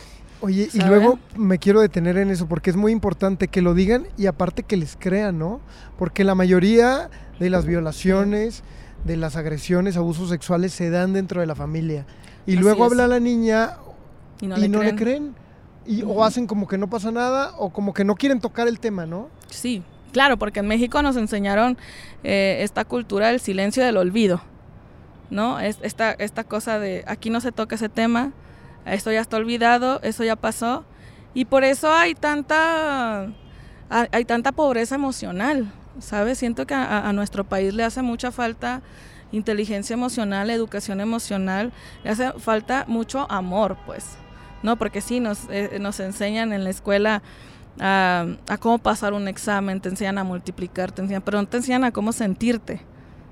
Oye, 0.42 0.68
y 0.72 0.80
luego 0.82 1.18
me 1.34 1.58
quiero 1.58 1.80
detener 1.80 2.18
en 2.18 2.30
eso 2.30 2.46
porque 2.46 2.70
es 2.70 2.76
muy 2.76 2.92
importante 2.92 3.48
que 3.48 3.62
lo 3.62 3.72
digan 3.74 4.06
y 4.18 4.26
aparte 4.26 4.62
que 4.62 4.76
les 4.76 4.96
crean, 4.96 5.38
¿no? 5.38 5.60
Porque 5.98 6.24
la 6.24 6.34
mayoría 6.34 7.10
de 7.40 7.50
las 7.50 7.64
violaciones, 7.64 8.62
de 9.04 9.16
las 9.16 9.36
agresiones, 9.36 9.96
abusos 9.96 10.28
sexuales 10.28 10.72
se 10.72 10.90
dan 10.90 11.14
dentro 11.14 11.40
de 11.40 11.46
la 11.46 11.54
familia. 11.54 12.06
Y 12.46 12.52
Así 12.52 12.62
luego 12.62 12.84
es. 12.84 12.92
habla 12.92 13.08
la 13.08 13.18
niña 13.18 13.78
y 14.40 14.46
no, 14.46 14.58
y 14.58 14.60
le, 14.60 14.68
no 14.68 14.78
creen. 14.80 14.94
le, 14.94 15.02
creen. 15.02 15.34
Y, 15.86 16.02
uh 16.02 16.08
-huh. 16.08 16.16
O 16.16 16.24
hacen 16.24 16.46
como 16.46 16.66
que 16.66 16.78
no 16.78 16.88
pasa 16.88 17.10
nada 17.10 17.52
o 17.58 17.70
como 17.70 17.94
que 17.94 18.04
no 18.04 18.14
quieren 18.14 18.40
tocar 18.40 18.68
el 18.68 18.80
tema, 18.80 19.06
¿no? 19.06 19.28
Sí, 19.50 19.82
claro, 20.12 20.38
porque 20.38 20.60
en 20.60 20.68
México 20.68 21.02
nos 21.02 21.16
enseñaron 21.16 21.78
eh, 22.24 22.58
esta 22.60 22.84
cultura 22.84 23.28
del 23.28 23.40
silencio 23.40 23.82
y 23.82 23.86
del 23.86 23.96
olvido, 23.96 24.40
¿no? 25.30 25.60
Es, 25.60 25.78
esta, 25.82 26.12
esta 26.12 26.44
cosa 26.44 26.78
de 26.78 27.04
aquí 27.06 27.30
no 27.30 27.40
se 27.40 27.52
toca 27.52 27.76
ese 27.76 27.88
tema, 27.88 28.32
esto 28.84 29.12
ya 29.12 29.20
está 29.20 29.36
olvidado, 29.36 30.00
eso 30.02 30.24
ya 30.24 30.36
pasó, 30.36 30.84
y 31.34 31.44
por 31.44 31.64
eso 31.64 31.92
hay 31.92 32.14
tanta, 32.14 33.28
hay 33.90 34.24
tanta 34.24 34.52
pobreza 34.52 34.94
emocional, 34.94 35.72
¿sabes? 35.98 36.38
Siento 36.38 36.66
que 36.66 36.74
a, 36.74 37.08
a 37.08 37.12
nuestro 37.12 37.44
país 37.44 37.74
le 37.74 37.84
hace 37.84 38.02
mucha 38.02 38.30
falta 38.32 38.82
inteligencia 39.32 39.94
emocional, 39.94 40.50
educación 40.50 41.00
emocional, 41.00 41.72
le 42.04 42.10
hace 42.10 42.32
falta 42.38 42.84
mucho 42.88 43.30
amor, 43.30 43.76
pues, 43.86 44.16
¿no? 44.66 44.76
Porque 44.76 45.00
sí, 45.00 45.20
nos, 45.20 45.48
eh, 45.48 45.78
nos 45.80 46.00
enseñan 46.00 46.52
en 46.52 46.64
la 46.64 46.70
escuela 46.70 47.22
a, 47.78 48.26
cómo 48.58 48.78
pasar 48.78 49.12
un 49.12 49.28
examen, 49.28 49.80
te 49.80 49.88
enseñan 49.88 50.18
a 50.18 50.24
multiplicar, 50.24 50.90
te 50.90 51.02
enseñan, 51.02 51.22
pero 51.22 51.40
no 51.40 51.46
te 51.46 51.58
enseñan 51.58 51.84
a 51.84 51.92
cómo 51.92 52.10
sentirte, 52.10 52.80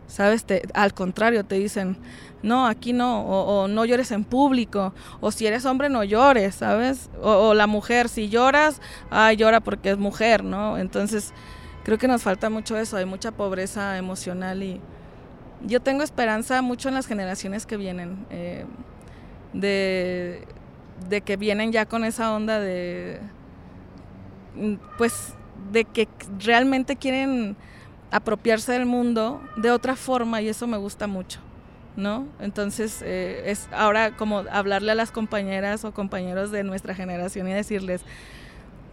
¿sabes? 0.06 0.46
Al 0.74 0.94
contrario, 0.94 1.44
te 1.44 1.56
dicen, 1.56 1.96
no, 2.44 2.68
aquí 2.68 2.92
no, 2.92 3.22
o, 3.22 3.66
no 3.66 3.84
llores 3.84 4.12
en 4.12 4.22
público, 4.22 4.94
o 5.20 5.32
si 5.32 5.44
eres 5.44 5.64
hombre 5.64 5.88
no 5.88 6.04
llores, 6.04 6.54
¿sabes? 6.54 7.10
O, 7.20 7.52
la 7.52 7.66
mujer, 7.66 8.08
si 8.08 8.28
lloras, 8.28 8.80
ah, 9.10 9.32
llora 9.32 9.58
porque 9.58 9.90
es 9.90 9.98
mujer, 9.98 10.44
¿no? 10.44 10.78
Entonces, 10.78 11.32
creo 11.82 11.98
que 11.98 12.06
nos 12.06 12.22
falta 12.22 12.48
mucho 12.48 12.76
eso, 12.76 12.96
hay 12.96 13.06
mucha 13.06 13.32
pobreza 13.32 13.98
emocional 13.98 14.62
y 14.62 14.80
yo 15.66 15.82
tengo 15.82 16.04
esperanza 16.04 16.62
mucho 16.62 16.88
en 16.90 16.94
las 16.94 17.08
generaciones 17.08 17.66
que 17.66 17.76
vienen, 17.76 18.24
eh, 18.30 18.66
de, 19.52 20.46
de, 21.08 21.20
que 21.20 21.36
vienen 21.36 21.72
ya 21.72 21.86
con 21.86 22.04
esa 22.04 22.32
onda 22.34 22.60
de, 22.60 23.20
pues, 24.98 25.34
de 25.72 25.84
que 25.84 26.08
realmente 26.38 26.96
quieren 26.96 27.56
apropiarse 28.10 28.72
del 28.72 28.86
mundo 28.86 29.42
de 29.56 29.70
otra 29.70 29.96
forma 29.96 30.40
y 30.40 30.48
eso 30.48 30.66
me 30.66 30.76
gusta 30.76 31.06
mucho. 31.06 31.40
¿No? 31.96 32.26
Entonces, 32.40 33.02
eh, 33.04 33.44
es 33.46 33.68
ahora 33.70 34.16
como 34.16 34.38
hablarle 34.50 34.90
a 34.90 34.94
las 34.96 35.12
compañeras 35.12 35.84
o 35.84 35.94
compañeros 35.94 36.50
de 36.50 36.64
nuestra 36.64 36.92
generación 36.92 37.46
y 37.46 37.52
decirles, 37.52 38.02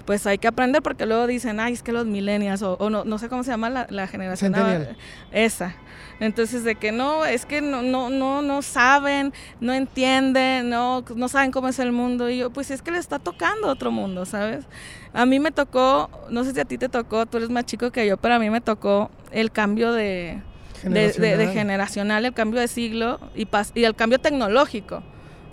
pues 0.02 0.26
hay 0.28 0.38
que 0.38 0.48
aprender 0.48 0.82
porque 0.82 1.06
luego 1.06 1.28
dicen, 1.28 1.60
ay, 1.60 1.74
es 1.74 1.84
que 1.84 1.92
los 1.92 2.06
millennials 2.06 2.62
o, 2.62 2.74
o 2.74 2.90
no, 2.90 3.04
no, 3.04 3.18
sé 3.18 3.30
cómo 3.30 3.44
se 3.44 3.52
llama 3.52 3.70
la, 3.70 3.88
la 3.90 4.08
generación 4.08 4.54
Centennial. 4.54 4.98
esa. 5.32 5.76
Entonces 6.20 6.64
de 6.64 6.76
que 6.76 6.92
no, 6.92 7.26
es 7.26 7.46
que 7.46 7.62
no, 7.62 7.82
no, 7.82 8.10
no, 8.10 8.42
no 8.42 8.62
saben, 8.62 9.34
no 9.60 9.74
entienden, 9.74 10.70
no, 10.70 11.04
no 11.16 11.28
saben 11.28 11.52
cómo 11.52 11.68
es 11.68 11.80
el 11.80 11.92
mundo. 11.92 12.30
Y 12.30 12.38
yo, 12.38 12.52
pues 12.52 12.70
es 12.70 12.82
que 12.82 12.92
le 12.92 13.00
está 13.00 13.18
tocando 13.18 13.68
otro 13.68 13.92
mundo, 13.92 14.26
¿sabes? 14.26 14.66
A 15.14 15.26
mí 15.26 15.40
me 15.40 15.52
tocó, 15.52 16.10
no 16.30 16.44
sé 16.44 16.54
si 16.54 16.60
a 16.60 16.66
ti 16.66 16.78
te 16.78 16.90
tocó, 16.90 17.26
tú 17.26 17.38
eres 17.38 17.50
más 17.50 17.66
chico 17.66 17.92
que 17.92 18.06
yo, 18.06 18.18
pero 18.18 18.36
a 18.36 18.40
mí 18.40 18.50
me 18.50 18.62
tocó 18.62 19.10
el 19.32 19.52
cambio 19.52 19.94
de, 19.94 20.42
generacional, 20.82 21.22
de, 21.22 21.38
de, 21.38 21.38
de 21.38 21.54
generacional 21.54 22.26
el 22.26 22.34
cambio 22.34 22.60
de 22.60 22.68
siglo 22.68 23.20
y, 23.36 23.46
pas, 23.46 23.72
y 23.76 23.84
el 23.84 23.96
cambio 23.96 24.20
tecnológico, 24.20 25.04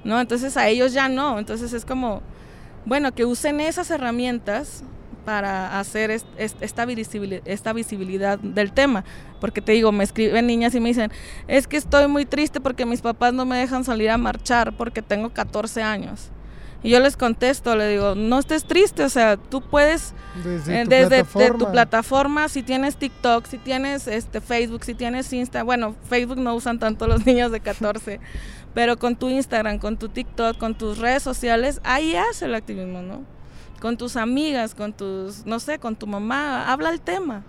¿no? 0.05 0.21
Entonces 0.21 0.57
a 0.57 0.69
ellos 0.69 0.93
ya 0.93 1.09
no, 1.09 1.39
entonces 1.39 1.73
es 1.73 1.85
como 1.85 2.23
bueno, 2.89 3.15
que 3.15 3.25
usen 3.25 3.61
esas 3.61 3.91
herramientas 3.91 4.83
para 5.25 5.79
hacer 5.79 6.11
est 6.11 6.27
est 6.39 6.57
esta, 6.63 6.87
visibilidad, 6.87 7.43
esta 7.45 7.75
visibilidad 7.75 8.39
del 8.39 8.73
tema. 8.73 9.05
Porque 9.41 9.61
te 9.61 9.73
digo, 9.73 9.93
me 9.93 10.03
escriben 10.03 10.47
niñas 10.47 10.75
y 10.75 10.81
me 10.81 10.89
dicen, 10.89 11.13
es 11.47 11.67
que 11.67 11.77
estoy 11.77 12.09
muy 12.09 12.25
triste 12.25 12.61
porque 12.61 12.87
mis 12.87 13.03
papás 13.03 13.35
no 13.35 13.45
me 13.45 13.59
dejan 13.59 13.85
salir 13.85 14.09
a 14.09 14.17
marchar 14.17 14.75
porque 14.75 15.03
tengo 15.03 15.29
14 15.29 15.83
años. 15.83 16.31
Y 16.83 16.91
yo 16.91 17.01
les 17.01 17.17
contesto, 17.17 17.75
le 17.75 17.89
digo, 17.89 18.15
no 18.15 18.39
estés 18.39 18.65
triste, 18.65 19.03
o 19.03 19.09
sea, 19.09 19.37
tú 19.37 19.61
puedes 19.61 20.15
desde, 20.45 20.81
eh, 20.81 20.85
tu, 20.85 20.91
desde 20.91 21.25
plataforma. 21.25 21.53
de 21.53 21.59
tu 21.59 21.73
plataforma, 21.73 22.49
si 22.49 22.63
tienes 22.63 22.97
TikTok, 22.97 23.47
si 23.47 23.59
tienes 23.59 24.07
este 24.07 24.41
Facebook, 24.41 24.85
si 24.85 24.95
tienes 24.95 25.33
Insta, 25.33 25.65
bueno, 25.65 25.97
Facebook 26.09 26.39
no 26.39 26.55
usan 26.55 26.79
tanto 26.79 27.09
los 27.09 27.27
niños 27.27 27.51
de 27.51 27.59
14, 27.61 28.21
pero 28.79 28.97
con 28.97 29.17
tu 29.17 29.29
Instagram, 29.29 29.81
con 29.81 29.97
tu 29.97 30.09
TikTok, 30.09 30.57
con 30.57 30.79
tus 30.79 30.99
redes 30.99 31.21
sociales, 31.21 31.81
ahí 31.83 32.15
hace 32.15 32.45
el 32.45 32.55
activismo, 32.55 33.03
¿no? 33.03 33.25
Con 33.81 33.97
tus 33.97 34.15
amigas, 34.15 34.77
con 34.77 34.93
tus, 34.93 35.45
no 35.47 35.59
sé, 35.59 35.81
con 35.81 35.97
tu 35.97 36.07
mamá, 36.07 36.71
habla 36.71 36.91
el 36.91 37.01
tema. 37.01 37.43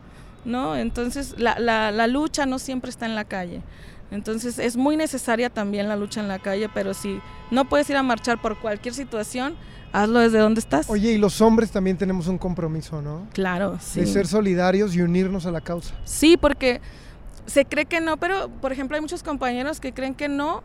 ¿no? 0.43 0.75
Entonces 0.75 1.35
la, 1.37 1.59
la, 1.59 1.91
la 1.91 2.07
lucha 2.07 2.47
no 2.47 2.57
siempre 2.57 2.89
está 2.89 3.05
en 3.05 3.13
la 3.13 3.25
calle. 3.25 3.61
Entonces 4.09 4.57
es 4.57 4.75
muy 4.75 4.97
necesaria 4.97 5.51
también 5.51 5.87
la 5.87 5.95
lucha 5.95 6.19
en 6.19 6.27
la 6.27 6.39
calle, 6.39 6.67
pero 6.73 6.95
si 6.95 7.21
no 7.51 7.69
puedes 7.69 7.87
ir 7.91 7.97
a 7.97 8.01
marchar 8.01 8.41
por 8.41 8.59
cualquier 8.59 8.95
situación, 8.95 9.55
hazlo 9.93 10.21
desde 10.21 10.39
donde 10.39 10.61
estás. 10.61 10.89
Oye, 10.89 11.11
y 11.11 11.19
los 11.19 11.41
hombres 11.41 11.69
también 11.69 11.95
tenemos 11.95 12.25
un 12.25 12.39
compromiso, 12.39 13.03
¿no? 13.03 13.27
Claro, 13.33 13.77
sí. 13.79 13.99
De 13.99 14.07
ser 14.07 14.25
solidarios 14.25 14.95
y 14.95 15.03
unirnos 15.03 15.45
a 15.45 15.51
la 15.51 15.61
causa. 15.61 15.93
Sí, 16.05 16.37
porque 16.37 16.81
se 17.45 17.65
cree 17.65 17.85
que 17.85 18.01
no, 18.01 18.17
pero 18.17 18.49
por 18.49 18.71
ejemplo 18.71 18.95
hay 18.95 19.01
muchos 19.01 19.21
compañeros 19.21 19.79
que 19.79 19.93
creen 19.93 20.15
que 20.15 20.27
no, 20.27 20.63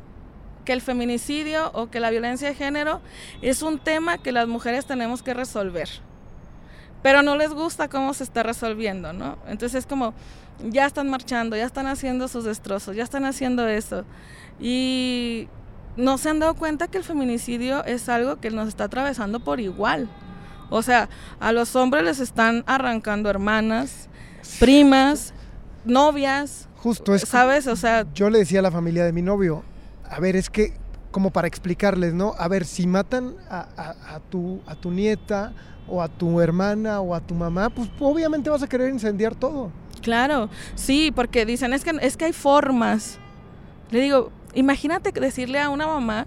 que 0.65 0.73
el 0.73 0.81
feminicidio 0.81 1.71
o 1.73 1.91
que 1.91 2.01
la 2.01 2.11
violencia 2.11 2.49
de 2.49 2.55
género 2.55 3.01
es 3.43 3.63
un 3.63 3.79
tema 3.79 4.19
que 4.19 4.33
las 4.33 4.49
mujeres 4.49 4.87
tenemos 4.87 5.23
que 5.23 5.35
resolver. 5.35 5.89
Pero 7.03 7.23
no 7.23 7.37
les 7.37 7.53
gusta 7.53 7.89
cómo 7.89 8.15
se 8.15 8.25
está 8.25 8.43
resolviendo, 8.43 9.13
¿no? 9.13 9.37
Entonces 9.47 9.81
es 9.81 9.87
como, 9.87 10.15
ya 10.61 10.87
están 10.87 11.09
marchando, 11.11 11.57
ya 11.57 11.67
están 11.67 11.87
haciendo 11.87 12.29
sus 12.29 12.45
destrozos, 12.45 12.97
ya 12.97 13.03
están 13.03 13.25
haciendo 13.25 13.69
eso. 13.69 14.05
Y 14.59 15.49
no 15.97 16.19
se 16.19 16.31
han 16.31 16.39
dado 16.39 16.55
cuenta 16.55 16.89
que 16.89 16.99
el 16.99 17.05
feminicidio 17.05 17.85
es 17.85 18.09
algo 18.09 18.41
que 18.41 18.51
nos 18.51 18.69
está 18.69 18.85
atravesando 18.85 19.41
por 19.41 19.61
igual. 19.61 20.09
O 20.71 20.83
sea, 20.83 21.09
a 21.41 21.53
los 21.53 21.77
hombres 21.77 22.05
les 22.05 22.21
están 22.21 22.65
arrancando 22.67 23.29
hermanas, 23.31 24.09
primas, 24.59 25.35
novias. 25.85 26.69
Justo 26.77 27.15
es. 27.15 27.23
¿Sabes? 27.23 27.67
O 27.67 27.77
sea. 27.77 28.07
Yo 28.15 28.31
le 28.31 28.39
decía 28.39 28.61
a 28.61 28.63
la 28.63 28.71
familia 28.71 29.05
de 29.05 29.13
mi 29.13 29.23
novio, 29.23 29.63
a 30.11 30.21
ver, 30.21 30.37
es 30.37 30.51
que, 30.51 30.75
como 31.11 31.31
para 31.31 31.47
explicarles, 31.49 32.13
¿no? 32.15 32.35
A 32.39 32.49
ver, 32.49 32.65
si 32.65 32.87
matan 32.87 33.35
a, 33.49 33.67
a, 33.77 34.15
a 34.17 34.21
tu, 34.21 34.61
a 34.67 34.75
tu 34.75 34.91
nieta 34.91 35.53
o 35.87 36.03
a 36.03 36.09
tu 36.09 36.41
hermana 36.41 37.01
o 37.01 37.15
a 37.15 37.21
tu 37.21 37.35
mamá, 37.35 37.71
pues 37.71 37.89
obviamente 38.01 38.51
vas 38.51 38.63
a 38.63 38.67
querer 38.69 38.91
incendiar 38.91 39.35
todo. 39.35 39.71
Claro, 40.03 40.49
sí, 40.75 41.13
porque 41.15 41.47
dicen, 41.47 41.73
es 41.73 41.85
que, 41.85 41.93
es 42.03 42.17
que 42.17 42.27
hay 42.27 42.33
formas. 42.33 43.19
Le 43.91 44.01
digo, 44.01 44.31
imagínate 44.55 45.13
decirle 45.13 45.61
a 45.61 45.71
una 45.71 45.87
mamá 45.87 46.27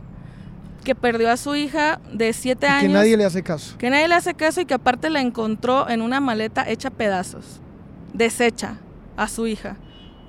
que 0.84 0.96
perdió 0.96 1.30
a 1.30 1.38
su 1.38 1.54
hija 1.56 2.00
de 2.14 2.32
siete 2.34 2.66
Y 2.66 2.70
años. 2.70 2.82
que 2.84 2.90
nadie 2.90 3.18
le 3.18 3.26
hace 3.26 3.44
caso. 3.44 3.78
que 3.78 3.90
nadie 3.90 4.08
le 4.08 4.16
hace 4.16 4.34
caso 4.36 4.62
y 4.62 4.66
que 4.66 4.74
aparte 4.74 5.10
la 5.10 5.20
encontró 5.22 5.90
en 5.90 6.02
una 6.02 6.20
maleta 6.22 6.68
hecha 6.70 6.90
pedazos, 6.92 7.60
deshecha 8.14 8.78
a 9.18 9.28
su 9.28 9.48
hija. 9.48 9.76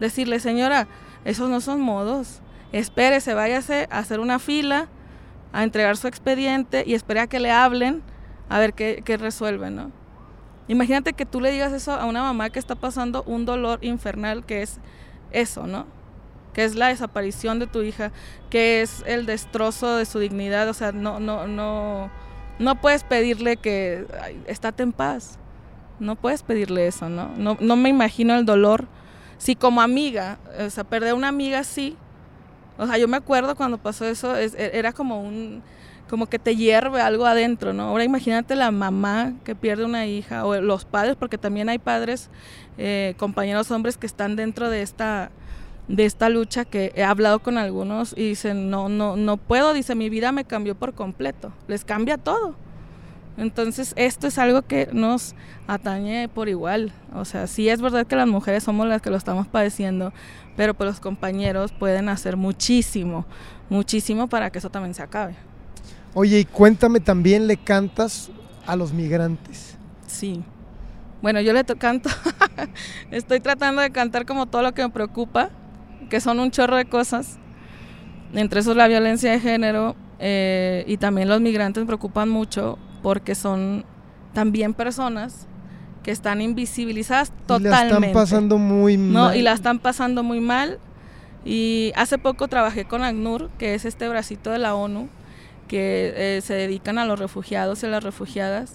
Decirle, 0.01 0.41
señora, 0.41 0.89
esos 1.25 1.49
no 1.49 1.61
son 1.61 1.81
modos. 1.81 2.41
Espérese, 2.73 3.35
váyase 3.35 3.89
a 3.91 3.99
hacer 3.99 4.21
una 4.21 4.39
fila, 4.39 4.89
a 5.53 5.65
entregar 5.65 5.97
su 5.97 6.07
expediente 6.07 6.85
y 6.87 6.95
espere 6.95 7.21
a 7.21 7.27
que 7.27 7.41
le 7.41 7.51
hablen 7.51 8.03
a 8.49 8.59
ver 8.59 8.75
qué, 8.75 9.03
qué 9.05 9.17
resuelven, 9.17 9.77
¿no? 9.77 9.93
Imagínate 10.69 11.15
que 11.15 11.25
tú 11.25 11.41
le 11.41 11.51
digas 11.51 11.73
eso 11.73 11.93
a 11.93 12.05
una 12.05 12.23
mamá 12.23 12.51
que 12.51 12.59
está 12.59 12.75
pasando 12.75 13.23
un 13.25 13.47
dolor 13.47 13.79
infernal 13.83 14.45
que 14.45 14.63
es 14.63 14.79
eso, 15.31 15.67
¿no? 15.67 15.87
Que 16.53 16.65
es 16.65 16.75
la 16.75 16.89
desaparición 16.89 17.59
de 17.59 17.67
tu 17.67 17.81
hija, 17.83 18.13
que 18.51 18.83
es 18.83 19.03
el 19.07 19.25
destrozo 19.25 19.97
de 19.97 20.05
su 20.05 20.19
dignidad, 20.19 20.69
o 20.69 20.75
sea, 20.75 20.93
no, 20.93 21.21
no, 21.21 21.47
no, 21.47 22.11
no 22.59 22.81
puedes 22.81 23.03
pedirle 23.05 23.57
que 23.57 24.07
ay, 24.23 24.43
estate 24.47 24.83
en 24.83 24.93
paz. 24.93 25.39
No 26.01 26.15
puedes 26.15 26.43
pedirle 26.43 26.87
eso, 26.87 27.09
¿no? 27.09 27.31
¿no? 27.37 27.57
No 27.61 27.75
me 27.75 27.89
imagino 27.89 28.35
el 28.37 28.45
dolor. 28.45 28.87
Si 29.39 29.57
como 29.57 29.81
amiga, 29.81 30.39
o 30.65 30.71
sea, 30.71 30.85
perder 30.85 31.15
una 31.15 31.29
amiga 31.29 31.65
sí. 31.65 31.97
O 32.79 32.87
sea, 32.87 32.97
yo 32.97 33.09
me 33.09 33.17
acuerdo 33.17 33.57
cuando 33.57 33.77
pasó 33.79 34.07
eso, 34.07 34.37
es, 34.37 34.55
era 34.55 34.93
como 34.93 35.21
un, 35.21 35.63
como 36.09 36.27
que 36.27 36.39
te 36.39 36.57
hierve 36.57 37.01
algo 37.01 37.27
adentro, 37.27 37.73
¿no? 37.73 37.85
Ahora 37.85 38.05
imagínate 38.05 38.57
la 38.57 38.71
mamá 38.71 39.35
que 39.45 39.55
pierde 39.55 39.85
una 39.85 40.07
hija 40.07 40.47
o 40.47 40.61
los 40.61 40.85
padres, 40.85 41.17
porque 41.17 41.39
también 41.39 41.69
hay 41.69 41.79
padres, 41.79 42.31
eh, 42.79 43.15
compañeros 43.19 43.71
hombres 43.71 43.97
que 43.97 44.07
están 44.07 44.37
dentro 44.37 44.71
de 44.71 44.83
esta, 44.83 45.31
de 45.89 46.05
esta 46.05 46.29
lucha 46.29 46.65
que 46.65 46.93
he 46.95 47.05
hablado 47.05 47.41
con 47.41 47.59
algunos 47.59 48.15
y 48.17 48.29
dicen, 48.29 48.71
no, 48.71 48.89
no, 48.89 49.17
no 49.17 49.37
puedo, 49.37 49.75
dice, 49.75 49.95
mi 49.95 50.09
vida 50.09 50.33
me 50.33 50.45
cambió 50.45 50.75
por 50.75 50.95
completo, 50.95 51.53
les 51.67 51.85
cambia 51.85 52.17
todo. 52.17 52.55
Entonces, 53.39 53.93
esto 53.97 54.27
es 54.27 54.37
algo 54.37 54.63
que 54.63 54.89
nos 54.93 55.37
atañe 55.69 56.29
por 56.29 56.49
igual. 56.49 56.93
O 57.15 57.25
sea, 57.25 57.47
sí 57.47 57.69
es 57.69 57.81
verdad 57.81 58.05
que 58.05 58.17
las 58.17 58.27
mujeres 58.27 58.65
somos 58.65 58.89
las 58.89 59.01
que 59.01 59.11
lo 59.11 59.17
estamos 59.17 59.47
padeciendo, 59.47 60.13
pero 60.57 60.75
pues 60.75 60.91
los 60.91 61.01
compañeros 61.01 61.71
pueden 61.71 62.09
hacer 62.09 62.37
muchísimo, 62.37 63.27
muchísimo 63.71 64.29
para 64.29 64.51
que 64.51 64.59
eso 64.59 64.71
también 64.71 64.93
se 64.93 65.05
acabe. 65.05 65.37
Oye, 66.15 66.41
y 66.41 66.45
cuéntame 66.45 66.99
también, 66.99 67.47
¿le 67.47 67.57
cantas 67.57 68.29
a 68.67 68.75
los 68.75 68.93
migrantes? 68.93 69.77
Sí. 70.09 70.43
Bueno, 71.23 71.41
yo 71.41 71.53
le 71.53 71.65
canto, 71.65 72.11
estoy 73.13 73.39
tratando 73.39 73.83
de 73.83 73.91
cantar 73.91 74.27
como 74.27 74.47
todo 74.47 74.63
lo 74.63 74.75
que 74.75 74.83
me 74.83 74.91
preocupa, 74.91 75.51
que 76.11 76.21
son 76.21 76.41
un 76.41 76.51
chorro 76.51 76.77
de 76.77 76.87
cosas. 76.87 77.39
Entre 78.35 78.61
esos 78.61 78.77
la 78.77 78.89
violencia 78.89 79.31
de 79.31 79.39
género 79.39 79.95
eh, 80.19 80.85
y 80.89 80.97
también 80.97 81.29
los 81.29 81.41
migrantes 81.41 81.83
me 81.83 81.87
preocupan 81.87 82.29
mucho 82.29 82.79
porque 83.03 83.35
son 83.35 83.85
también 84.33 84.75
personas 84.75 85.47
que 86.03 86.11
están 86.11 86.41
invisibilizadas 86.41 87.33
totalmente. 87.47 87.69
Y 87.69 87.71
la 87.71 87.97
están 87.99 88.13
pasando 88.13 88.59
muy 88.59 88.97
no, 88.97 89.25
mal. 89.25 89.37
y 89.37 89.43
la 89.43 89.53
están 89.53 89.79
pasando 89.79 90.23
muy 90.23 90.41
mal. 90.41 90.79
Y 91.45 91.93
hace 91.97 92.19
poco 92.19 92.49
trabajé 92.49 92.85
con 92.85 93.03
ACNUR, 93.03 93.51
que 93.59 93.75
es 93.75 93.85
este 93.85 94.09
bracito 94.09 94.51
de 94.51 94.59
la 94.59 94.75
ONU, 94.75 95.09
que 95.67 96.13
eh, 96.17 96.41
se 96.41 96.55
dedican 96.55 96.99
a 96.99 97.05
los 97.05 97.19
refugiados 97.19 97.83
y 97.83 97.87
a 97.87 97.89
las 97.91 98.03
refugiadas. 98.03 98.75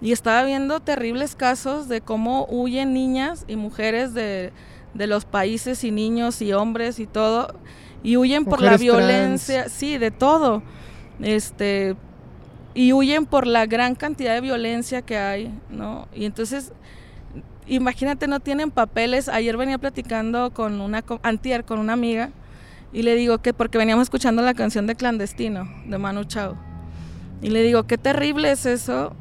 Y 0.00 0.12
estaba 0.12 0.42
viendo 0.44 0.80
terribles 0.80 1.36
casos 1.36 1.88
de 1.88 2.00
cómo 2.00 2.46
huyen 2.50 2.92
niñas 2.92 3.44
y 3.46 3.56
mujeres 3.56 4.14
de, 4.14 4.52
de 4.94 5.06
los 5.06 5.24
países 5.24 5.84
y 5.84 5.90
niños 5.90 6.42
y 6.42 6.52
hombres 6.52 6.98
y 6.98 7.06
todo. 7.06 7.54
Y 8.02 8.16
huyen 8.16 8.44
por 8.44 8.60
la 8.60 8.72
Mujeres 8.72 8.80
violencia, 8.80 9.60
trans. 9.60 9.72
sí, 9.72 9.98
de 9.98 10.10
todo. 10.10 10.62
Este, 11.20 11.94
y 12.74 12.92
huyen 12.92 13.26
por 13.26 13.46
la 13.46 13.66
gran 13.66 13.94
cantidad 13.94 14.34
de 14.34 14.40
violencia 14.40 15.02
que 15.02 15.18
hay, 15.18 15.52
¿no? 15.70 16.08
Y 16.14 16.24
entonces, 16.24 16.72
imagínate, 17.66 18.26
no 18.26 18.40
tienen 18.40 18.70
papeles. 18.70 19.28
Ayer 19.28 19.56
venía 19.56 19.78
platicando 19.78 20.52
con 20.52 20.80
una, 20.80 21.04
antier, 21.22 21.64
con 21.64 21.78
una 21.78 21.92
amiga, 21.92 22.30
y 22.92 23.02
le 23.02 23.14
digo 23.14 23.38
que, 23.38 23.52
porque 23.54 23.78
veníamos 23.78 24.04
escuchando 24.04 24.42
la 24.42 24.54
canción 24.54 24.86
de 24.86 24.94
Clandestino, 24.94 25.68
de 25.86 25.98
Manu 25.98 26.24
Chao. 26.24 26.56
Y 27.40 27.50
le 27.50 27.62
digo, 27.62 27.84
qué 27.84 27.98
terrible 27.98 28.50
es 28.50 28.66
eso, 28.66 29.14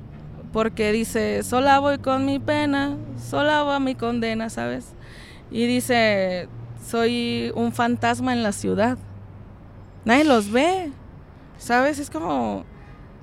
porque 0.54 0.92
dice, 0.92 1.44
sola 1.44 1.80
voy 1.80 1.98
con 1.98 2.26
mi 2.26 2.40
pena, 2.40 2.98
sola 3.18 3.64
va 3.64 3.80
mi 3.80 3.96
condena, 3.96 4.50
¿sabes? 4.50 4.94
Y 5.50 5.66
dice, 5.66 6.48
soy 6.86 7.52
un 7.56 7.72
fantasma 7.72 8.34
en 8.34 8.44
la 8.44 8.52
ciudad. 8.52 8.98
Nadie 10.04 10.24
los 10.24 10.52
ve, 10.52 10.92
¿sabes? 11.58 12.00
Es 12.00 12.10
como, 12.10 12.66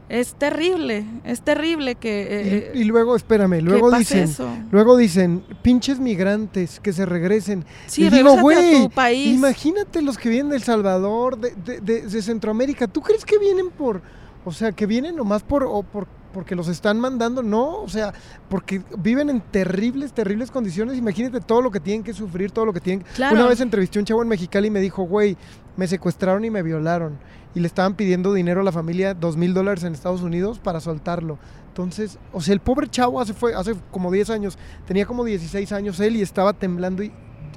es 0.09 0.35
terrible, 0.35 1.05
es 1.25 1.43
terrible 1.43 1.95
que... 1.95 2.27
eh, 2.31 2.73
Y, 2.75 2.81
y 2.81 2.85
luego, 2.85 3.15
espérame, 3.17 3.61
luego 3.63 3.91
dicen, 3.91 4.25
eso. 4.25 4.49
luego 4.71 4.97
dicen, 4.97 5.43
pinches 5.63 6.01
migrantes 6.01 6.81
que 6.81 6.93
se 6.93 7.05
regresen. 7.07 7.65
sí, 7.87 8.05
y 8.05 8.11
digo, 8.11 8.37
güey, 8.41 8.89
imagínate 9.33 10.01
los 10.03 10.17
que 10.19 10.29
vienen 10.29 10.51
de 10.51 10.57
El 10.57 10.63
Salvador, 10.63 11.39
de, 11.39 11.55
de- 11.65 11.81
de- 11.81 12.03
de 12.03 12.23
Centroamérica. 12.23 12.87
¿Tú 12.89 13.01
crees 13.03 13.25
que 13.25 13.39
vienen 13.39 13.71
por, 13.71 14.01
o 14.45 14.53
sea, 14.53 14.73
que 14.73 14.87
vienen 14.87 15.15
nomás 15.17 15.43
por, 15.43 15.65
o 15.65 15.83
por, 15.83 16.07
porque 16.33 16.55
los 16.55 16.68
están 16.68 17.01
mandando? 17.01 17.43
No, 17.43 17.83
o 17.83 17.89
sea, 17.89 18.12
porque 18.49 18.83
viven 18.99 19.31
en 19.31 19.41
terribles, 19.41 20.12
terribles 20.12 20.51
condiciones. 20.51 20.97
Imagínate 20.97 21.41
todo 21.41 21.62
lo 21.62 21.70
que 21.70 21.81
tienen 21.81 22.03
que 22.05 22.12
sufrir, 22.12 22.51
todo 22.51 22.66
lo 22.66 22.72
que 22.72 22.81
tienen. 22.81 23.05
Claro. 23.14 23.35
Una 23.37 23.47
vez 23.47 23.61
entrevisté 23.61 23.99
a 23.99 24.03
un 24.03 24.07
chavo 24.07 24.22
en 24.22 24.29
Mexicali 24.29 24.68
y 24.68 24.70
me 24.70 24.81
dijo, 24.81 25.03
güey, 25.05 25.37
me 25.76 25.87
secuestraron 25.87 26.45
y 26.45 26.51
me 26.51 26.62
violaron. 26.62 27.18
Y 27.55 27.61
le 27.61 27.66
estaban 27.66 27.95
pidiendo 27.95 28.33
dinero 28.35 28.61
a 28.61 28.64
la 28.64 28.72
familia, 28.72 29.14
dos 29.14 29.37
mil 29.37 29.55
dólares 29.55 29.83
en 29.85 29.95
Estados 29.95 30.22
Unidos 30.22 30.59
para 30.59 30.81
soltarlo. 30.81 31.39
Entonces, 31.68 32.18
o 32.33 32.41
sea, 32.41 32.53
el 32.55 32.61
pobre 32.61 32.89
chavo 32.89 33.20
hace, 33.20 33.33
fue, 33.35 33.55
hace 33.55 33.74
como 33.91 34.11
10 34.11 34.31
años, 34.31 34.59
tenía 34.87 35.07
como 35.07 35.24
16 35.24 35.70
años 35.72 35.99
él 36.01 36.16
y 36.16 36.22
estaba 36.22 36.53
temblando. 36.53 37.03
Y, 37.03 37.12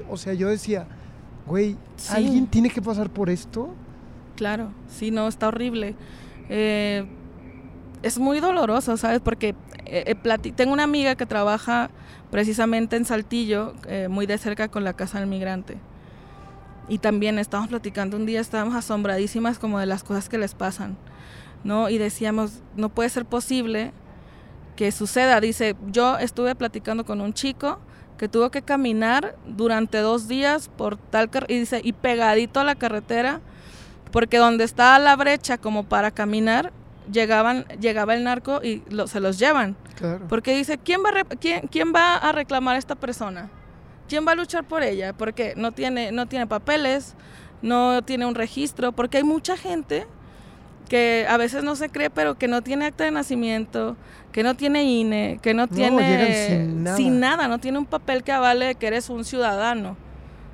o 0.09 0.15
sea, 0.17 0.33
yo 0.33 0.47
decía, 0.47 0.87
güey, 1.45 1.75
Sí. 1.97 2.13
¿alguien 2.15 2.47
tiene 2.47 2.69
que 2.69 2.81
pasar 2.81 3.09
por 3.09 3.29
esto? 3.29 3.69
Claro, 4.35 4.71
sí, 4.87 5.11
no, 5.11 5.27
está 5.27 5.47
horrible. 5.49 5.95
Eh, 6.49 7.05
es 8.03 8.19
muy 8.19 8.39
doloroso, 8.39 8.97
¿sabes? 8.97 9.19
Porque 9.19 9.55
eh, 9.85 10.15
eh, 10.23 10.51
tengo 10.55 10.73
una 10.73 10.83
amiga 10.83 11.15
que 11.15 11.25
trabaja 11.25 11.89
precisamente 12.29 12.95
en 12.95 13.05
Saltillo, 13.05 13.73
eh, 13.87 14.07
muy 14.09 14.25
de 14.25 14.37
cerca 14.37 14.69
con 14.69 14.83
la 14.83 14.93
Casa 14.93 15.19
del 15.19 15.27
Migrante. 15.27 15.77
Y 16.87 16.97
también 16.97 17.39
estábamos 17.39 17.69
platicando 17.69 18.17
un 18.17 18.25
día, 18.25 18.39
estábamos 18.39 18.75
asombradísimas 18.75 19.59
como 19.59 19.79
de 19.79 19.85
las 19.85 20.03
cosas 20.03 20.29
que 20.29 20.37
les 20.37 20.55
pasan, 20.55 20.97
¿no? 21.63 21.89
Y 21.89 21.97
decíamos, 21.97 22.61
no 22.75 22.89
puede 22.89 23.09
ser 23.09 23.25
posible 23.25 23.93
que 24.75 24.91
suceda. 24.91 25.39
Dice, 25.39 25.75
yo 25.87 26.17
estuve 26.17 26.55
platicando 26.55 27.05
con 27.05 27.21
un 27.21 27.33
chico 27.33 27.79
que 28.17 28.27
tuvo 28.27 28.51
que 28.51 28.61
caminar 28.61 29.35
durante 29.47 29.99
dos 29.99 30.27
días 30.27 30.69
por 30.69 30.97
tal 30.97 31.29
y 31.47 31.59
dice, 31.59 31.81
y 31.83 31.93
pegadito 31.93 32.59
a 32.59 32.63
la 32.63 32.75
carretera, 32.75 33.41
porque 34.11 34.37
donde 34.37 34.63
está 34.63 34.97
la 34.99 35.15
brecha 35.15 35.57
como 35.57 35.85
para 35.85 36.11
caminar, 36.11 36.71
llegaban, 37.11 37.65
llegaba 37.79 38.13
el 38.15 38.23
narco 38.23 38.61
y 38.63 38.83
lo- 38.89 39.07
se 39.07 39.19
los 39.19 39.39
llevan. 39.39 39.75
Claro. 39.95 40.25
Porque 40.27 40.55
dice, 40.55 40.77
¿quién 40.77 41.01
va, 41.05 41.09
a 41.09 41.11
re- 41.13 41.37
quién, 41.39 41.67
quién 41.67 41.93
va 41.95 42.15
a 42.17 42.31
reclamar 42.31 42.75
a 42.75 42.79
esta 42.79 42.95
persona? 42.95 43.49
¿quién 44.09 44.27
va 44.27 44.33
a 44.33 44.35
luchar 44.35 44.65
por 44.65 44.83
ella? 44.83 45.13
Porque 45.13 45.53
no 45.55 45.71
tiene, 45.71 46.11
no 46.11 46.25
tiene 46.25 46.45
papeles, 46.45 47.15
no 47.61 48.01
tiene 48.01 48.25
un 48.25 48.35
registro, 48.35 48.91
porque 48.91 49.15
hay 49.19 49.23
mucha 49.23 49.55
gente 49.55 50.05
que 50.89 51.25
a 51.29 51.37
veces 51.37 51.63
no 51.63 51.77
se 51.77 51.87
cree, 51.89 52.09
pero 52.09 52.37
que 52.37 52.49
no 52.49 52.61
tiene 52.61 52.87
acta 52.87 53.05
de 53.05 53.11
nacimiento, 53.11 53.95
que 54.33 54.43
no 54.43 54.55
tiene 54.55 54.83
INE, 54.83 55.39
que 55.41 55.53
no, 55.53 55.67
tiene 55.67 55.95
sin 56.97 57.19
nada. 57.21 57.47
no 57.47 57.59
tiene 57.59 57.77
un 57.77 57.85
papel 57.85 58.23
que 58.23 58.33
avale 58.33 58.75
que 58.75 58.87
eres 58.87 59.09
un 59.09 59.23
ciudadano. 59.23 59.95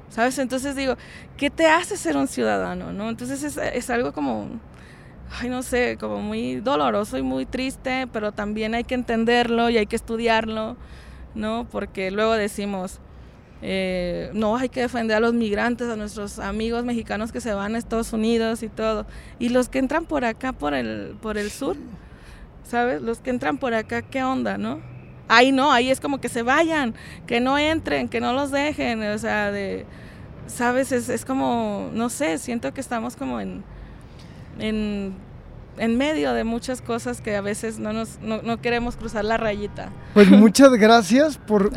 ¿Sabes? 0.10 0.38
Entonces 0.38 0.76
digo, 0.76 0.96
¿qué 1.36 1.50
te 1.50 1.66
hace 1.66 1.98
ser 1.98 2.16
un 2.16 2.28
ciudadano? 2.28 2.94
¿no? 2.94 3.10
Entonces 3.10 3.42
es, 3.42 3.58
es 3.58 3.90
algo 3.90 4.14
como, 4.14 4.48
ay, 5.32 5.50
no 5.50 5.64
sé, 5.64 5.98
como 6.00 6.22
muy 6.22 6.56
doloroso 6.56 7.18
y 7.18 7.22
muy 7.22 7.46
triste, 7.46 8.08
pero 8.12 8.32
también 8.32 8.76
hay 8.76 8.84
que 8.84 8.96
entenderlo 8.96 9.70
y 9.70 9.78
hay 9.78 9.86
que 9.86 9.96
estudiarlo, 9.96 10.78
¿no? 11.36 11.68
Porque 11.72 12.12
luego 12.12 12.34
decimos, 12.34 13.00
eh, 13.62 14.30
no, 14.34 14.56
hay 14.56 14.70
que 14.70 14.82
defender 14.82 15.18
a 15.18 15.20
los 15.20 15.34
migrantes, 15.34 15.90
a 15.90 15.96
nuestros 15.96 16.40
amigos 16.40 16.84
mexicanos 16.86 17.32
que 17.32 17.42
se 17.42 17.54
van 17.54 17.76
a 17.76 17.78
Estados 17.78 18.14
Unidos 18.14 18.64
y 18.64 18.70
todo. 18.70 19.06
Y 19.40 19.50
los 19.50 19.70
que 19.70 19.80
entran 19.80 20.06
por 20.06 20.26
acá, 20.26 20.54
por 20.54 20.74
el, 20.74 21.16
por 21.22 21.38
el 21.38 21.52
sur, 21.52 21.76
¿sabes? 22.64 23.02
Los 23.02 23.20
que 23.20 23.30
entran 23.30 23.58
por 23.58 23.74
acá, 23.74 24.02
¿qué 24.02 24.24
onda, 24.24 24.58
no? 24.58 24.80
Ahí 25.30 25.52
no, 25.52 25.72
ahí 25.72 25.90
es 25.90 26.00
como 26.00 26.22
que 26.22 26.30
se 26.30 26.42
vayan, 26.42 26.94
que 27.26 27.42
no 27.42 27.58
entren, 27.58 28.08
que 28.08 28.22
no 28.22 28.32
los 28.32 28.52
dejen, 28.52 29.04
o 29.04 29.18
sea, 29.18 29.52
de, 29.52 29.86
¿sabes? 30.48 30.92
Es, 30.94 31.10
es 31.10 31.26
como, 31.26 31.90
no 31.94 32.10
sé, 32.10 32.38
siento 32.38 32.74
que 32.74 32.80
estamos 32.80 33.18
como 33.18 33.42
en, 33.42 33.64
en 34.60 35.16
en 35.78 35.98
medio 35.98 36.34
de 36.34 36.44
muchas 36.44 36.82
cosas 36.82 37.22
que 37.22 37.36
a 37.36 37.42
veces 37.42 37.80
no, 37.80 37.94
nos, 37.94 38.20
no, 38.22 38.62
queremos 38.62 38.96
cruzar 38.96 39.26
la 39.26 39.38
rayita. 39.38 39.90
Pues 40.14 40.30
muchas 40.32 40.72
gracias 40.74 41.38
por, 41.38 41.72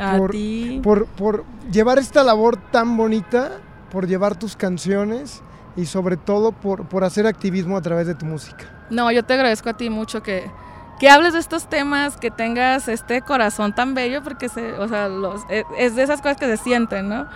por, 0.83 1.07
por, 1.07 1.45
llevar 1.71 1.99
esta 1.99 2.25
labor 2.25 2.59
tan 2.71 2.97
bonita, 2.97 3.53
por 3.91 4.07
llevar 4.07 4.37
tus 4.37 4.57
canciones 4.57 5.43
y 5.77 5.87
sobre 5.87 6.17
todo 6.17 6.53
por, 6.53 6.89
por 6.89 7.05
hacer 7.05 7.27
activismo 7.27 7.77
a 7.77 7.83
través 7.83 8.07
de 8.07 8.15
tu 8.15 8.27
música. 8.27 8.65
No, 8.91 9.11
yo 9.13 9.25
te 9.25 9.35
agradezco 9.35 9.69
a 9.71 9.77
ti 9.77 9.89
mucho 9.89 10.23
que, 10.23 10.51
que 10.99 11.09
hables 11.09 11.35
de 11.35 11.39
estos 11.39 11.69
temas, 11.69 12.17
que 12.17 12.31
tengas 12.31 12.89
este 12.89 13.23
corazón 13.23 13.75
tan 13.75 13.95
bello, 13.95 14.23
porque 14.23 14.49
se, 14.49 14.73
o 14.73 14.89
sea, 14.89 15.09
los, 15.09 15.43
e, 15.49 15.65
es 15.79 15.95
de 15.95 16.03
esas 16.03 16.21
cosas 16.21 16.39
que 16.39 16.47
se 16.47 16.57
sienten, 16.57 17.09
¿no? 17.09 17.29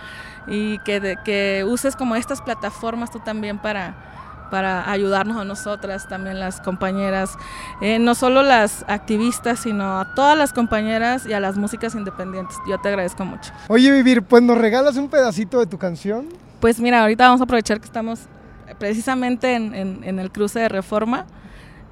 Y 0.47 0.79
que, 0.79 0.99
de, 0.99 1.17
que 1.23 1.65
uses 1.67 1.95
como 1.95 2.15
estas 2.15 2.41
plataformas 2.41 3.09
tú 3.09 3.19
también 3.19 3.57
para 3.57 3.95
para 4.55 4.89
ayudarnos 4.89 5.35
a 5.35 5.43
nosotras, 5.43 6.07
también 6.07 6.39
las 6.39 6.61
compañeras, 6.61 7.37
eh, 7.81 7.99
no 7.99 8.15
solo 8.15 8.41
las 8.41 8.85
activistas, 8.87 9.59
sino 9.59 9.99
a 9.99 10.15
todas 10.15 10.37
las 10.37 10.53
compañeras 10.53 11.25
y 11.25 11.33
a 11.33 11.41
las 11.41 11.57
músicas 11.57 11.93
independientes. 11.93 12.55
Yo 12.65 12.79
te 12.79 12.87
agradezco 12.87 13.25
mucho. 13.25 13.51
Oye, 13.67 13.91
Vivir, 13.91 14.21
pues 14.21 14.41
nos 14.41 14.57
regalas 14.57 14.95
un 14.95 15.09
pedacito 15.09 15.59
de 15.59 15.65
tu 15.65 15.77
canción. 15.77 16.27
Pues 16.61 16.79
mira, 16.79 17.01
ahorita 17.01 17.25
vamos 17.25 17.41
a 17.41 17.43
aprovechar 17.43 17.81
que 17.81 17.85
estamos 17.85 18.29
precisamente 18.79 19.55
en, 19.55 20.19
el 20.19 20.31
cruce 20.31 20.59
de 20.59 20.69
reforma 20.69 21.25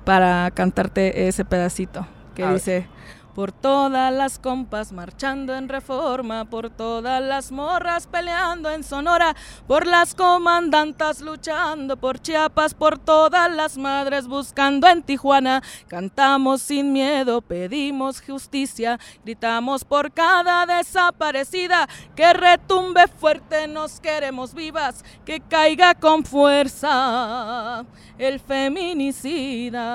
para 0.06 0.50
cantarte 0.52 1.28
ese 1.28 1.44
pedacito 1.44 2.08
que 2.34 2.48
dice 2.48 2.88
por 3.34 3.52
todas 3.52 4.14
las 4.14 4.40
compas 4.40 4.92
marchando 4.92 5.56
en 5.56 5.70
reforma, 5.70 6.46
por 6.46 6.70
todas 6.70 7.22
las 7.22 7.52
morras 7.52 8.08
peleando 8.08 8.70
en 8.70 8.84
Sonora, 8.84 9.36
por 9.68 9.88
las 9.88 10.16
comandantas 10.16 11.22
luchando 11.22 11.98
por 11.98 12.20
Chiapas, 12.20 12.74
por 12.74 13.00
todas 13.00 13.52
las 13.52 13.78
madres 13.78 14.28
buscando 14.28 14.88
en 14.88 15.04
Tijuana. 15.04 15.64
Cantamos 15.88 16.62
sin 16.62 16.94
miedo, 16.94 17.42
pedimos 17.42 18.22
justicia, 18.22 19.00
gritamos 19.24 19.84
por 19.84 20.12
cada 20.12 20.66
desaparecida, 20.66 21.88
que 22.16 22.34
retumbe 22.34 23.08
fuerte, 23.08 23.68
nos 23.68 24.00
queremos 24.00 24.54
vivas, 24.54 25.04
que 25.26 25.40
caiga 25.40 25.96
con 25.96 26.24
fuerza 26.24 27.86
el 28.18 28.40
feminicida. 28.40 29.94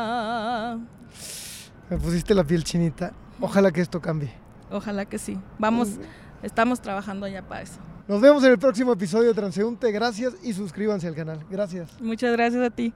Me 1.91 1.97
pusiste 1.97 2.35
la 2.35 2.45
piel 2.45 2.63
chinita. 2.65 3.13
Ojalá 3.41 3.71
que 3.71 3.81
esto 3.81 4.01
cambie. 4.01 4.33
Ojalá 4.71 5.05
que 5.05 5.19
sí. 5.19 5.39
Vamos, 5.59 5.99
estamos 6.43 6.81
trabajando 6.81 7.27
ya 7.29 7.43
para 7.43 7.63
eso. 7.63 7.79
Nos 8.07 8.21
vemos 8.21 8.43
en 8.45 8.53
el 8.53 8.59
próximo 8.59 8.93
episodio 8.93 9.29
de 9.29 9.35
Transeúnte. 9.35 9.93
Gracias 9.93 10.35
y 10.43 10.53
suscríbanse 10.53 11.07
al 11.09 11.15
canal. 11.15 11.45
Gracias. 11.51 12.01
Muchas 12.01 12.33
gracias 12.33 12.63
a 12.63 12.71
ti. 12.71 12.93